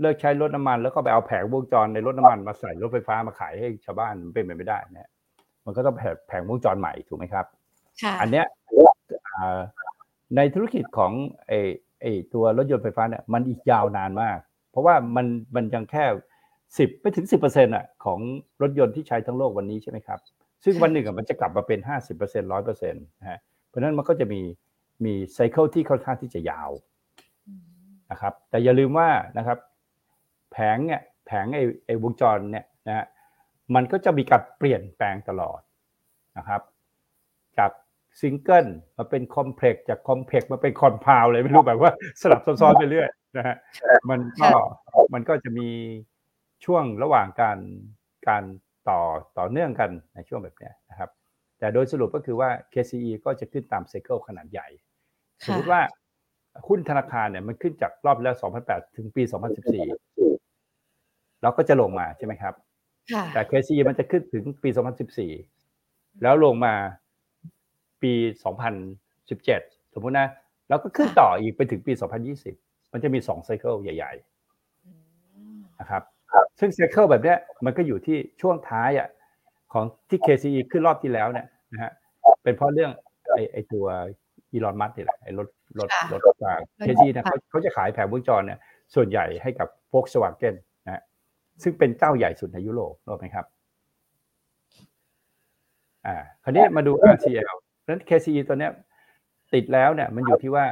[0.00, 5.10] เลิกใช้รถน้ำมันแล้วก็ไปเอาแผงวงจรในรถน้ำมันมาใส่รถไฟฟ้ามาขายให้ชาวบ้านมันเป็นไปไม่ได้นะ
[5.64, 7.46] มันก็ต้องแผงแผงวงจรใหม่ถูกไหมครับ
[8.02, 8.46] ค่ะอันเนี้ย
[9.26, 9.60] อ่า
[10.36, 11.12] ในธุรกิจของ
[11.46, 11.60] ไอ้
[12.00, 14.38] ไอ้ตัวรถยนต์ไฟฟ้าเนี่ยมันอีกยาวนานมาก
[14.74, 16.04] เพราะว่ามันมันยังแค่
[16.78, 18.18] สิบไม่ถึงสิบเปอร์เซ็นต์อะของ
[18.62, 20.18] รถยนต์ที่ใช้ทั้งโลกวันนี้ใช่ไหมครับ
[20.64, 24.40] ซึ่งวันหนึ่งอะมันจะกลับมาเป็นห้าสิบเปอร์เซ็นต์ร้อยเปอร์เซ็นต์นะฮะเพราะฉะนั้นมันก็จะมี
[25.04, 26.70] มี cycle ที่ค่อนข้างที่จะยาว
[28.10, 29.08] นะครับ แต่อย่าลืมว่า
[29.38, 29.58] นะครับ
[30.52, 33.06] แผงเนี่ยแผงไอ้ไอ้วงจรเนี่ยนะฮะ
[33.74, 35.60] มันก็จะมีการเปลี่ยนแปลงตลอด
[36.38, 36.62] นะครับ
[37.58, 37.70] จาก
[38.20, 43.56] ซิงเกิลมาเป็น complex จาก complex มาเป็น compound เลยไม่รู้แบบว่าสลับซ้อนๆไปเรื่อยนะฮะ
[44.10, 44.48] มันก็
[45.14, 45.68] มันก็จะมี
[46.64, 47.58] ช่วงระหว่างการ
[48.28, 48.44] การ
[48.88, 49.00] ต่อ
[49.38, 51.10] ต่อเนื่องกันในช่วงแบบเนี้ยนะครับ
[51.58, 54.68] แต่โดยสรุปก็คือว่า KCE ก็จะขึ้นตามไซเคิลขนาดใหญ่
[55.44, 55.80] สมมติว่า
[56.68, 58.36] หุ้นธนาคารเนี่ยมันขึ้นจากรอบแล้ว
[58.66, 59.22] 2008 ถึงปี
[59.92, 62.54] 2014 แล้วก็จะลงมาใช่ไหมครับ
[63.12, 64.68] ค่ะแต่ KCE มันจะขึ้นถึงปี
[65.46, 66.74] 2014 แล้วลงมา
[68.04, 68.12] ปี
[68.84, 70.28] 2017 สมมุตินะ
[70.68, 71.92] แล้วก็ขึ้นต่ออีกไปถึงปี
[72.42, 74.12] 2020 มันจะมี2ไซเคิลใหญ่
[74.96, 76.02] ๆ นะครับ
[76.58, 79.08] ซึ่งไซเคิลแบบเนี้ยมันก็อยู่ที่ช่วงท้ายอะ
[79.72, 81.92] ของที่ KCE ขึ้นรอบที่แล้วเนี่ยนะฮะ
[82.42, 82.92] เป็นเพราะเรื่อง
[83.30, 83.86] ไอ้ไอ้ตัว
[84.52, 85.48] อีลอนมัสนี่แหละไอ้รถ
[85.78, 88.58] รถค่ะรถกลาง KCE เนี่ยเขาเขาจะขายแผงวงจรเนี่ย
[88.94, 91.02] ส่วนใหญ่ให้กับ Volkswagen นะฮะ
[91.62, 93.46] ซึ่งเป็นเจ้าใหญ่สุดในยุโรปรู้ไหมครับ
[96.06, 98.72] อ่า คราวนี้มาดู RCL เพราะฉะนั้น KCE ตัวเนี้ย
[99.54, 100.64] ติดแล้วเนี่ย มันอยู่ที่ว่า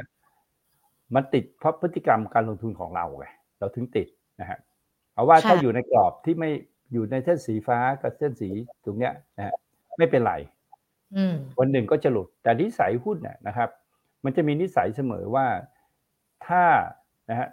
[1.15, 3.25] มันติดเพราะพฤติกรรมการลงทุนของเราไง
[3.59, 4.07] เราถึงติด
[4.41, 4.59] นะฮะ
[5.13, 6.49] เอาว่าค่ะถ้าอยู่ในกรอบที่ไม่
[6.93, 8.49] อยู่ในเส้นสีฟ้ากับเส้นสี
[8.83, 9.55] ตรงเนี้ยนะฮะ
[9.97, 10.33] ไม่เป็นไร
[11.15, 13.69] อืมวันหนึ่งก็จะหลุด แต่นิสัยหุ้นเนี่ยนะครับ
[14.23, 15.45] มันจะมีนิสัยเสมอว่า
[16.47, 16.63] ถ้า
[17.29, 17.49] นะฮะ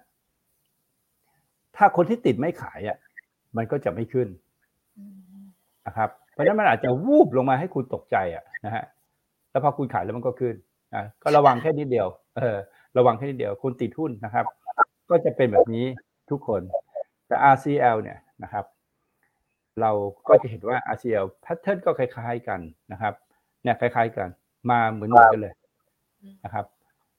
[1.77, 2.99] ถ้าคนที่ติดไม่ขายอะ
[3.57, 4.29] มันก็จะไม่ขึ้น
[5.87, 8.85] นะครับ เพราะฉะนั้นมันอาจจะวูบลงมาให้คุณตกใจอะนะฮะ
[9.51, 10.55] แล้วพอคุณขายแล้วมันก็ขึ้น
[10.95, 12.57] อะก็ระวังแค่นิดเดียว เออ
[12.99, 14.47] ระวังแค่นิดเดียวคุณติดหุ้นนะครับ
[15.11, 15.87] ก็จะเป็นแบบนี้
[16.31, 16.63] ทุกคน
[17.27, 18.65] แต่ RCL เนี่ยนะครับ
[19.81, 19.91] เรา
[20.29, 22.61] ก็จะเห็นว่า RCL แพทเทิร์นก็คล้าย ๆกัน
[22.93, 23.15] นะครับ
[23.63, 24.29] เนี่ยคล้าย ๆ กัน
[24.71, 25.55] มาเหมือนๆกันเลย
[26.45, 26.65] นะครับ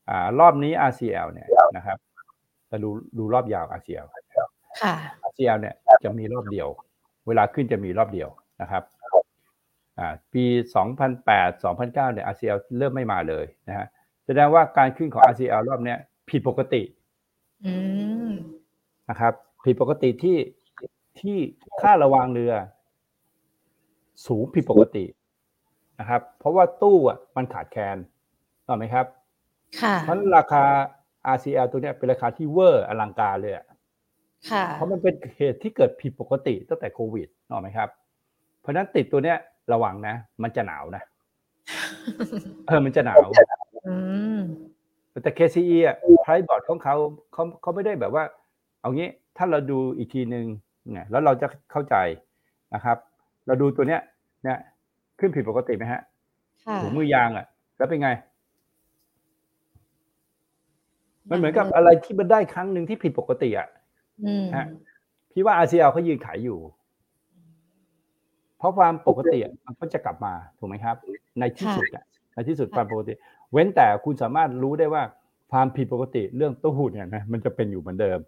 [0.10, 1.98] อ่ารอบนี้ RCL เนี่ยนะครับ
[2.68, 4.08] เราดูดูรอบยาว RCL
[4.82, 4.94] ค่ะ
[5.30, 6.68] RCL เนี่ยจะมีรอบเดียว
[7.28, 8.30] เวลาขึ้นจะมีรอบเดียว
[8.62, 9.21] นะครับอ่า
[10.34, 10.46] ปี
[11.06, 13.88] 2008 2009เนี่ย RCL เริ่มไม่มาเลยนะฮะ
[14.26, 16.00] แสดงว่าการขึ้นของ RCL รอบเนี้ย
[16.30, 16.82] ผิดปกติ
[17.66, 17.74] อื
[18.30, 18.32] ม
[19.10, 19.34] นะครับ
[19.66, 20.38] ผิดปกติที่
[21.20, 21.38] ที่
[21.82, 22.54] ค่าระวางเรือ
[24.26, 25.06] สูงผิดปกติ
[26.00, 27.98] นะครับ เพราะว่าตู้อะมันขาดแคลน
[28.68, 29.06] ถูกไหมครับ
[29.82, 30.64] ค่ะเพราะฉะนั้นราคา
[31.36, 33.66] RCL ตัวเนี้ยเป็นราคาที่เวอร์อลังการเลยอะ
[34.52, 37.90] ค่ะเพราะมันเป็นเหตุที่เกิดผิดปกติตั้งแต่โควิดถูกไหมครับ
[38.62, 39.38] เพราะฉะนั้นติดตัวเนี้ย
[39.74, 41.04] ระวังนะ มันจะหนาวนะ
[42.68, 43.18] เออ มันจะหนาว
[43.88, 43.96] อื
[44.38, 44.40] ม
[45.24, 46.96] แต่ KCE อะ price board ของเขา
[47.34, 48.24] เขาเขาไม่ได้แบบว่า
[48.82, 50.46] เอางี้ถ้าถ้าเราดูอีกทีหนึ่ง
[50.94, 51.96] เนี่ยแล้วเราจะเข้าใจ
[52.74, 52.98] นะครับ
[53.48, 54.02] เราดูตัวเนี้ย
[54.44, 54.58] เนี่ย
[55.20, 56.02] ขึ้นผิดปกติไหมฮะ
[56.66, 57.46] ค่ะถุงมือยางอะ
[57.78, 58.10] แล้วเป็นไง
[61.30, 63.68] มันเหมือนกับอะไรที่มันได้ครั้งหนึ่งที่ผิดปกติอะ
[64.26, 64.66] อืมฮะ
[65.32, 66.60] พี่ว่า RCL เขายืนขายอยู่
[68.62, 70.96] เพราะความปกติอะมันก็จะกลับมาถูกไหมครับ
[71.40, 72.04] ในที่สุดอะ
[72.34, 73.14] ในที่สุดความปกติ
[73.52, 75.04] เว้นแต่คุณสามารถรู้ได้ว่า
[75.52, 78.20] ความผิดปกติเรื่องตู้เนี่ยนะมันจะเป็นอยู่เหมือนเดิม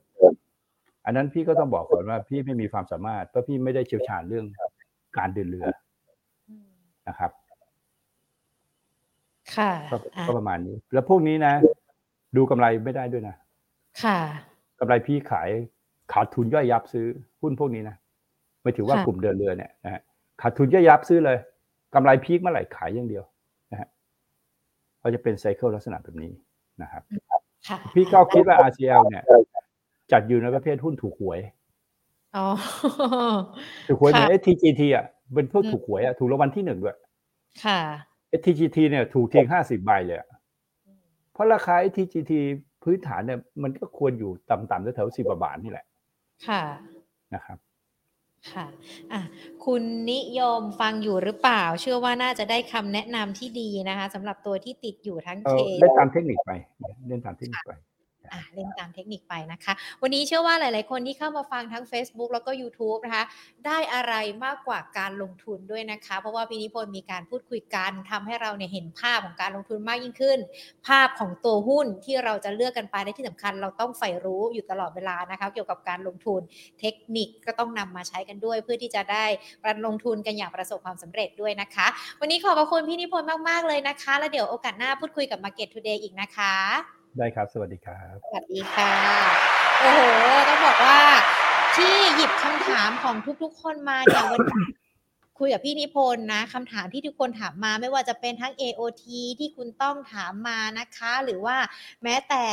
[1.05, 4.45] อันนั้นพี่ก็ต้องบอกก่อนว่าพี่ไม่มีความสามารถเพราะพี่ไม่ได้เชี่ยวชาญเรื่อง
[5.17, 5.65] การเดินเรือ
[7.07, 7.31] นะครับ
[9.55, 11.53] ค่ะก็อะก็ประมาณนี้ แล้วพวกนี้นะ
[12.35, 13.35] ดูกำไรไม่ได้ด้วยนะ
[14.03, 14.19] ค่ะ
[14.79, 15.49] กำไรพี่ขาย
[16.13, 17.07] ขาดทุนย่อยยับซื้อ
[17.41, 17.95] หุ้นพวกนี้นะ
[18.61, 20.01] ไม่ถือว่าค่ะกลุ่มเดินเรือเนี่ยนะฮะ
[20.45, 21.37] ขาดทุนย่อยยับซื้อเลย
[21.93, 23.23] กำไรพีคเมื่อไหร่ขายอย่างเดียว
[23.71, 23.89] นะฮะ
[25.01, 26.31] ก็จะเป็นไซเคิลลักษณะแบบนี้
[26.81, 27.03] นะครับ
[27.67, 29.23] ค่ะพี่ก็คิดว่า RCL เนี่ย
[30.11, 31.39] จัดอยู่ในประเภทหุ้นถูกหวย
[32.35, 32.47] อ๋อ
[33.87, 36.97] ถูกหวยเหมือนค่ะ STGT อะเป็นพวกอืมถูกหวยอะถูกรางวัลที่หนึ่งด้วย
[37.65, 37.79] ค่ะ
[38.39, 40.29] STGT เนี่ยถูกทิ้งห้าสิบใบเลยอะ
[41.33, 42.31] เพราะราคา STGT
[42.83, 45.85] พื้นฐานเนี่ยมันก็ควรอยู่ต่ำๆแถวๆสิบกว่าบาทนี่แหละ
[46.47, 46.61] ค่ะ
[47.33, 47.57] นะครับ
[48.51, 48.67] ค่ะ
[49.11, 49.21] อะ
[49.65, 56.51] คุณนิยมฟังอยู่หรือเปล่า เชื่อว่าน่าจะได้คำแนะนำที่ดีนะคะสำหรับตัวที่ติดอยู่ทั้งเอเคอเล่นตามเทคนิคไป
[57.07, 57.92] เล่นตามเทคนิคไปอะ
[58.53, 63.23] เล่นตามเทคนิคไปนะคะ วันนี้เชื่อว่าหลาย ๆ คนที่เข้ามาฟังทั้ง Facebook แล้วก็ YouTube นะคะ
[63.65, 64.13] ได้อะไร
[64.45, 70.39] มากกว่าการลงทุนด้วยนะคะ เพราะว่าพี่นิพนธ์มีการพูดคุยกันทำให้เราเนี่ยเห็นภาพของการลงทุนมากยิ่งขึ้น
[70.87, 76.41] ภาพของตัวหุ้นที่เราจะเลือกกันไปและที่สำคัญ เราต้องใฝ่รู้อยู่ตลอดเวลานะคะ เกี่ยวกับการลงทุน
[76.79, 79.25] เทคนิคก็ต้องนำมาใช้กันด้วย เพื่อที่จะได้
[79.65, 81.87] การลงทุนกันอย่างประสบความสำเร็จด้วยนะคะ
[82.19, 88.93] วันนี้ขอบพระคุณพี่นิพนธ์มาก ๆ เลยนะคะ แล้วเดี๋ยวโอกาสหน้าพูดคุยกับ Market Today อีกนะคะ ได้ครับ สวัสดีครับ สวัสดีค่ะ
[89.79, 90.01] โอ้โห
[90.47, 90.99] ต้องบอกว่า
[91.75, 94.65] ที่หยิบคำถามของทุกๆ คนมาเนี่ยวันนี้
[95.39, 99.03] คุยกับพี่นิพนธ์นะคำถามที่ทุกคนถามมาไม่ว่าจะเป็นทั้ง AOT
[99.39, 101.57] ที่คุณต้องถามมานะคะ หรือว่า
[102.03, 102.45] แม้แต่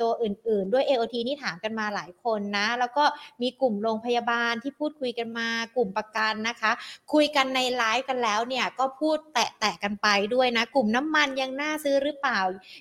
[0.00, 3.04] ตัวอื่น ๆ ด้วย AOT นี่ถามกันมาหลายคนนะ แล้วก็
[3.42, 6.72] มีกลุ่มโรงพยาบาลที่พูดคุยกันมากลุ่มประกันนะคะ
[7.12, 12.40] คุยกันในไลฟ์กันแล้วเนี่ยก็พูดแตะๆกันไปด้วยนะ กลุ่มน้ำมันยังน่าซื้อหรือเปล่า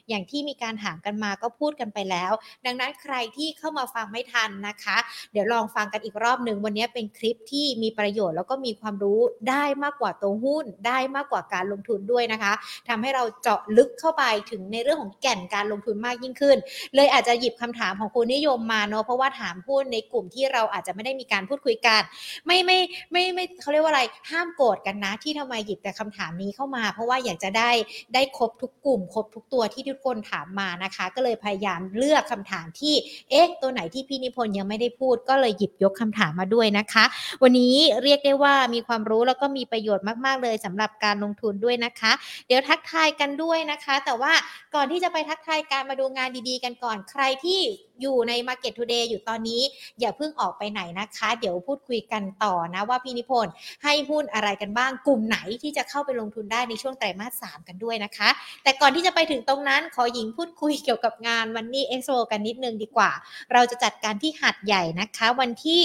[0.09, 2.31] อย่างที่มีการถามกันมาก็พูดกันไปแล้ว
[2.65, 4.97] ดังนั้นใครที่เข้ามาฟังไม่ทันนะคะ
[5.31, 12.53] เดี๋ยวลองฟังกันอีกรอบหนึ่งวันนี้เป็นคลิปที่มีประโยชน์แล้วก็มีความรู้ได้มากกว่าตัวหุ้น ได้มากกว่าการลงทุนด้วยนะคะ
[12.87, 16.57] ทำให้เราเจาะลึกเข้าไปถึงในเรื่องของแก่นการลงทุนมากยิ่งขึ้น
[16.95, 22.01] เลยอาจจะหยิบคำถามของคุณนิยมมาเนาะเพราะว่าถามหุ้นในกลุ่มที่เราอาจจะไม่ได้มีการพูดคุยกัน
[22.45, 22.79] ไม่ไม่
[23.11, 27.71] ไม่ไม่เขาเรียกว่าอะไรห้ามโกรธกันนะ ที่ทำไมหยิบแต่คำถามนี้เข้ามา เพราะว่าอยากจะได้
[28.13, 32.93] ได้ครบทุกกลุ่ม ครบทุกตัวที่ทุกคนถามมานะคะ ก็เลยพยายามเลือกคำถามที่
[33.29, 37.05] เอ๊ะตัวไหนที่พี่นิพนธ์ยังไม่ได้พูด ก็เลยหยิบยกคำถามมาด้วยนะคะ
[37.43, 42.11] วันนี้เรียกได้ว่ามีความรู้แล้วก็มีประโยชน์มาก ๆ เลยสำหรับการลงทุนด้วยนะคะ
[42.47, 44.33] เดี๋ยวทักทายกันด้วยนะคะ แต่ว่า
[44.75, 47.61] ก่อนที่จะไปทักทายการมาดูงานดีๆ กันก่อนใครที่
[48.01, 49.61] อยู่ใน Market Today อยู่ตอนนี้
[49.99, 58.29] อย่าเพิ่งออกไปไหนนะคะ เดี๋ยวพูดคุยกันต่อนะว่าพี่นิพนธ์ให้หุ้นอะไรกันบ้างกลุ่มไหนที่จะเข้าไปลงทุนได้ในช่วงไตรมาสสามกันด้วยนะคะ
[58.63, 63.11] แต่ก่อนที่จะไปถึงตรงนั้นขอหญิงพูดคุยเกี่ยวกับงาน Money Expo กันนิดนึงดีกว่า
[63.53, 65.81] เราจะจัดการที่หัดใหญ่นะคะ วันที่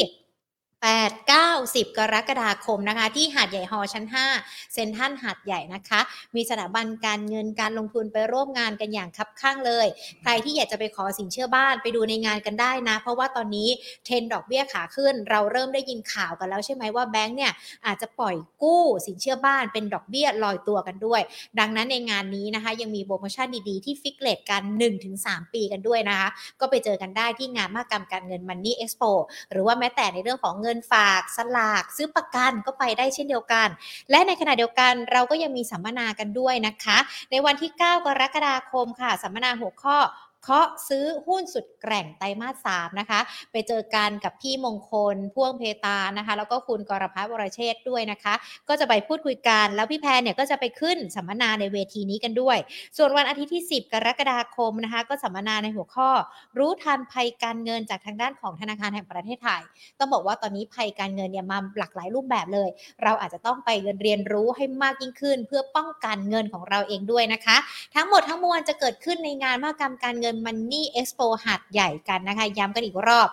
[0.80, 4.04] 8 9 10 กรกฎาคมนะคะ ที่หาดใหญ่ฮอชั้น
[4.38, 6.00] 5 เซ็นทรัลหาดใหญ่นะคะ
[6.34, 9.86] มีสถาบันการเงินการลงทุนไปร่วมงานกันอย่างคับข้างเลย
[10.22, 13.68] ใครที่อยากจะไปขอสินเชื่อบ้านไปดูในงานกันได้นะ เพราะว่าตอนนี้
[14.04, 17.52] เทรนด์ดอกเบี้ยขาขึ้น เราเริ่มได้ยินข่าวกันแล้วใช่ไหมว่าแบงก์เนี่ย
[17.86, 21.20] อาจจะปล่อยกู้สินเชื่อบ้านเป็นดอกเบี้ยลอยตัวกันด้วย
[21.58, 24.62] ดังนั้นในงานนี้นะคะ ยังมีโปรโมชั่นดีๆที่ฟิกเลตกัน
[25.08, 26.28] 1-3 ปีกันด้วยนะคะ
[26.60, 29.10] ก็ไปเจอกันได้ที่งานมหกรรมการเงิน Money Expo
[29.50, 33.68] หรือว่าแม้แต่ในเรื่องของเงินฝากสลากซื้อประกันก็ไปได้เช่นเดียวกัน
[34.10, 36.98] และในขณะเดียวกันเราก็ยังมีสัมมนากันด้วยนะคะ
[37.30, 39.96] ในวันที่ 9 กรกฎาคมค่ะ สัมมนาหัวข้อ
[40.44, 43.20] เคาะซื้อหุ้นสุดแกร่งไตรมาสสามนะคะ
[43.52, 48.34] ไปเจอกันกับพี่มงคลพ่วงเพตานะคะ แล้วก็คุณกรพัฒน์วรเชษด้วยนะคะ
[48.68, 52.58] ก็จะไปพูดคุยกัน แล้วพี่แพนเนี่ยก็จะไปขึ้นสัมมนาในเวทีนี้กันด้วย
[52.96, 56.10] ส่วนวันอาทิตย์ที่ 10 กรกฎาคมนะคะ ก็สัมมนาในหัวข้อ
[56.58, 59.62] รู้ทันภัยการเงินจากทางด้านของธนาคารแห่งประเทศไทย
[59.98, 62.68] ต้องบอกว่าตอนนี้ภัยการเงินเนี่ยมาหลากหลายรูปแบบเลย
[63.02, 63.70] เราอาจจะต้องไป
[64.02, 67.56] เรียนรู้ให้มากยิ่งขึ้น เพื่อป้องกันเงินของเราเองด้วยนะคะ
[67.94, 73.28] ทั้งหมดทั้งมวลจะเกิดขึ้นในงานมหกรรมการเงินน Money Expo หาดใหญ่กันนะคะ ย้ำกันอีกรอบ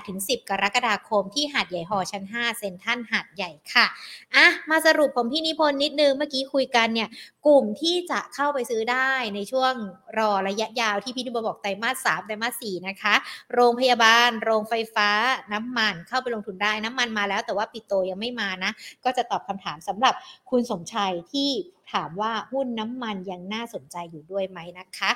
[0.00, 3.86] 8-10 กรกฎาคมที่หาดใหญ่หอชั้น 5 เซ็นทรัลหาดใหญ่ค่ะ
[4.34, 7.08] อะ มาสรุปผมพี่นิพนธ์นิดนึง เมื่อกี้คุยกันเนี่ย
[7.46, 9.72] กลุ่มที่จะเข้าไปซื้อได้ในช่วง
[10.18, 13.14] รอระยะยาวที่พี่นิพนธ์บอกไตรมาสสามไตรมาสสี่นะคะ
[13.54, 15.08] โรงพยาบาล โรงไฟฟ้า
[15.52, 18.72] น้ำมันเข้าไปลงทุนได้ น้ำมันมาแล้ว แต่ว่าปิโตยังไม่มานะ
[19.04, 20.14] ก็จะตอบคำถามสำหรับ
[20.50, 21.50] คุณสมชัยที่
[21.92, 25.10] ถามว่าหุ้นน้ำมันยังน่าสนใจอยู่ด้วยไหมนะคะ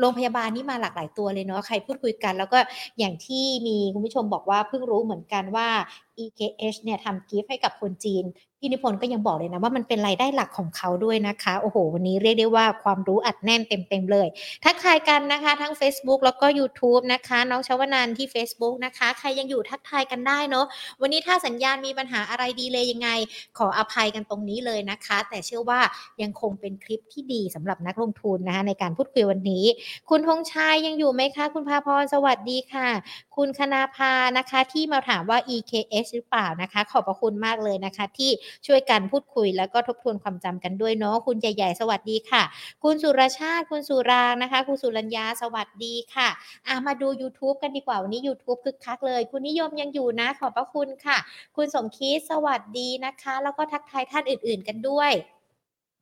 [0.00, 2.58] โรงพยาบาลนี่มาหลากหลายตัวเลยเนาะใครพูดคุยกัน แล้วก็
[2.98, 5.68] อย่างที่มีคุณผู้ชมบอกว่าเพิ่งรู้เหมือนกันว่า
[6.24, 8.24] EKH เนี่ยทำกิฟต์ให้กับคนจีน
[8.60, 14.28] พี่นิพนธ์ก็ยังบอกเลยนะว่ามันเป็นรายได้หลักของเขาด้วยนะคะ โอ้โห วันนี้เรียกได้ว่าความรู้อัดแน่นเต็มๆเลย
[14.64, 20.66] ทักทายกันนะคะ ทั้ง Facebook แล้วก็ YouTube นะคะ น้องชวนันท์ที่ Facebook นะคะ ใครยังอยู่ทักทายกันได้เนาะ
[21.00, 23.08] วันนี้ถ้าสัญญาณมีปัญหาอะไรดีเลยยังไง
[23.58, 25.80] ขออภัยกันตรงนี้เลยนะคะ แต่เชื่อว่า
[26.22, 29.64] ยังคงเป็นคลิปที่ดีสำหรับนักลงทุนนะคะในการพูดคุยวันนี้
[30.10, 32.88] คุณธงชัยยังอยู่ไหมคะ คุณพาพรสวัสดีค่ะ
[33.36, 35.38] คุณคณาภานะคะที่มาถามว่า
[36.06, 38.30] EKS หรือเปล่านะคะ ขอบพระคุณมากเลยนะคะ ที่
[38.66, 42.42] ช่วยกันพูดคุยแล้วก็ทบทวนความจำกันด้วยเนาะคุณใหญ่ๆ สวัสดีค่ะ
[42.84, 46.28] คุณสุรชาติคุณสุรางนะคะ คุณสุรัญญาสวัสดีค่ะ
[46.66, 51.18] อะมาดู YouTube กันดีกว่าวันนี้ YouTube คึกคักเลย คุณนิยมยังอยู่นะ ขอบพระคุณค่ะ
[51.56, 55.12] คุณสมคิดสวัสดีนะคะ แล้วก็ทักทายท่านอื่น ๆ กันด้วย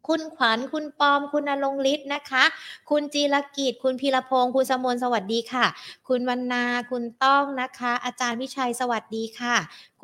[0.08, 2.44] คุณขวัญ คุณปอม คุณนรงฤทธิ์นะคะ
[2.90, 5.66] คุณจีรกิจ คุณพีรพงศ์ คุณสมนสวัสดีค่ะ
[6.08, 9.56] คุณวรรณา คุณต้องนะคะ อาจารย์วิชัย สวัสดีค่ะ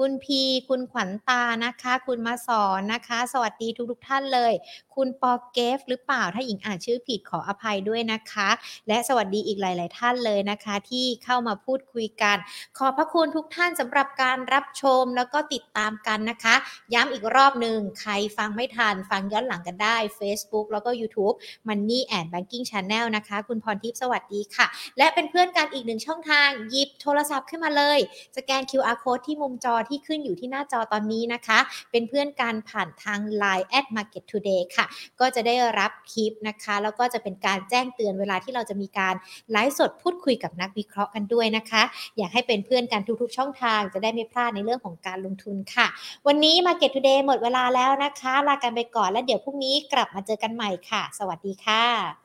[0.05, 4.53] คุณพีคุณขวัญตานะคะ คุณมาสอนนะคะ สวัสดีทุกทุกท่านเลย
[4.95, 8.49] คุณปอเกฟหรือเปล่าถ้าหญิงอ่านชื่อผิดขออภัยด้วยนะคะ
[8.89, 12.37] และสวัสดีอีกหลาย ๆ ท่านเลยนะคะ ที่เข้ามาพูดคุยกัน
[12.79, 16.55] ขอบพระคุณทุกท่านสำหรับการรับชมแล้วก็ติดตามกันนะคะ
[16.95, 21.35] ย้ำอีกรอบหนึ่งใครฟังไม่ทันฟังย้อนหลังกันได้ Facebook แล้วก็ YouTube
[21.69, 24.67] Money and Banking Channel นะคะ คุณพรทิพย์สวัสดีค่ะ
[24.99, 27.99] และเป็นเพื่อนกันอีกหนึ่งช่องทางหยิบโทรศัพท์ขึ้นมาเลย
[28.37, 31.59] สแกน QR code ที่มุมจอที่ขึ้นอยู่ที่หน้าจอตอนนี้นะคะ
[31.91, 34.87] เป็นเพื่อนกันผ่านทาง Line at Market Today ค่ะ
[35.21, 39.15] ก็จะได้รับคลิปนะคะ แล้วก็จะเป็นการแจ้งเตือนเวลาที่เราจะมีการ
[39.51, 41.83] ไลฟ์สดพูดคุยกับนักวิเคราะห์กันด้วยนะคะ
[42.19, 45.87] อยากให้เป็นเพื่อนกันทุกๆ ช่องทาง จะได้ไม่พลาดในเรื่องของการลงทุนค่ะ
[46.27, 52.21] วันนี้ Market Today หมดเวลาแล้วนะคะ ลากันไปก่อนแล้วเดี๋ยวพรุ่งนี้กลับมาเจอกันใหม่ค่ะ สวัสดีค่ะ